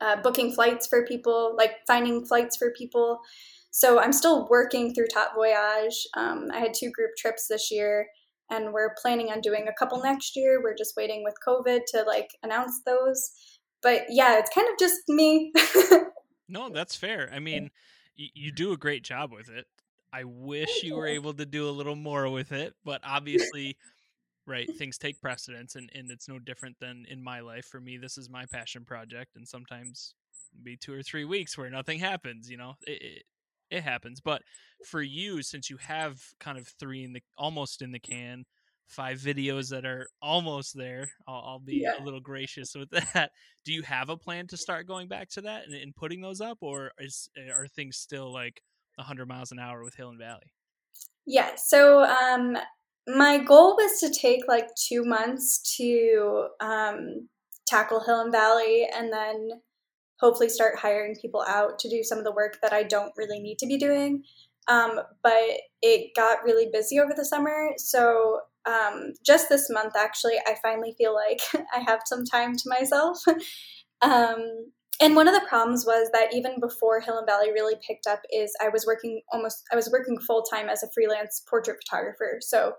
uh, 0.01 0.17
booking 0.23 0.53
flights 0.53 0.87
for 0.87 1.07
people, 1.07 1.55
like 1.57 1.73
finding 1.87 2.25
flights 2.25 2.57
for 2.57 2.73
people. 2.77 3.21
So 3.71 4.01
I'm 4.01 4.13
still 4.13 4.47
working 4.49 4.95
through 4.95 5.09
TatVoyage. 5.09 5.95
Um, 6.17 6.49
I 6.53 6.59
had 6.61 6.75
two 6.75 6.91
group 6.91 7.11
trips 7.19 7.47
this 7.49 7.71
year, 7.71 8.07
and 8.51 8.73
we're 8.73 8.95
planning 9.01 9.31
on 9.31 9.41
doing 9.41 9.69
a 9.69 9.73
couple 9.73 10.03
next 10.03 10.37
year. 10.37 10.63
We're 10.63 10.77
just 10.77 10.95
waiting 10.97 11.25
with 11.25 11.35
COVID 11.47 11.81
to 11.93 12.03
like 12.03 12.31
announce 12.43 12.81
those. 12.87 13.31
But 13.83 14.05
yeah, 14.09 14.39
it's 14.39 14.51
kind 14.55 14.67
of 14.69 14.79
just 14.79 15.01
me. 15.09 15.53
no, 16.49 16.71
that's 16.71 16.97
fair. 16.97 17.31
I 17.33 17.39
mean, 17.39 17.71
you 18.17 18.51
do 18.51 18.73
a 18.73 18.77
great 18.77 19.03
job 19.03 19.33
with 19.33 19.49
it. 19.49 19.67
I 20.17 20.25
wish 20.25 20.83
you 20.83 20.97
were 20.97 21.07
able 21.07 21.35
to 21.35 21.45
do 21.45 21.69
a 21.69 21.71
little 21.71 21.95
more 21.95 22.31
with 22.31 22.53
it, 22.53 22.73
but 22.85 23.03
obviously, 23.05 23.77
right, 24.47 24.67
things 24.79 24.97
take 24.97 25.21
precedence, 25.21 25.75
and, 25.75 25.91
and 25.95 26.11
it's 26.11 26.27
no 26.27 26.39
different 26.39 26.77
than 26.81 27.05
in 27.11 27.23
my 27.23 27.41
life. 27.41 27.67
For 27.67 27.81
me, 27.81 27.99
this 27.99 28.17
is 28.17 28.31
my 28.31 28.47
passion 28.47 28.87
project, 28.87 29.37
and 29.37 29.47
sometimes 29.47 30.15
be 30.63 30.79
two 30.79 30.95
or 30.95 31.03
three 31.03 31.27
weeks 31.27 31.59
where 31.59 31.69
nothing 31.69 31.99
happens. 31.99 32.49
You 32.49 32.57
know, 32.57 32.75
it, 32.87 33.03
it, 33.03 33.23
it 33.71 33.83
happens. 33.83 34.21
But 34.23 34.41
for 34.87 35.03
you, 35.03 35.43
since 35.43 35.69
you 35.69 35.77
have 35.79 36.19
kind 36.41 36.57
of 36.57 36.67
three 36.81 37.05
in 37.05 37.13
the 37.13 37.23
almost 37.37 37.83
in 37.83 37.93
the 37.93 37.99
can, 37.99 38.47
five 38.87 39.19
videos 39.19 39.69
that 39.71 39.85
are 39.85 40.09
almost 40.23 40.75
there. 40.75 41.11
I'll, 41.29 41.45
I'll 41.47 41.59
be 41.59 41.83
yeah. 41.83 42.03
a 42.03 42.05
little 42.05 42.21
gracious 42.21 42.75
with 42.75 42.89
that. 43.13 43.33
Do 43.67 43.73
you 43.75 43.83
have 43.83 44.09
a 44.09 44.17
plan 44.17 44.47
to 44.47 44.57
start 44.57 44.87
going 44.87 45.09
back 45.09 45.29
to 45.31 45.43
that 45.43 45.67
and, 45.67 45.75
and 45.75 45.95
putting 45.95 46.23
those 46.23 46.41
up, 46.41 46.59
or 46.63 46.93
is 46.99 47.29
eh, 47.37 47.53
are 47.53 47.67
things 47.67 47.99
still 47.99 48.33
like 48.33 48.63
100 48.97 49.29
miles 49.29 49.53
an 49.53 49.59
hour 49.59 49.83
with 49.83 49.95
Hill 49.95 50.11
and 50.11 50.19
Valley? 50.19 50.53
Yeah. 51.27 51.51
So 51.57 52.05
um, 52.05 52.57
my 53.07 53.39
goal 53.39 53.77
was 53.77 54.01
to 54.01 54.11
take 54.11 54.49
like 54.49 54.69
two 54.77 55.05
months 55.05 55.77
to 55.77 56.49
um, 56.61 57.29
tackle 57.67 58.05
Hill 58.05 58.21
and 58.21 58.33
Valley 58.33 58.89
and 58.95 59.13
then 59.13 59.51
hopefully 60.21 60.49
start 60.49 60.79
hiring 60.79 61.17
people 61.21 61.45
out 61.47 61.79
to 61.81 61.91
do 61.91 62.03
some 62.03 62.19
of 62.19 62.25
the 62.25 62.33
work 62.33 62.59
that 62.63 62.73
I 62.73 62.83
don't 62.83 63.13
really 63.17 63.39
need 63.39 63.59
to 63.59 63.67
be 63.67 63.77
doing. 63.77 64.23
Um, 64.69 65.01
but 65.23 65.61
it 65.83 66.13
got 66.17 66.43
really 66.43 66.69
busy 66.73 66.99
over 66.99 67.13
the 67.15 67.25
summer. 67.25 67.71
So 67.77 68.41
um, 68.67 69.13
just 69.25 69.49
this 69.49 69.71
month, 69.71 69.95
actually, 69.97 70.39
I 70.47 70.57
finally 70.63 70.95
feel 70.99 71.15
like 71.15 71.41
I 71.75 71.81
have 71.81 72.01
some 72.05 72.25
time 72.25 72.57
to 72.57 72.69
myself. 72.69 73.19
um, 74.03 74.73
and 75.01 75.15
one 75.15 75.29
of 75.29 75.35
the 75.35 75.47
problems 75.49 75.85
was 75.87 76.11
that 76.13 76.35
even 76.35 76.59
before 76.61 77.01
Hill 77.01 77.19
and 77.19 77.27
Valley 77.27 77.53
really 77.53 77.75
picked 77.87 78.07
up, 78.07 78.21
is 78.33 78.55
I 78.63 78.69
was 78.69 78.87
working 78.87 79.21
almost 79.33 79.63
I 79.73 79.77
was 79.77 79.91
working 79.91 80.19
full 80.19 80.43
time 80.43 80.69
as 80.69 80.83
a 80.83 80.89
freelance 80.95 81.43
portrait 81.49 81.79
photographer. 81.85 82.39
So 82.41 82.73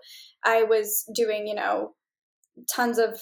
I 0.44 0.64
was 0.64 1.06
doing 1.14 1.48
you 1.48 1.56
know 1.56 1.96
tons 2.74 2.98
of 2.98 3.20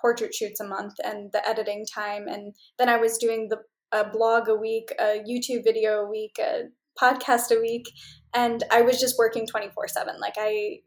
portrait 0.00 0.34
shoots 0.34 0.60
a 0.60 0.66
month 0.66 0.94
and 1.04 1.30
the 1.32 1.46
editing 1.46 1.84
time, 1.92 2.26
and 2.26 2.54
then 2.78 2.88
I 2.88 2.96
was 2.96 3.18
doing 3.18 3.48
the 3.48 3.58
a 3.92 4.08
blog 4.08 4.48
a 4.48 4.54
week, 4.54 4.92
a 4.98 5.22
YouTube 5.28 5.64
video 5.64 6.02
a 6.02 6.10
week, 6.10 6.36
a 6.38 6.64
podcast 7.00 7.56
a 7.56 7.60
week, 7.60 7.86
and 8.34 8.64
I 8.70 8.82
was 8.82 9.00
just 9.00 9.18
working 9.18 9.46
twenty 9.46 9.68
four 9.68 9.88
seven. 9.88 10.18
Like 10.20 10.34
I 10.38 10.78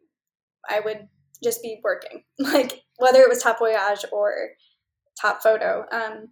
I 0.69 0.79
would 0.79 1.07
just 1.43 1.61
be 1.61 1.79
working, 1.83 2.23
like 2.39 2.81
whether 2.97 3.19
it 3.19 3.29
was 3.29 3.43
TatVoyage 3.43 4.05
or 4.11 4.49
Top 5.19 5.43
Photo. 5.43 5.85
Um, 5.91 6.29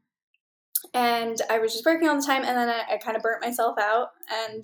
and 0.93 1.37
I 1.49 1.59
was 1.59 1.73
just 1.73 1.85
working 1.85 2.07
all 2.07 2.15
the 2.15 2.25
time, 2.25 2.43
and 2.43 2.57
then 2.57 2.69
I, 2.69 2.93
I 2.93 2.97
kind 2.97 3.17
of 3.17 3.23
burnt 3.23 3.41
myself 3.41 3.77
out 3.79 4.09
and 4.31 4.63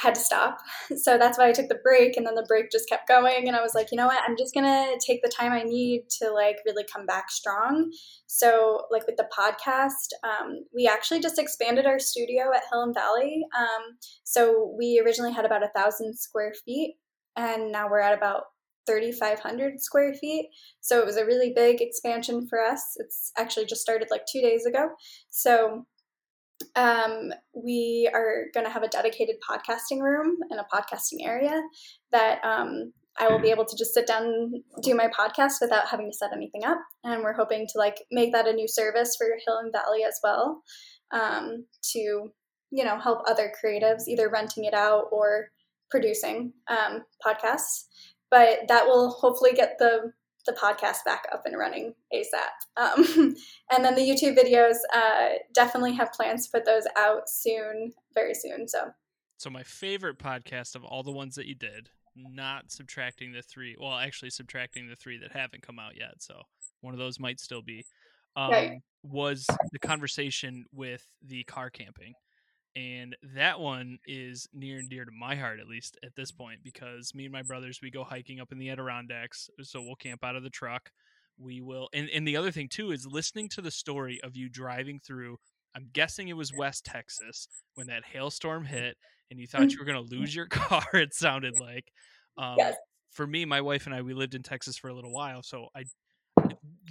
had 0.00 0.14
to 0.14 0.20
stop. 0.20 0.58
So 0.96 1.16
that's 1.16 1.38
why 1.38 1.48
I 1.48 1.52
took 1.52 1.68
the 1.68 1.78
break, 1.82 2.16
and 2.16 2.26
then 2.26 2.34
the 2.34 2.44
break 2.48 2.70
just 2.70 2.88
kept 2.88 3.06
going. 3.06 3.46
And 3.46 3.56
I 3.56 3.62
was 3.62 3.74
like, 3.74 3.92
you 3.92 3.96
know 3.96 4.06
what? 4.06 4.22
I'm 4.26 4.36
just 4.36 4.54
gonna 4.54 4.94
take 5.04 5.22
the 5.22 5.28
time 5.30 5.52
I 5.52 5.62
need 5.62 6.08
to 6.18 6.30
like 6.30 6.56
really 6.66 6.84
come 6.92 7.06
back 7.06 7.30
strong. 7.30 7.92
So 8.26 8.86
like 8.90 9.06
with 9.06 9.16
the 9.16 9.28
podcast, 9.36 10.12
um, 10.24 10.64
we 10.74 10.86
actually 10.88 11.20
just 11.20 11.38
expanded 11.38 11.86
our 11.86 11.98
studio 11.98 12.52
at 12.54 12.62
Hill 12.70 12.82
and 12.82 12.94
Valley. 12.94 13.44
Um, 13.56 13.98
so 14.24 14.74
we 14.76 15.00
originally 15.04 15.32
had 15.32 15.44
about 15.44 15.62
a 15.62 15.70
thousand 15.76 16.18
square 16.18 16.52
feet, 16.64 16.96
and 17.36 17.70
now 17.70 17.88
we're 17.88 18.00
at 18.00 18.16
about 18.16 18.44
3,500 18.90 19.80
square 19.80 20.14
feet. 20.14 20.48
So 20.80 20.98
it 20.98 21.06
was 21.06 21.16
a 21.16 21.24
really 21.24 21.52
big 21.54 21.80
expansion 21.80 22.46
for 22.48 22.60
us. 22.60 22.82
It's 22.96 23.32
actually 23.38 23.66
just 23.66 23.82
started 23.82 24.08
like 24.10 24.22
two 24.30 24.40
days 24.40 24.66
ago. 24.66 24.88
So 25.30 25.86
um, 26.76 27.32
we 27.54 28.10
are 28.12 28.46
going 28.52 28.66
to 28.66 28.72
have 28.72 28.82
a 28.82 28.88
dedicated 28.88 29.36
podcasting 29.48 30.00
room 30.00 30.38
and 30.50 30.60
a 30.60 30.66
podcasting 30.74 31.24
area 31.26 31.62
that 32.12 32.44
um, 32.44 32.92
I 33.18 33.28
will 33.28 33.38
be 33.38 33.50
able 33.50 33.64
to 33.64 33.76
just 33.76 33.94
sit 33.94 34.06
down 34.06 34.24
and 34.24 34.54
do 34.82 34.94
my 34.94 35.08
podcast 35.08 35.54
without 35.60 35.88
having 35.88 36.10
to 36.10 36.16
set 36.16 36.32
anything 36.34 36.64
up. 36.64 36.78
And 37.04 37.22
we're 37.22 37.34
hoping 37.34 37.66
to 37.72 37.78
like 37.78 37.96
make 38.10 38.32
that 38.32 38.48
a 38.48 38.52
new 38.52 38.68
service 38.68 39.16
for 39.16 39.26
Hill 39.46 39.58
and 39.58 39.72
Valley 39.72 40.04
as 40.04 40.18
well 40.22 40.62
um, 41.12 41.66
to, 41.92 41.98
you 42.70 42.84
know, 42.84 42.98
help 42.98 43.20
other 43.28 43.52
creatives 43.62 44.08
either 44.08 44.28
renting 44.28 44.64
it 44.64 44.74
out 44.74 45.04
or 45.12 45.48
producing 45.90 46.52
um, 46.68 47.02
podcasts 47.24 47.84
but 48.30 48.68
that 48.68 48.86
will 48.86 49.10
hopefully 49.10 49.52
get 49.52 49.76
the 49.78 50.12
the 50.46 50.52
podcast 50.52 51.04
back 51.04 51.24
up 51.32 51.42
and 51.44 51.58
running 51.58 51.94
ASAP. 52.14 52.82
Um, 52.82 53.36
and 53.70 53.84
then 53.84 53.94
the 53.94 54.00
YouTube 54.00 54.38
videos, 54.38 54.76
uh, 54.94 55.36
definitely 55.52 55.92
have 55.94 56.12
plans 56.12 56.46
to 56.46 56.52
put 56.52 56.64
those 56.64 56.84
out 56.96 57.28
soon, 57.28 57.92
very 58.14 58.34
soon. 58.34 58.66
So, 58.66 58.90
so 59.36 59.50
my 59.50 59.62
favorite 59.62 60.18
podcast 60.18 60.76
of 60.76 60.84
all 60.84 61.02
the 61.02 61.12
ones 61.12 61.34
that 61.34 61.46
you 61.46 61.54
did, 61.54 61.90
not 62.16 62.70
subtracting 62.70 63.32
the 63.32 63.42
three, 63.42 63.76
well, 63.78 63.94
actually 63.94 64.30
subtracting 64.30 64.88
the 64.88 64.96
three 64.96 65.18
that 65.18 65.32
haven't 65.32 65.62
come 65.62 65.78
out 65.78 65.96
yet. 65.98 66.14
So 66.18 66.42
one 66.80 66.94
of 66.94 66.98
those 66.98 67.20
might 67.20 67.40
still 67.40 67.62
be, 67.62 67.84
um, 68.36 68.50
right. 68.50 68.80
was 69.02 69.46
the 69.72 69.78
conversation 69.78 70.64
with 70.72 71.06
the 71.22 71.44
car 71.44 71.70
camping 71.70 72.14
and 72.76 73.16
that 73.34 73.58
one 73.58 73.98
is 74.06 74.48
near 74.52 74.78
and 74.78 74.88
dear 74.88 75.04
to 75.04 75.10
my 75.10 75.34
heart 75.34 75.58
at 75.58 75.66
least 75.66 75.98
at 76.04 76.14
this 76.14 76.30
point 76.30 76.60
because 76.62 77.12
me 77.14 77.24
and 77.24 77.32
my 77.32 77.42
brothers 77.42 77.80
we 77.82 77.90
go 77.90 78.04
hiking 78.04 78.40
up 78.40 78.52
in 78.52 78.58
the 78.58 78.70
adirondacks 78.70 79.50
so 79.62 79.80
we'll 79.82 79.96
camp 79.96 80.22
out 80.24 80.36
of 80.36 80.42
the 80.42 80.50
truck. 80.50 80.90
We 81.38 81.60
will 81.62 81.88
and, 81.94 82.08
and 82.14 82.28
the 82.28 82.36
other 82.36 82.50
thing 82.50 82.68
too 82.68 82.92
is 82.92 83.06
listening 83.06 83.48
to 83.50 83.62
the 83.62 83.70
story 83.70 84.20
of 84.22 84.36
you 84.36 84.50
driving 84.50 85.00
through 85.00 85.38
i'm 85.74 85.88
guessing 85.92 86.28
it 86.28 86.36
was 86.36 86.52
west 86.52 86.84
texas 86.84 87.48
when 87.76 87.86
that 87.86 88.04
hailstorm 88.04 88.66
hit 88.66 88.96
and 89.30 89.40
you 89.40 89.46
thought 89.46 89.72
you 89.72 89.78
were 89.78 89.86
going 89.86 90.06
to 90.06 90.14
lose 90.14 90.34
your 90.34 90.46
car 90.50 90.84
it 90.92 91.14
sounded 91.14 91.58
like. 91.58 91.86
Um, 92.36 92.56
yes. 92.58 92.74
for 93.10 93.26
me 93.26 93.46
my 93.46 93.62
wife 93.62 93.86
and 93.86 93.94
i 93.94 94.02
we 94.02 94.12
lived 94.12 94.34
in 94.34 94.42
texas 94.42 94.76
for 94.76 94.88
a 94.88 94.94
little 94.94 95.12
while 95.12 95.42
so 95.42 95.68
i 95.74 95.84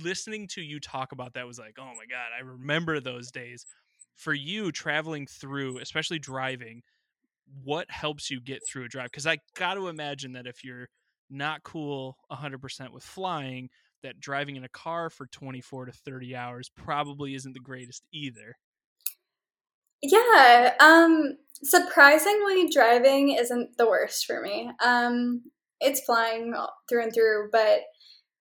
listening 0.01 0.47
to 0.47 0.61
you 0.61 0.79
talk 0.79 1.11
about 1.11 1.33
that 1.33 1.45
was 1.45 1.59
like 1.59 1.75
oh 1.79 1.85
my 1.85 2.05
god 2.09 2.29
i 2.35 2.41
remember 2.41 2.99
those 2.99 3.29
days 3.29 3.65
for 4.19 4.33
you 4.33 4.71
traveling 4.71 5.25
through, 5.25 5.79
especially 5.79 6.19
driving, 6.19 6.83
what 7.63 7.89
helps 7.89 8.29
you 8.29 8.41
get 8.41 8.59
through 8.67 8.85
a 8.85 8.89
drive? 8.89 9.05
Because 9.11 9.25
I 9.25 9.37
got 9.55 9.75
to 9.75 9.87
imagine 9.87 10.33
that 10.33 10.45
if 10.45 10.63
you're 10.63 10.89
not 11.29 11.63
cool 11.63 12.17
100% 12.31 12.91
with 12.91 13.03
flying, 13.03 13.69
that 14.03 14.19
driving 14.19 14.57
in 14.57 14.65
a 14.65 14.69
car 14.69 15.09
for 15.09 15.27
24 15.27 15.85
to 15.85 15.91
30 15.93 16.35
hours 16.35 16.69
probably 16.75 17.33
isn't 17.33 17.53
the 17.53 17.59
greatest 17.59 18.03
either. 18.13 18.55
Yeah, 20.01 20.75
um 20.79 21.37
surprisingly 21.61 22.69
driving 22.69 23.31
isn't 23.31 23.77
the 23.77 23.87
worst 23.87 24.25
for 24.25 24.41
me. 24.41 24.71
Um 24.83 25.43
it's 25.81 26.01
flying 26.01 26.53
through 26.89 27.03
and 27.03 27.13
through, 27.13 27.49
but 27.51 27.81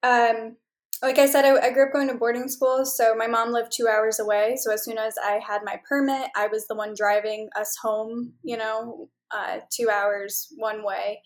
um 0.02 0.56
like 1.02 1.18
I 1.18 1.26
said, 1.26 1.44
I, 1.44 1.66
I, 1.66 1.70
grew 1.70 1.86
up 1.86 1.92
going 1.92 2.08
to 2.08 2.14
boarding 2.14 2.48
school, 2.48 2.84
so 2.84 3.14
my 3.14 3.26
mom 3.26 3.52
lived 3.52 3.72
two 3.72 3.88
hours 3.88 4.18
away. 4.18 4.56
So 4.56 4.72
as 4.72 4.84
soon 4.84 4.98
as 4.98 5.14
I 5.22 5.40
had 5.46 5.62
my 5.64 5.80
permit, 5.88 6.30
I 6.36 6.48
was 6.48 6.66
the 6.66 6.74
one 6.74 6.94
driving 6.96 7.48
us 7.56 7.76
home, 7.80 8.32
you 8.42 8.56
know, 8.56 9.08
uh, 9.30 9.58
two 9.70 9.90
hours 9.90 10.52
one 10.56 10.84
way. 10.84 11.22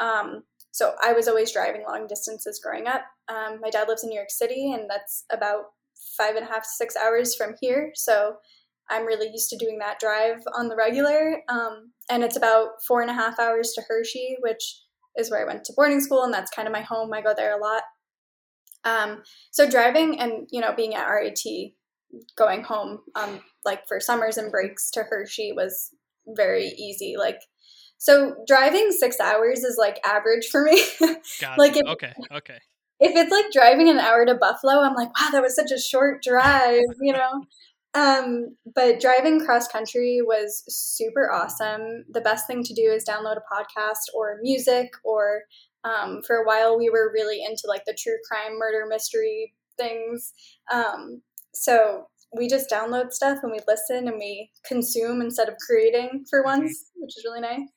Um, 0.00 0.42
so 0.72 0.94
I 1.02 1.12
was 1.12 1.28
always 1.28 1.52
driving 1.52 1.84
long 1.86 2.06
distances 2.06 2.60
growing 2.62 2.86
up. 2.86 3.02
Um, 3.28 3.60
my 3.60 3.70
dad 3.70 3.88
lives 3.88 4.02
in 4.02 4.10
New 4.10 4.16
York 4.16 4.30
City, 4.30 4.72
and 4.72 4.88
that's 4.88 5.24
about 5.30 5.64
five 6.16 6.34
and 6.34 6.44
a 6.44 6.48
half, 6.48 6.64
six 6.64 6.96
hours 6.96 7.36
from 7.36 7.54
here. 7.60 7.92
So 7.94 8.36
I'm 8.90 9.06
really 9.06 9.28
used 9.28 9.50
to 9.50 9.56
doing 9.56 9.78
that 9.78 10.00
drive 10.00 10.40
on 10.56 10.68
the 10.68 10.76
regular. 10.76 11.42
Um, 11.48 11.92
and 12.10 12.24
it's 12.24 12.36
about 12.36 12.82
four 12.86 13.02
and 13.02 13.10
a 13.10 13.14
half 13.14 13.38
hours 13.38 13.72
to 13.74 13.82
Hershey, 13.86 14.36
which 14.40 14.80
is 15.16 15.30
where 15.30 15.42
I 15.42 15.46
went 15.46 15.64
to 15.64 15.72
boarding 15.76 16.00
school, 16.00 16.24
and 16.24 16.32
that's 16.32 16.50
kind 16.50 16.66
of 16.66 16.72
my 16.72 16.80
home. 16.80 17.12
I 17.12 17.20
go 17.20 17.34
there 17.36 17.56
a 17.56 17.62
lot. 17.62 17.82
Um, 18.84 19.22
so 19.50 19.68
driving 19.68 20.18
and 20.18 20.48
you 20.50 20.60
know 20.60 20.74
being 20.74 20.94
at 20.94 21.06
RIT, 21.06 21.72
going 22.36 22.62
home 22.62 23.00
um, 23.14 23.40
like 23.64 23.86
for 23.86 24.00
summers 24.00 24.36
and 24.36 24.50
breaks 24.50 24.90
to 24.92 25.02
Hershey 25.02 25.52
was 25.52 25.90
very 26.26 26.66
easy. 26.66 27.14
Like 27.18 27.40
so 27.98 28.34
driving 28.46 28.90
six 28.90 29.20
hours 29.20 29.60
is 29.60 29.76
like 29.78 30.00
average 30.04 30.48
for 30.48 30.64
me. 30.64 30.82
like 31.56 31.76
if, 31.76 31.86
okay, 31.86 32.12
okay. 32.32 32.58
If 32.98 33.16
it's 33.16 33.32
like 33.32 33.52
driving 33.52 33.88
an 33.88 33.98
hour 33.98 34.24
to 34.26 34.34
Buffalo, 34.34 34.80
I'm 34.80 34.94
like, 34.94 35.08
wow, 35.18 35.30
that 35.32 35.42
was 35.42 35.56
such 35.56 35.72
a 35.72 35.80
short 35.80 36.22
drive, 36.22 36.82
you 37.00 37.12
know. 37.12 37.44
Um, 37.94 38.56
but 38.74 39.00
driving 39.00 39.44
cross 39.44 39.68
country 39.68 40.20
was 40.20 40.64
super 40.68 41.30
awesome. 41.30 42.04
The 42.10 42.20
best 42.20 42.46
thing 42.46 42.62
to 42.64 42.74
do 42.74 42.82
is 42.82 43.04
download 43.04 43.36
a 43.36 43.54
podcast 43.54 44.14
or 44.14 44.38
music 44.40 44.92
or 45.04 45.42
um, 45.84 46.22
for 46.26 46.36
a 46.36 46.46
while, 46.46 46.78
we 46.78 46.90
were 46.90 47.12
really 47.12 47.44
into 47.44 47.64
like 47.66 47.84
the 47.86 47.96
true 47.98 48.16
crime, 48.28 48.58
murder 48.58 48.86
mystery 48.88 49.54
things. 49.78 50.32
Um, 50.72 51.22
so 51.54 52.06
we 52.34 52.48
just 52.48 52.70
download 52.70 53.12
stuff 53.12 53.38
and 53.42 53.52
we 53.52 53.60
listen 53.66 54.08
and 54.08 54.18
we 54.18 54.50
consume 54.66 55.20
instead 55.20 55.48
of 55.48 55.56
creating 55.66 56.24
for 56.28 56.40
mm-hmm. 56.40 56.60
once, 56.60 56.90
which 56.96 57.16
is 57.16 57.24
really 57.24 57.40
nice. 57.40 57.68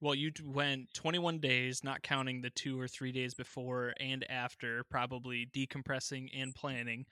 Well, 0.00 0.14
you 0.14 0.32
went 0.44 0.92
21 0.94 1.40
days, 1.40 1.84
not 1.84 2.02
counting 2.02 2.40
the 2.40 2.50
two 2.50 2.80
or 2.80 2.88
three 2.88 3.12
days 3.12 3.34
before 3.34 3.92
and 4.00 4.24
after, 4.30 4.82
probably 4.90 5.48
decompressing 5.54 6.28
and 6.34 6.54
planning. 6.54 7.04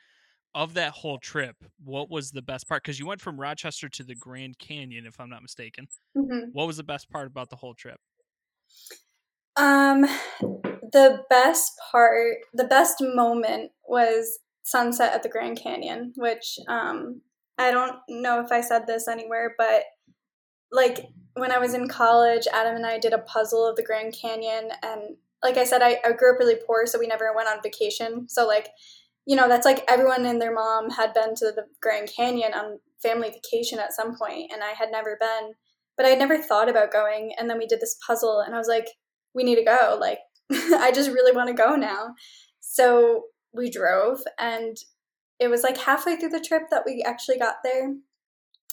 Of 0.54 0.72
that 0.74 0.92
whole 0.92 1.18
trip, 1.18 1.56
what 1.84 2.10
was 2.10 2.30
the 2.30 2.40
best 2.40 2.66
part? 2.66 2.82
Because 2.82 2.98
you 2.98 3.06
went 3.06 3.20
from 3.20 3.38
Rochester 3.38 3.90
to 3.90 4.02
the 4.02 4.14
Grand 4.14 4.58
Canyon, 4.58 5.04
if 5.04 5.20
I'm 5.20 5.28
not 5.28 5.42
mistaken. 5.42 5.86
Mm-hmm. 6.16 6.48
What 6.52 6.66
was 6.66 6.78
the 6.78 6.82
best 6.82 7.10
part 7.10 7.26
about 7.26 7.50
the 7.50 7.56
whole 7.56 7.74
trip? 7.74 8.00
Um, 9.58 10.02
the 10.40 11.24
best 11.28 11.72
part, 11.90 12.36
the 12.54 12.64
best 12.64 12.96
moment 13.00 13.72
was 13.86 14.38
sunset 14.62 15.12
at 15.12 15.22
the 15.22 15.28
Grand 15.28 15.58
Canyon, 15.60 16.12
which 16.16 16.58
um, 16.68 17.22
I 17.58 17.70
don't 17.70 17.96
know 18.08 18.40
if 18.40 18.52
I 18.52 18.60
said 18.60 18.86
this 18.86 19.08
anywhere, 19.08 19.54
but 19.58 19.82
like 20.70 21.06
when 21.34 21.52
I 21.52 21.58
was 21.58 21.74
in 21.74 21.88
college, 21.88 22.46
Adam 22.52 22.76
and 22.76 22.86
I 22.86 22.98
did 22.98 23.12
a 23.12 23.18
puzzle 23.18 23.66
of 23.66 23.76
the 23.76 23.82
Grand 23.82 24.14
Canyon. 24.20 24.70
And 24.82 25.16
like 25.42 25.56
I 25.56 25.64
said, 25.64 25.82
I, 25.82 25.98
I 26.04 26.12
grew 26.12 26.32
up 26.32 26.38
really 26.38 26.58
poor, 26.66 26.86
so 26.86 26.98
we 26.98 27.06
never 27.06 27.32
went 27.34 27.48
on 27.48 27.62
vacation. 27.62 28.28
So, 28.28 28.46
like, 28.46 28.68
you 29.26 29.36
know, 29.36 29.48
that's 29.48 29.66
like 29.66 29.84
everyone 29.88 30.24
and 30.26 30.40
their 30.40 30.54
mom 30.54 30.90
had 30.90 31.14
been 31.14 31.34
to 31.36 31.46
the 31.46 31.66
Grand 31.80 32.10
Canyon 32.14 32.54
on 32.54 32.78
family 33.02 33.30
vacation 33.30 33.78
at 33.78 33.92
some 33.92 34.16
point, 34.16 34.50
and 34.52 34.62
I 34.62 34.70
had 34.70 34.90
never 34.90 35.16
been, 35.20 35.52
but 35.96 36.06
I 36.06 36.10
had 36.10 36.18
never 36.18 36.38
thought 36.38 36.68
about 36.68 36.92
going. 36.92 37.32
And 37.38 37.48
then 37.48 37.58
we 37.58 37.66
did 37.66 37.80
this 37.80 37.96
puzzle, 38.06 38.40
and 38.40 38.54
I 38.54 38.58
was 38.58 38.68
like, 38.68 38.86
we 39.34 39.44
need 39.44 39.56
to 39.56 39.64
go. 39.64 39.98
Like, 40.00 40.18
I 40.52 40.92
just 40.92 41.10
really 41.10 41.34
want 41.34 41.48
to 41.48 41.54
go 41.54 41.76
now. 41.76 42.14
So 42.60 43.24
we 43.52 43.70
drove, 43.70 44.20
and 44.38 44.76
it 45.40 45.48
was 45.48 45.62
like 45.62 45.78
halfway 45.78 46.16
through 46.16 46.30
the 46.30 46.44
trip 46.46 46.64
that 46.70 46.84
we 46.86 47.02
actually 47.06 47.38
got 47.38 47.56
there. 47.64 47.94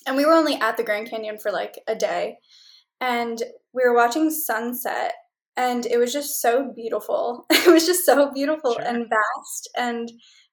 And 0.07 0.15
we 0.15 0.25
were 0.25 0.33
only 0.33 0.55
at 0.55 0.77
the 0.77 0.83
Grand 0.83 1.09
Canyon 1.09 1.37
for 1.41 1.51
like 1.51 1.79
a 1.87 1.95
day. 1.95 2.37
And 3.01 3.41
we 3.73 3.83
were 3.83 3.95
watching 3.95 4.29
sunset, 4.29 5.13
and 5.57 5.85
it 5.85 5.97
was 5.97 6.13
just 6.13 6.41
so 6.41 6.71
beautiful. 6.75 7.45
it 7.49 7.71
was 7.71 7.85
just 7.85 8.05
so 8.05 8.31
beautiful 8.31 8.73
sure. 8.73 8.83
and 8.83 9.07
vast. 9.09 9.69
And 9.77 10.11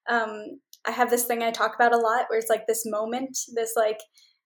um, 0.08 0.60
I 0.84 0.90
have 0.90 1.10
this 1.10 1.24
thing 1.24 1.42
I 1.42 1.50
talk 1.50 1.74
about 1.74 1.94
a 1.94 1.98
lot 1.98 2.26
where 2.28 2.38
it's 2.38 2.50
like 2.50 2.66
this 2.66 2.82
moment, 2.84 3.36
this 3.54 3.72
like 3.76 3.98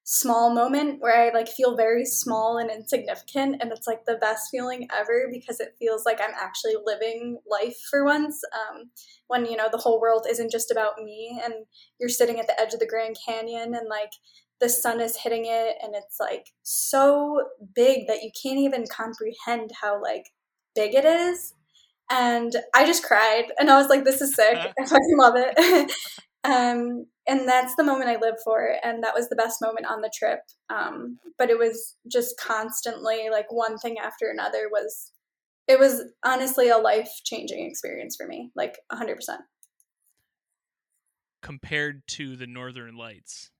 small 0.09 0.55
moment 0.55 1.01
where 1.01 1.21
I 1.21 1.35
like 1.37 1.49
feel 1.49 1.77
very 1.77 2.05
small 2.05 2.59
and 2.59 2.71
insignificant 2.71 3.57
and 3.61 3.73
it's 3.73 3.89
like 3.89 4.05
the 4.05 4.15
best 4.15 4.51
feeling 4.53 4.87
ever 4.97 5.29
because 5.33 5.59
it 5.59 5.75
feels 5.81 6.05
like 6.07 6.21
I'm 6.21 6.35
actually 6.41 6.75
living 6.85 7.39
life 7.51 7.77
for 7.91 8.05
once 8.05 8.41
um, 8.55 8.91
when 9.27 9.47
you 9.47 9.57
know 9.57 9.67
the 9.71 9.79
whole 9.79 10.01
world 10.01 10.25
isn't 10.31 10.53
just 10.53 10.71
about 10.71 10.99
me 11.03 11.41
and 11.45 11.55
you're 11.99 12.09
sitting 12.09 12.39
at 12.39 12.47
the 12.47 12.59
edge 12.61 12.73
of 12.73 12.79
the 12.79 12.87
Grand 12.87 13.17
Canyon 13.27 13.75
and 13.75 13.89
like 13.89 14.13
the 14.61 14.69
sun 14.69 15.01
is 15.01 15.17
hitting 15.17 15.43
it 15.45 15.75
and 15.83 15.97
it's 15.97 16.21
like 16.21 16.53
so 16.63 17.43
big 17.75 18.07
that 18.07 18.23
you 18.23 18.31
can't 18.41 18.61
even 18.61 18.85
comprehend 18.89 19.73
how 19.83 20.01
like 20.01 20.27
big 20.77 20.95
it 20.95 21.05
is. 21.05 21.53
And 22.09 22.55
I 22.77 22.87
just 22.87 23.03
cried 23.03 23.47
and 23.59 23.69
I 23.69 23.77
was 23.77 23.89
like 23.89 24.05
this 24.05 24.21
is 24.21 24.37
sick. 24.37 24.57
I 24.57 24.85
fucking 24.85 25.19
love 25.19 25.35
it 25.37 25.91
Um, 26.45 27.07
and 27.27 27.49
that's 27.49 27.75
the 27.75 27.85
moment 27.85 28.09
I 28.09 28.17
live 28.17 28.37
for. 28.45 28.77
And 28.83 29.03
that 29.03 29.15
was 29.15 29.29
the 29.29 29.37
best 29.37 29.61
moment 29.61 29.87
on 29.87 30.01
the 30.01 30.13
trip. 30.17 30.41
Um, 30.71 31.19
but 31.39 31.51
it 31.51 31.59
was 31.59 31.97
just 32.11 32.39
constantly 32.39 33.29
like 33.31 33.51
one 33.51 33.79
thing 33.79 33.97
after 33.99 34.29
another 34.31 34.69
was, 34.71 35.13
it 35.67 35.81
was 35.81 36.05
honestly 36.25 36.69
a 36.69 36.79
life 36.79 37.11
changing 37.25 37.67
experience 37.67 38.17
for 38.17 38.27
me, 38.27 38.51
like 38.55 38.79
a 38.91 38.97
100%. 38.97 39.17
Compared 41.43 42.07
to 42.09 42.37
the 42.37 42.47
Northern 42.47 42.97
Lights. 42.97 43.51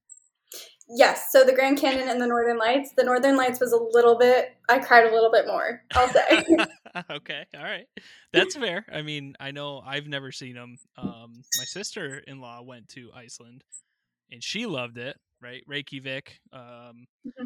Yes. 0.89 1.31
So 1.31 1.43
the 1.43 1.53
Grand 1.53 1.77
Canyon 1.77 2.07
and 2.07 2.21
the 2.21 2.27
Northern 2.27 2.57
Lights. 2.57 2.93
The 2.95 3.03
Northern 3.03 3.35
Lights 3.35 3.59
was 3.59 3.73
a 3.73 3.77
little 3.77 4.17
bit. 4.17 4.55
I 4.69 4.79
cried 4.79 5.05
a 5.05 5.13
little 5.13 5.31
bit 5.31 5.45
more. 5.45 5.81
I'll 5.93 6.07
say. 6.07 6.45
okay. 7.11 7.45
All 7.55 7.63
right. 7.63 7.87
That's 8.31 8.55
fair. 8.55 8.85
I 8.91 9.01
mean, 9.01 9.35
I 9.39 9.51
know 9.51 9.81
I've 9.85 10.07
never 10.07 10.31
seen 10.31 10.55
them. 10.55 10.77
Um, 10.97 11.41
my 11.57 11.65
sister-in-law 11.65 12.61
went 12.63 12.87
to 12.89 13.09
Iceland, 13.15 13.63
and 14.31 14.43
she 14.43 14.65
loved 14.65 14.97
it. 14.97 15.17
Right, 15.41 15.63
Reykjavik. 15.67 16.39
Um, 16.51 17.07
mm-hmm. 17.25 17.45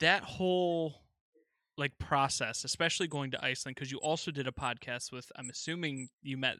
That 0.00 0.24
whole 0.24 0.94
like 1.78 1.96
process, 1.98 2.64
especially 2.64 3.08
going 3.08 3.30
to 3.30 3.44
Iceland, 3.44 3.76
because 3.76 3.90
you 3.90 3.98
also 3.98 4.30
did 4.30 4.46
a 4.46 4.52
podcast 4.52 5.12
with. 5.12 5.30
I'm 5.36 5.48
assuming 5.48 6.08
you 6.22 6.36
met. 6.36 6.56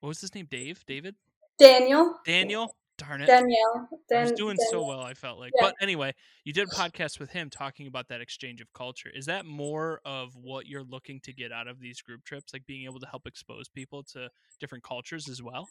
What 0.00 0.08
was 0.08 0.20
his 0.20 0.34
name? 0.34 0.46
Dave. 0.50 0.84
David. 0.86 1.14
Daniel. 1.58 2.14
Daniel. 2.24 2.74
Darn 3.00 3.22
it. 3.22 3.26
Danielle. 3.26 3.88
Dan- 4.10 4.18
I 4.18 4.22
was 4.22 4.32
doing 4.32 4.56
Danielle. 4.56 4.82
so 4.82 4.86
well, 4.86 5.00
I 5.00 5.14
felt 5.14 5.38
like. 5.38 5.52
Yeah. 5.56 5.68
But 5.68 5.74
anyway, 5.80 6.14
you 6.44 6.52
did 6.52 6.68
a 6.68 6.70
podcast 6.74 7.18
with 7.18 7.30
him 7.30 7.48
talking 7.48 7.86
about 7.86 8.08
that 8.08 8.20
exchange 8.20 8.60
of 8.60 8.70
culture. 8.74 9.08
Is 9.12 9.26
that 9.26 9.46
more 9.46 10.00
of 10.04 10.36
what 10.36 10.66
you're 10.66 10.84
looking 10.84 11.20
to 11.20 11.32
get 11.32 11.50
out 11.50 11.66
of 11.66 11.80
these 11.80 12.02
group 12.02 12.24
trips, 12.24 12.52
like 12.52 12.66
being 12.66 12.84
able 12.84 13.00
to 13.00 13.06
help 13.06 13.26
expose 13.26 13.68
people 13.68 14.02
to 14.12 14.28
different 14.60 14.84
cultures 14.84 15.28
as 15.28 15.42
well? 15.42 15.66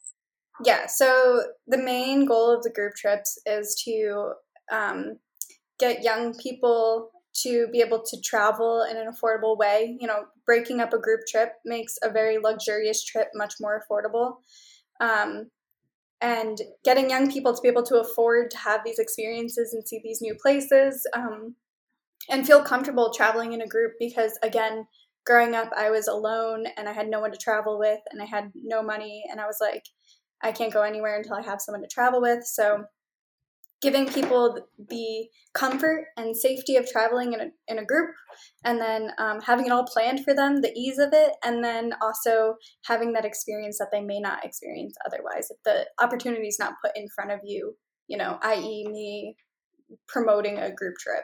Yeah. 0.63 0.87
So 0.87 1.43
the 1.67 1.77
main 1.77 2.25
goal 2.25 2.51
of 2.51 2.63
the 2.63 2.71
group 2.71 2.95
trips 2.95 3.37
is 3.45 3.79
to 3.85 4.33
um, 4.71 5.19
get 5.79 6.03
young 6.03 6.33
people 6.33 7.11
to 7.43 7.67
be 7.71 7.79
able 7.81 8.01
to 8.01 8.19
travel 8.21 8.85
in 8.89 8.97
an 8.97 9.07
affordable 9.07 9.55
way. 9.55 9.95
You 9.99 10.07
know, 10.07 10.25
breaking 10.47 10.81
up 10.81 10.93
a 10.93 10.99
group 10.99 11.21
trip 11.29 11.53
makes 11.63 11.95
a 12.03 12.09
very 12.09 12.39
luxurious 12.39 13.03
trip 13.03 13.29
much 13.35 13.53
more 13.59 13.81
affordable. 13.81 14.37
Um, 14.99 15.49
and 16.21 16.59
getting 16.83 17.09
young 17.09 17.31
people 17.31 17.53
to 17.53 17.61
be 17.61 17.69
able 17.69 17.83
to 17.83 17.99
afford 17.99 18.51
to 18.51 18.57
have 18.57 18.81
these 18.83 18.99
experiences 18.99 19.73
and 19.73 19.87
see 19.87 20.01
these 20.03 20.21
new 20.21 20.35
places 20.35 21.07
um, 21.13 21.55
and 22.29 22.45
feel 22.45 22.61
comfortable 22.61 23.13
traveling 23.13 23.53
in 23.53 23.61
a 23.61 23.67
group 23.67 23.93
because 23.99 24.37
again 24.43 24.85
growing 25.25 25.55
up 25.55 25.69
i 25.77 25.89
was 25.89 26.07
alone 26.07 26.65
and 26.77 26.89
i 26.89 26.93
had 26.93 27.07
no 27.07 27.19
one 27.19 27.31
to 27.31 27.37
travel 27.37 27.79
with 27.79 27.99
and 28.11 28.21
i 28.21 28.25
had 28.25 28.51
no 28.55 28.81
money 28.81 29.23
and 29.31 29.39
i 29.39 29.45
was 29.45 29.57
like 29.61 29.83
i 30.43 30.51
can't 30.51 30.73
go 30.73 30.81
anywhere 30.81 31.17
until 31.17 31.35
i 31.35 31.41
have 31.41 31.61
someone 31.61 31.81
to 31.81 31.87
travel 31.87 32.21
with. 32.21 32.43
So 32.45 32.85
giving 33.81 34.07
people 34.07 34.57
the 34.89 35.27
comfort 35.53 36.07
and 36.17 36.35
safety 36.35 36.75
of 36.75 36.89
traveling 36.89 37.33
in 37.33 37.39
a, 37.39 37.47
in 37.67 37.79
a 37.79 37.85
group 37.85 38.09
and 38.63 38.79
then 38.79 39.11
um, 39.17 39.39
having 39.41 39.65
it 39.65 39.71
all 39.71 39.85
planned 39.85 40.23
for 40.23 40.33
them 40.33 40.61
the 40.61 40.71
ease 40.73 40.99
of 40.99 41.09
it 41.13 41.33
and 41.43 41.63
then 41.63 41.93
also 42.01 42.55
having 42.85 43.13
that 43.13 43.25
experience 43.25 43.77
that 43.77 43.89
they 43.91 44.01
may 44.01 44.19
not 44.19 44.43
experience 44.43 44.95
otherwise 45.05 45.47
if 45.49 45.57
the 45.63 45.85
opportunity 46.03 46.47
is 46.47 46.59
not 46.59 46.73
put 46.83 46.91
in 46.95 47.07
front 47.15 47.31
of 47.31 47.39
you 47.43 47.75
you 48.07 48.17
know 48.17 48.37
i.e 48.43 48.87
me 48.91 49.35
promoting 50.07 50.57
a 50.57 50.71
group 50.71 50.95
trip 50.99 51.23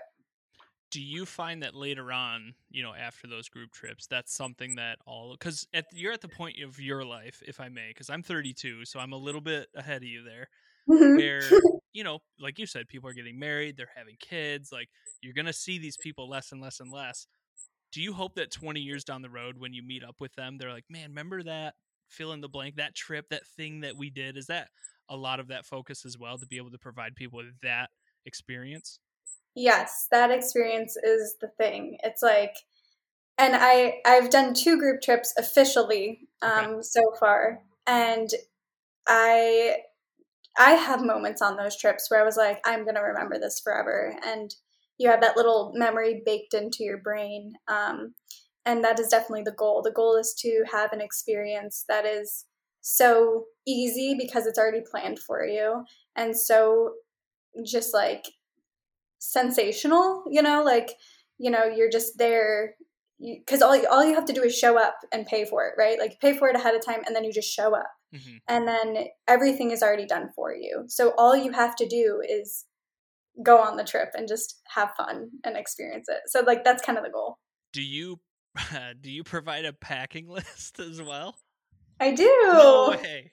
do 0.92 1.02
you 1.02 1.26
find 1.26 1.62
that 1.62 1.76
later 1.76 2.12
on 2.12 2.54
you 2.70 2.82
know 2.82 2.94
after 2.94 3.28
those 3.28 3.50
group 3.50 3.72
trips 3.72 4.08
that's 4.08 4.34
something 4.34 4.76
that 4.76 4.98
all 5.06 5.36
because 5.38 5.68
you're 5.92 6.14
at 6.14 6.22
the 6.22 6.28
point 6.28 6.56
of 6.64 6.80
your 6.80 7.04
life 7.04 7.44
if 7.46 7.60
i 7.60 7.68
may 7.68 7.90
because 7.90 8.10
i'm 8.10 8.24
32 8.24 8.86
so 8.86 9.00
i'm 9.00 9.12
a 9.12 9.18
little 9.18 9.42
bit 9.42 9.68
ahead 9.76 9.98
of 9.98 10.08
you 10.08 10.24
there 10.24 10.48
mm-hmm. 10.90 11.18
where 11.18 11.42
you 11.96 12.04
know, 12.04 12.20
like 12.40 12.60
you 12.60 12.66
said, 12.66 12.90
people 12.90 13.10
are 13.10 13.14
getting 13.14 13.40
married, 13.40 13.78
they're 13.78 13.90
having 13.96 14.18
kids. 14.20 14.70
Like 14.72 14.90
you're 15.22 15.34
gonna 15.34 15.54
see 15.54 15.80
these 15.80 15.98
people 15.98 16.30
less 16.30 16.52
and 16.52 16.62
less 16.62 16.82
and 16.82 16.92
less. 16.92 17.26
Do 17.94 18.02
you 18.02 18.14
hope 18.14 18.36
that 18.36 18.52
20 18.52 18.82
years 18.82 19.06
down 19.06 19.22
the 19.22 19.30
road, 19.30 19.58
when 19.58 19.74
you 19.74 19.82
meet 19.82 20.04
up 20.04 20.18
with 20.20 20.36
them, 20.36 20.58
they're 20.58 20.74
like, 20.74 20.84
"Man, 20.90 21.10
remember 21.10 21.42
that 21.44 21.76
fill 22.10 22.34
in 22.34 22.42
the 22.42 22.50
blank, 22.50 22.76
that 22.76 22.96
trip, 22.96 23.30
that 23.30 23.48
thing 23.48 23.80
that 23.82 23.96
we 23.96 24.10
did?" 24.10 24.36
Is 24.36 24.48
that 24.48 24.68
a 25.10 25.16
lot 25.16 25.40
of 25.40 25.48
that 25.48 25.66
focus 25.66 26.06
as 26.06 26.18
well 26.18 26.38
to 26.38 26.46
be 26.46 26.58
able 26.58 26.72
to 26.72 26.78
provide 26.78 27.16
people 27.16 27.38
with 27.38 27.60
that 27.62 27.90
experience? 28.26 29.00
Yes, 29.56 30.08
that 30.12 30.32
experience 30.32 30.98
is 30.98 31.38
the 31.40 31.48
thing. 31.48 31.98
It's 32.04 32.22
like 32.22 32.58
and 33.38 33.56
I 33.56 34.02
I've 34.06 34.30
done 34.30 34.54
two 34.54 34.78
group 34.78 35.02
trips 35.02 35.34
officially 35.38 36.28
um 36.42 36.66
okay. 36.66 36.82
so 36.82 37.02
far 37.20 37.62
and 37.88 38.30
I 39.08 39.78
I 40.58 40.72
have 40.72 41.04
moments 41.04 41.42
on 41.42 41.58
those 41.58 41.78
trips 41.78 42.10
where 42.10 42.22
I 42.22 42.26
was 42.26 42.38
like, 42.38 42.60
I'm 42.66 42.84
going 42.84 42.96
to 42.96 43.02
remember 43.02 43.38
this 43.40 43.60
forever. 43.64 44.18
And 44.26 44.54
you 44.98 45.10
have 45.10 45.22
that 45.22 45.36
little 45.36 45.74
memory 45.76 46.22
baked 46.26 46.54
into 46.54 46.84
your 46.84 46.98
brain. 46.98 47.54
Um, 47.68 48.14
and 48.66 48.84
that 48.84 49.00
is 49.00 49.10
definitely 49.10 49.44
the 49.44 49.52
goal. 49.52 49.82
The 49.82 49.92
goal 49.92 50.16
is 50.16 50.34
to 50.40 50.64
have 50.72 50.94
an 50.94 51.02
experience 51.02 51.84
that 51.90 52.06
is 52.06 52.46
so 52.82 53.46
easy 53.68 54.16
because 54.18 54.46
it's 54.46 54.60
already 54.60 54.82
planned 54.90 55.20
for 55.20 55.44
you 55.44 55.84
and 56.16 56.38
so 56.38 56.94
just 57.66 57.94
like 57.94 58.26
sensational, 59.20 60.24
you 60.30 60.42
know, 60.42 60.64
like, 60.64 60.92
you 61.38 61.50
know, 61.50 61.66
you're 61.66 61.90
just 61.90 62.18
there 62.18 62.76
because 63.20 63.62
all, 63.62 63.76
all 63.88 64.06
you 64.06 64.14
have 64.14 64.26
to 64.26 64.34
do 64.34 64.44
is 64.44 64.56
show 64.56 64.78
up 64.78 64.98
and 65.12 65.26
pay 65.26 65.46
for 65.46 65.66
it, 65.66 65.74
right? 65.78 65.98
Like 65.98 66.20
pay 66.20 66.38
for 66.38 66.50
it 66.50 66.56
ahead 66.56 66.76
of 66.76 66.86
time 66.86 67.02
and 67.06 67.16
then 67.16 67.24
you 67.24 67.32
just 67.32 67.52
show 67.52 67.76
up. 67.76 67.88
Mm-hmm. 68.16 68.38
And 68.48 68.68
then 68.68 69.08
everything 69.28 69.72
is 69.72 69.84
already 69.84 70.06
done 70.06 70.30
for 70.36 70.54
you. 70.54 70.86
So 70.88 71.14
all 71.18 71.36
you 71.36 71.52
have 71.52 71.76
to 71.78 71.88
do 71.88 72.22
is 72.28 72.66
go 73.44 73.58
on 73.58 73.76
the 73.76 73.84
trip 73.84 74.10
and 74.16 74.28
just 74.28 74.62
have 74.68 74.92
fun 74.96 75.30
and 75.44 75.58
experience 75.58 76.08
it. 76.08 76.22
So 76.28 76.42
like 76.42 76.64
that's 76.64 76.84
kind 76.84 76.98
of 76.98 77.04
the 77.04 77.10
goal. 77.10 77.38
Do 77.74 77.82
you 77.82 78.20
uh, 78.58 78.94
do 79.02 79.12
you 79.12 79.24
provide 79.24 79.66
a 79.66 79.74
packing 79.74 80.28
list 80.30 80.80
as 80.80 81.02
well? 81.02 81.36
I 82.00 82.12
do. 82.12 82.24
No 82.24 82.98
way. 83.02 83.32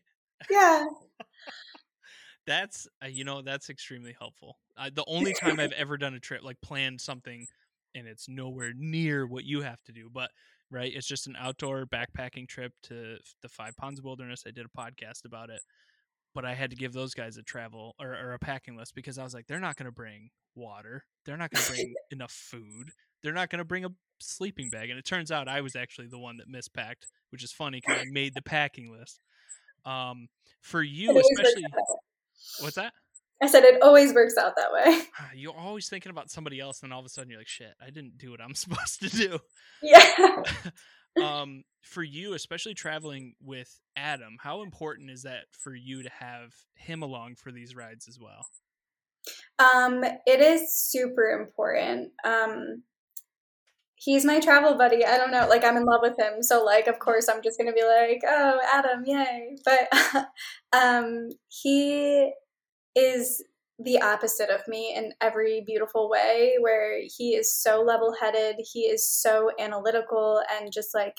Yeah. 0.51 0.87
that's 2.47 2.89
uh, 3.03 3.09
you 3.09 3.25
know 3.25 3.43
that's 3.43 3.71
extremely 3.71 4.15
helpful. 4.19 4.59
Uh, 4.77 4.91
the 4.93 5.05
only 5.07 5.35
time 5.35 5.61
I've 5.61 5.73
ever 5.73 5.97
done 5.97 6.15
a 6.15 6.21
trip 6.21 6.43
like 6.43 6.61
planned 6.61 7.01
something 7.01 7.47
and 7.95 8.07
it's 8.09 8.29
nowhere 8.29 8.73
near 8.75 9.27
what 9.27 9.45
you 9.45 9.61
have 9.61 9.83
to 9.85 9.93
do, 9.93 10.09
but 10.11 10.31
right? 10.73 10.91
It's 10.93 11.07
just 11.07 11.27
an 11.27 11.37
outdoor 11.39 11.87
backpacking 11.87 12.49
trip 12.49 12.73
to 12.85 13.19
the 13.43 13.49
Five 13.49 13.77
Ponds 13.77 14.03
Wilderness. 14.03 14.45
I 14.47 14.51
did 14.51 14.67
a 14.67 14.81
podcast 14.81 15.25
about 15.25 15.51
it, 15.51 15.61
but 16.35 16.45
I 16.45 16.55
had 16.55 16.71
to 16.71 16.77
give 16.77 16.93
those 16.93 17.15
guys 17.15 17.37
a 17.37 17.43
travel 17.43 17.95
or, 18.01 18.15
or 18.15 18.33
a 18.33 18.39
packing 18.39 18.77
list 18.77 18.95
because 18.95 19.19
I 19.19 19.23
was 19.23 19.35
like, 19.35 19.47
they're 19.47 19.61
not 19.61 19.77
going 19.77 19.87
to 19.87 19.93
bring 19.93 20.31
water. 20.55 21.05
They're 21.25 21.37
not 21.37 21.51
going 21.51 21.63
to 21.65 21.73
bring 21.73 21.95
enough 22.11 22.33
food. 22.33 22.91
They're 23.23 23.33
not 23.33 23.51
going 23.51 23.59
to 23.59 23.65
bring 23.65 23.85
a 23.85 23.91
sleeping 24.19 24.71
bag. 24.71 24.91
And 24.91 24.99
it 24.99 25.05
turns 25.05 25.31
out 25.31 25.47
I 25.47 25.61
was 25.61 25.77
actually 25.77 26.09
the 26.09 26.19
one 26.19 26.39
that 26.39 26.49
mispacked, 26.51 27.07
which 27.31 27.45
is 27.45 27.53
funny 27.53 27.81
because 27.85 28.03
I 28.03 28.11
made 28.11 28.35
the 28.35 28.43
packing 28.43 28.91
list. 28.91 29.21
Um, 29.85 30.29
for 30.61 30.83
you, 30.83 31.19
especially, 31.19 31.65
what's 32.61 32.77
that? 32.77 32.93
I 33.43 33.47
said 33.47 33.65
it 33.65 33.83
always 33.83 34.15
works 34.15 34.37
out 34.39 34.55
that 34.57 34.73
way. 34.73 35.03
You're 35.35 35.57
always 35.57 35.89
thinking 35.89 36.11
about 36.11 36.31
somebody 36.31 36.61
else, 36.61 36.83
and 36.83 36.93
all 36.93 37.01
of 37.01 37.07
a 37.07 37.09
sudden 37.09 37.31
you're 37.31 37.41
like, 37.41 37.49
"Shit, 37.49 37.75
I 37.85 37.91
didn't 37.91 38.17
do 38.17 38.31
what 38.31 38.41
I'm 38.41 38.55
supposed 38.55 39.01
to 39.01 39.09
do." 39.09 39.39
Yeah. 39.83 40.43
um, 41.23 41.65
for 41.81 42.05
you, 42.05 42.35
especially 42.35 42.75
traveling 42.75 43.35
with 43.43 43.81
Adam, 43.97 44.37
how 44.41 44.63
important 44.63 45.11
is 45.11 45.23
that 45.25 45.45
for 45.51 45.75
you 45.75 46.05
to 46.05 46.11
have 46.11 46.55
him 46.75 47.03
along 47.03 47.35
for 47.35 47.51
these 47.51 47.75
rides 47.75 48.07
as 48.09 48.19
well? 48.21 48.47
Um, 49.59 50.05
it 50.05 50.41
is 50.41 50.77
super 50.77 51.31
important. 51.31 52.13
Um, 52.25 52.85
he's 53.97 54.25
my 54.25 54.41
travel 54.41 54.77
buddy. 54.77 55.05
I 55.05 55.17
don't 55.19 55.31
know, 55.33 55.49
like 55.49 55.65
I'm 55.65 55.77
in 55.77 55.85
love 55.85 56.01
with 56.03 56.19
him, 56.19 56.43
so 56.43 56.65
like 56.65 56.87
of 56.87 57.01
course 57.01 57.29
I'm 57.29 57.43
just 57.43 57.59
gonna 57.59 57.73
be 57.73 57.85
like, 57.85 58.23
"Oh, 58.25 58.61
Adam, 58.73 59.03
yay!" 59.05 59.57
But 59.65 59.89
um, 60.73 61.31
he 61.49 62.33
is 62.95 63.43
the 63.79 64.01
opposite 64.01 64.51
of 64.51 64.61
me 64.69 64.95
in 64.95 65.13
every 65.21 65.63
beautiful 65.67 66.09
way 66.09 66.55
where 66.61 67.01
he 67.17 67.35
is 67.35 67.53
so 67.53 67.83
level-headed 67.83 68.57
he 68.73 68.81
is 68.81 69.09
so 69.09 69.51
analytical 69.59 70.41
and 70.57 70.73
just 70.73 70.95
like 70.95 71.17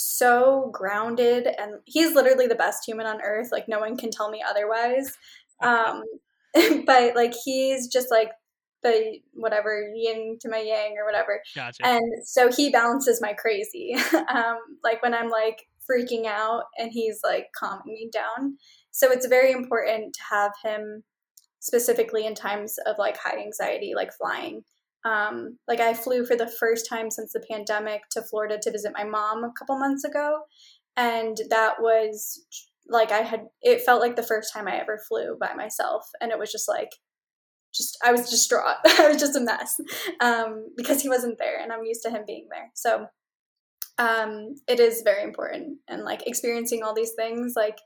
so 0.00 0.70
grounded 0.72 1.48
and 1.58 1.80
he's 1.84 2.14
literally 2.14 2.46
the 2.46 2.54
best 2.54 2.84
human 2.86 3.06
on 3.06 3.20
earth 3.20 3.48
like 3.50 3.68
no 3.68 3.80
one 3.80 3.96
can 3.96 4.10
tell 4.10 4.30
me 4.30 4.42
otherwise. 4.48 5.16
Um 5.60 6.04
but 6.86 7.16
like 7.16 7.34
he's 7.44 7.88
just 7.88 8.08
like 8.10 8.30
the 8.84 9.18
whatever 9.32 9.90
yin 9.96 10.38
to 10.40 10.48
my 10.48 10.58
yang 10.60 10.94
or 10.96 11.04
whatever. 11.04 11.42
Gotcha. 11.54 11.84
and 11.84 12.24
so 12.24 12.48
he 12.50 12.70
balances 12.70 13.20
my 13.20 13.32
crazy. 13.32 13.96
Um 14.32 14.58
like 14.84 15.02
when 15.02 15.14
i'm 15.14 15.30
like 15.30 15.66
freaking 15.90 16.26
out 16.26 16.64
and 16.78 16.92
he's 16.92 17.20
like 17.24 17.46
calming 17.58 17.82
me 17.86 18.10
down 18.12 18.56
so 18.90 19.10
it's 19.10 19.26
very 19.26 19.52
important 19.52 20.14
to 20.14 20.20
have 20.30 20.52
him 20.64 21.02
specifically 21.60 22.26
in 22.26 22.34
times 22.34 22.76
of 22.86 22.96
like 22.98 23.16
high 23.16 23.38
anxiety 23.38 23.92
like 23.94 24.10
flying 24.12 24.62
um, 25.04 25.58
like 25.68 25.80
I 25.80 25.94
flew 25.94 26.24
for 26.26 26.36
the 26.36 26.50
first 26.58 26.88
time 26.88 27.10
since 27.10 27.32
the 27.32 27.44
pandemic 27.50 28.02
to 28.10 28.22
Florida 28.22 28.58
to 28.60 28.70
visit 28.70 28.92
my 28.96 29.04
mom 29.04 29.44
a 29.44 29.52
couple 29.58 29.78
months 29.78 30.04
ago, 30.04 30.40
and 30.96 31.36
that 31.50 31.80
was 31.80 32.44
like 32.88 33.12
I 33.12 33.18
had. 33.18 33.46
It 33.62 33.82
felt 33.82 34.00
like 34.00 34.16
the 34.16 34.22
first 34.22 34.52
time 34.52 34.66
I 34.66 34.76
ever 34.76 35.00
flew 35.08 35.36
by 35.38 35.54
myself, 35.54 36.04
and 36.20 36.32
it 36.32 36.38
was 36.38 36.50
just 36.50 36.68
like, 36.68 36.90
just 37.72 37.96
I 38.04 38.12
was 38.12 38.28
distraught. 38.28 38.76
I 38.98 39.08
was 39.08 39.18
just 39.18 39.36
a 39.36 39.40
mess 39.40 39.80
um, 40.20 40.66
because 40.76 41.00
he 41.00 41.08
wasn't 41.08 41.38
there, 41.38 41.60
and 41.60 41.72
I'm 41.72 41.84
used 41.84 42.02
to 42.02 42.10
him 42.10 42.24
being 42.26 42.48
there. 42.50 42.70
So 42.74 43.06
um, 43.98 44.56
it 44.66 44.80
is 44.80 45.02
very 45.02 45.22
important, 45.22 45.78
and 45.86 46.02
like 46.02 46.26
experiencing 46.26 46.82
all 46.82 46.94
these 46.94 47.12
things, 47.12 47.54
like 47.56 47.78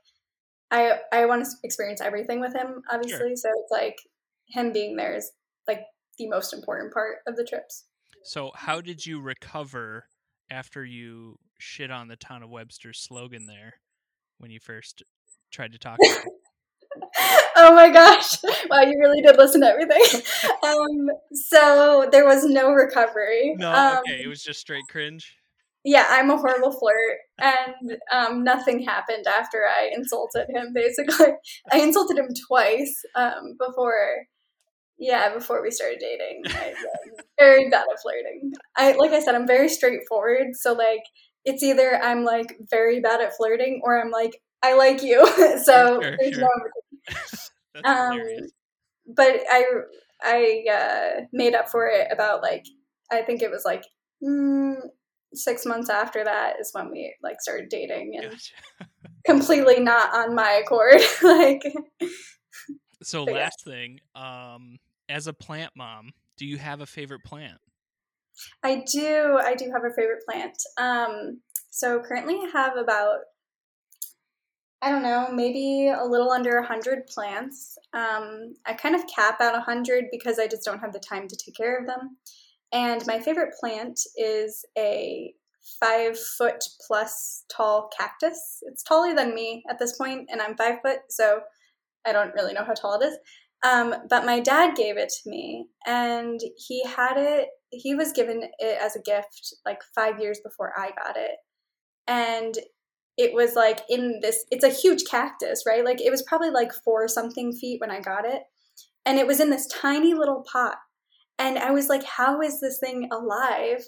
I 0.73 0.99
I 1.11 1.25
want 1.25 1.45
to 1.45 1.51
experience 1.63 2.01
everything 2.01 2.41
with 2.41 2.53
him, 2.53 2.81
obviously. 2.91 3.29
Sure. 3.29 3.35
So 3.35 3.49
it's 3.49 3.71
like 3.71 3.97
him 4.49 4.73
being 4.73 4.95
there 4.95 5.15
is 5.15 5.31
like 5.67 5.81
the 6.17 6.27
most 6.27 6.53
important 6.53 6.93
part 6.93 7.17
of 7.27 7.35
the 7.35 7.45
trips. 7.45 7.85
So, 8.23 8.51
how 8.55 8.81
did 8.81 9.05
you 9.05 9.21
recover 9.21 10.05
after 10.49 10.83
you 10.83 11.37
shit 11.59 11.91
on 11.91 12.07
the 12.07 12.15
town 12.15 12.41
of 12.41 12.49
Webster's 12.49 12.99
slogan 12.99 13.45
there 13.45 13.75
when 14.39 14.49
you 14.49 14.59
first 14.59 15.03
tried 15.51 15.73
to 15.73 15.77
talk? 15.77 15.99
To 15.99 16.31
oh 17.55 17.75
my 17.75 17.91
gosh! 17.91 18.37
Wow, 18.69 18.81
you 18.81 18.97
really 18.99 19.21
did 19.21 19.37
listen 19.37 19.61
to 19.61 19.67
everything. 19.67 20.21
um, 20.63 21.09
so 21.33 22.09
there 22.11 22.25
was 22.25 22.45
no 22.45 22.71
recovery. 22.71 23.55
No, 23.57 23.71
um, 23.71 23.97
okay, 23.99 24.23
it 24.23 24.27
was 24.27 24.41
just 24.41 24.59
straight 24.59 24.85
cringe. 24.89 25.35
Yeah, 25.85 26.05
I'm 26.09 26.29
a 26.29 26.37
horrible 26.37 26.71
flirt, 26.71 27.17
and 27.39 27.97
um, 28.11 28.43
nothing 28.43 28.83
happened 28.83 29.25
after 29.27 29.65
I 29.67 29.91
insulted 29.93 30.47
him. 30.49 30.71
Basically, 30.73 31.33
I 31.71 31.79
insulted 31.79 32.17
him 32.17 32.29
twice 32.47 33.01
um, 33.15 33.57
before 33.59 34.27
yeah, 34.97 35.33
before 35.33 35.61
we 35.61 35.71
started 35.71 35.99
dating, 35.99 36.43
I, 36.47 36.73
very 37.39 37.69
bad 37.69 37.85
at 37.91 38.01
flirting. 38.01 38.53
I 38.77 38.93
like 38.93 39.11
I 39.11 39.19
said, 39.19 39.35
I'm 39.35 39.47
very 39.47 39.67
straightforward. 39.67 40.47
So 40.53 40.73
like, 40.73 41.03
it's 41.45 41.63
either 41.63 42.01
I'm 42.01 42.23
like 42.23 42.57
very 42.69 43.01
bad 43.01 43.21
at 43.21 43.35
flirting, 43.35 43.81
or 43.83 44.01
I'm 44.01 44.11
like 44.11 44.39
I 44.61 44.75
like 44.75 45.03
you. 45.03 45.25
so 45.63 46.01
sure, 46.01 46.17
there's 46.19 46.35
sure. 46.35 46.47
no. 47.83 47.83
um, 47.89 48.19
but 49.07 49.41
I 49.51 49.65
I 50.23 50.63
uh, 50.71 51.21
made 51.33 51.55
up 51.55 51.69
for 51.69 51.87
it 51.87 52.07
about 52.11 52.41
like 52.41 52.65
I 53.11 53.21
think 53.23 53.41
it 53.41 53.51
was 53.51 53.63
like 53.65 53.83
mm, 54.23 54.75
six 55.33 55.65
months 55.65 55.89
after 55.89 56.23
that 56.23 56.59
is 56.59 56.69
when 56.73 56.91
we 56.91 57.15
like 57.21 57.41
started 57.41 57.69
dating 57.69 58.17
and 58.17 58.31
gotcha. 58.31 58.89
completely 59.25 59.79
not 59.79 60.13
on 60.13 60.35
my 60.35 60.61
accord. 60.63 61.01
like. 61.23 61.63
So 63.01 63.23
last 63.23 63.63
yeah. 63.65 63.73
thing, 63.73 63.99
um, 64.15 64.77
as 65.09 65.27
a 65.27 65.33
plant 65.33 65.71
mom, 65.75 66.11
do 66.37 66.45
you 66.45 66.57
have 66.57 66.81
a 66.81 66.85
favorite 66.85 67.23
plant? 67.23 67.59
I 68.63 68.83
do. 68.91 69.39
I 69.41 69.55
do 69.55 69.71
have 69.71 69.83
a 69.83 69.93
favorite 69.93 70.23
plant. 70.25 70.57
Um, 70.77 71.41
so 71.69 71.99
currently 71.99 72.35
I 72.35 72.49
have 72.53 72.77
about, 72.77 73.19
I 74.81 74.89
don't 74.89 75.03
know, 75.03 75.29
maybe 75.31 75.89
a 75.89 76.03
little 76.03 76.31
under 76.31 76.59
100 76.59 77.07
plants. 77.07 77.77
Um, 77.93 78.55
I 78.65 78.73
kind 78.73 78.95
of 78.95 79.05
cap 79.07 79.39
at 79.41 79.53
100 79.53 80.05
because 80.11 80.39
I 80.39 80.47
just 80.47 80.63
don't 80.63 80.79
have 80.79 80.93
the 80.93 80.99
time 80.99 81.27
to 81.27 81.35
take 81.35 81.55
care 81.55 81.77
of 81.77 81.85
them. 81.85 82.17
And 82.73 83.05
my 83.05 83.19
favorite 83.19 83.53
plant 83.59 83.99
is 84.17 84.65
a 84.77 85.33
five 85.79 86.17
foot 86.19 86.63
plus 86.85 87.45
tall 87.55 87.89
cactus. 87.97 88.59
It's 88.63 88.83
taller 88.83 89.15
than 89.15 89.35
me 89.35 89.63
at 89.69 89.79
this 89.79 89.95
point, 89.97 90.27
and 90.31 90.41
I'm 90.41 90.57
five 90.57 90.79
foot, 90.83 90.99
so 91.09 91.41
I 92.05 92.11
don't 92.11 92.33
really 92.33 92.53
know 92.53 92.65
how 92.65 92.73
tall 92.73 92.99
it 92.99 93.05
is. 93.05 93.17
Um, 93.63 93.95
but 94.09 94.25
my 94.25 94.39
dad 94.39 94.75
gave 94.75 94.97
it 94.97 95.09
to 95.09 95.29
me, 95.29 95.67
and 95.85 96.39
he 96.57 96.83
had 96.83 97.17
it. 97.17 97.49
He 97.69 97.95
was 97.95 98.11
given 98.11 98.43
it 98.59 98.81
as 98.81 98.95
a 98.95 99.01
gift 99.01 99.53
like 99.65 99.79
five 99.95 100.19
years 100.19 100.39
before 100.43 100.73
I 100.75 100.91
got 101.01 101.15
it, 101.15 101.37
and 102.07 102.55
it 103.17 103.33
was 103.33 103.55
like 103.55 103.81
in 103.87 104.19
this. 104.21 104.43
It's 104.51 104.65
a 104.65 104.69
huge 104.69 105.03
cactus, 105.09 105.63
right? 105.65 105.85
Like 105.85 106.01
it 106.01 106.11
was 106.11 106.23
probably 106.23 106.49
like 106.49 106.73
four 106.83 107.07
something 107.07 107.53
feet 107.53 107.79
when 107.79 107.91
I 107.91 108.01
got 108.01 108.25
it, 108.25 108.41
and 109.05 109.19
it 109.19 109.27
was 109.27 109.39
in 109.39 109.51
this 109.51 109.67
tiny 109.67 110.13
little 110.13 110.43
pot. 110.51 110.77
And 111.39 111.57
I 111.57 111.71
was 111.71 111.89
like, 111.89 112.03
"How 112.03 112.41
is 112.41 112.59
this 112.59 112.79
thing 112.79 113.09
alive?" 113.11 113.83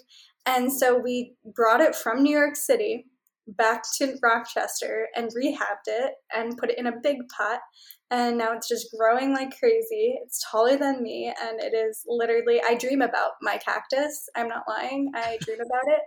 And 0.46 0.72
so 0.72 0.98
we 0.98 1.34
brought 1.54 1.80
it 1.80 1.94
from 1.94 2.22
New 2.22 2.36
York 2.36 2.56
City 2.56 3.06
back 3.48 3.84
to 3.98 4.16
Rochester 4.22 5.08
and 5.14 5.30
rehabbed 5.30 5.86
it 5.86 6.14
and 6.34 6.56
put 6.58 6.70
it 6.70 6.78
in 6.78 6.86
a 6.86 7.00
big 7.00 7.18
pot 7.28 7.60
and 8.10 8.38
now 8.38 8.52
it's 8.52 8.68
just 8.68 8.94
growing 8.96 9.32
like 9.32 9.58
crazy. 9.58 10.18
It's 10.22 10.44
taller 10.50 10.76
than 10.76 11.02
me, 11.02 11.32
and 11.42 11.60
it 11.60 11.74
is 11.74 12.04
literally. 12.06 12.60
I 12.66 12.76
dream 12.76 13.02
about 13.02 13.32
my 13.42 13.58
cactus. 13.58 14.28
I'm 14.36 14.48
not 14.48 14.62
lying. 14.68 15.10
I 15.14 15.38
dream 15.40 15.58
about 15.60 15.92
it, 15.92 16.02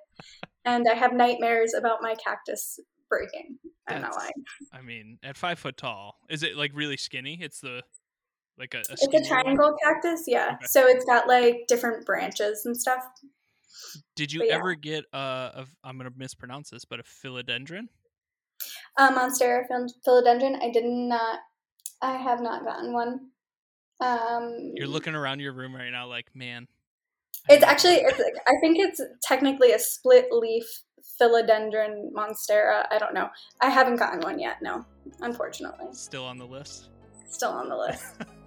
and 0.66 0.86
I 0.90 0.96
have 0.96 1.14
nightmares 1.14 1.74
about 1.74 2.00
my 2.02 2.16
cactus 2.16 2.80
breaking. 3.10 3.58
I'm 3.88 4.02
That's, 4.02 4.16
not 4.16 4.22
lying. 4.22 4.44
I 4.72 4.82
mean, 4.82 5.18
at 5.24 5.36
five 5.36 5.60
foot 5.60 5.76
tall, 5.76 6.16
is 6.30 6.44
it 6.44 6.56
like 6.56 6.72
really 6.74 6.98
skinny? 6.98 7.40
It's 7.42 7.60
the 7.60 7.82
like 8.60 8.74
a. 8.74 8.80
a 8.80 8.94
it's 8.94 9.14
a 9.14 9.28
triangle 9.28 9.76
cactus, 9.82 10.26
yeah. 10.28 10.56
Okay. 10.56 10.66
So 10.66 10.88
it's 10.88 11.06
got 11.06 11.28
like 11.28 11.66
different 11.68 12.06
branches 12.06 12.66
and 12.66 12.76
stuff. 12.76 13.04
Did 14.16 14.32
you 14.32 14.50
ever 14.50 14.76
get 14.76 15.06
a, 15.14 15.18
a? 15.18 15.66
I'm 15.84 15.98
gonna 15.98 16.12
mispronounce 16.16 16.70
this, 16.70 16.86
but 16.86 17.00
a 17.00 17.04
philodendron. 17.04 17.88
Uh, 18.98 19.12
Monstera 19.12 19.64
philodendron. 20.06 20.62
I 20.62 20.70
did 20.70 20.84
not 20.84 21.40
I 22.02 22.18
have 22.18 22.42
not 22.42 22.64
gotten 22.64 22.94
one. 22.94 23.30
Um, 24.00 24.72
You're 24.76 24.88
looking 24.88 25.16
around 25.16 25.40
your 25.40 25.54
room 25.54 25.76
right 25.76 25.92
now, 25.92 26.08
like, 26.08 26.28
man. 26.34 26.68
It's 27.50 27.64
actually, 27.64 27.96
it's, 27.96 28.20
I 28.48 28.54
think 28.62 28.78
it's 28.80 29.02
technically 29.24 29.72
a 29.72 29.80
split 29.80 30.28
leaf 30.32 30.66
philodendron 31.20 32.12
monstera. 32.16 32.86
I 32.92 32.98
don't 32.98 33.14
know. 33.14 33.30
I 33.62 33.70
haven't 33.70 33.98
gotten 33.98 34.22
one 34.22 34.40
yet. 34.40 34.62
No, 34.62 34.86
unfortunately. 35.22 35.88
Still 35.92 36.26
on 36.26 36.38
the 36.38 36.46
list. 36.46 36.90
Still 37.28 37.52
on 37.52 37.70
the 37.70 37.76
list. 37.76 38.04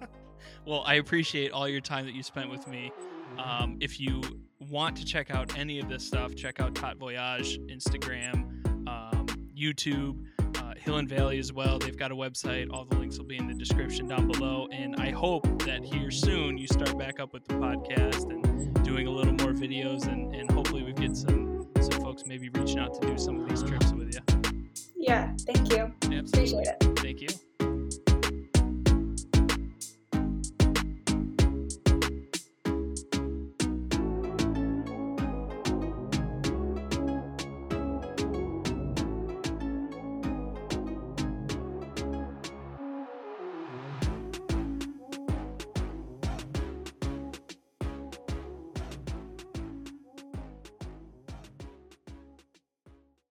well, 0.65 0.83
I 0.85 0.95
appreciate 0.95 1.51
all 1.51 1.67
your 1.67 1.81
time 1.81 2.05
that 2.05 2.15
you 2.15 2.23
spent 2.23 2.49
with 2.49 2.67
me. 2.67 2.91
Um, 3.37 3.77
if 3.79 3.99
you 3.99 4.21
want 4.69 4.95
to 4.97 5.05
check 5.05 5.31
out 5.31 5.57
any 5.57 5.79
of 5.79 5.89
this 5.89 6.05
stuff, 6.05 6.35
check 6.35 6.59
out 6.59 6.73
TatVoyage 6.73 7.69
Instagram, 7.69 8.65
um, 8.87 9.25
YouTube. 9.57 10.23
Hill 10.83 10.97
and 10.97 11.07
Valley 11.07 11.39
as 11.39 11.53
well. 11.53 11.79
They've 11.79 11.97
got 11.97 12.11
a 12.11 12.15
website. 12.15 12.67
All 12.71 12.83
the 12.83 12.97
links 12.97 13.17
will 13.17 13.25
be 13.25 13.37
in 13.37 13.47
the 13.47 13.53
description 13.53 14.05
down 14.05 14.27
below. 14.27 14.67
And 14.71 14.97
I 14.97 15.11
hope 15.11 15.63
that 15.63 15.83
here 15.83 16.11
soon 16.11 16.57
you 16.57 16.67
start 16.67 16.97
back 16.97 17.21
up 17.21 17.31
with 17.33 17.45
the 17.45 17.53
podcast 17.53 18.29
and 18.29 18.83
doing 18.83 19.07
a 19.07 19.09
little 19.09 19.31
more 19.31 19.53
videos. 19.53 20.07
And, 20.07 20.35
and 20.35 20.51
hopefully 20.51 20.83
we 20.83 20.91
get 20.91 21.15
some 21.15 21.69
some 21.79 22.01
folks 22.01 22.23
maybe 22.25 22.49
reaching 22.49 22.79
out 22.79 22.99
to 23.01 23.07
do 23.07 23.17
some 23.17 23.39
of 23.39 23.49
these 23.49 23.63
trips 23.63 23.91
with 23.93 24.13
you. 24.13 24.63
Yeah, 24.97 25.33
thank 25.45 25.71
you. 25.71 25.93
Absolutely. 26.01 26.19
Appreciate 26.19 26.67
it. 26.67 26.99
Thank 26.99 27.21
you. 27.21 27.52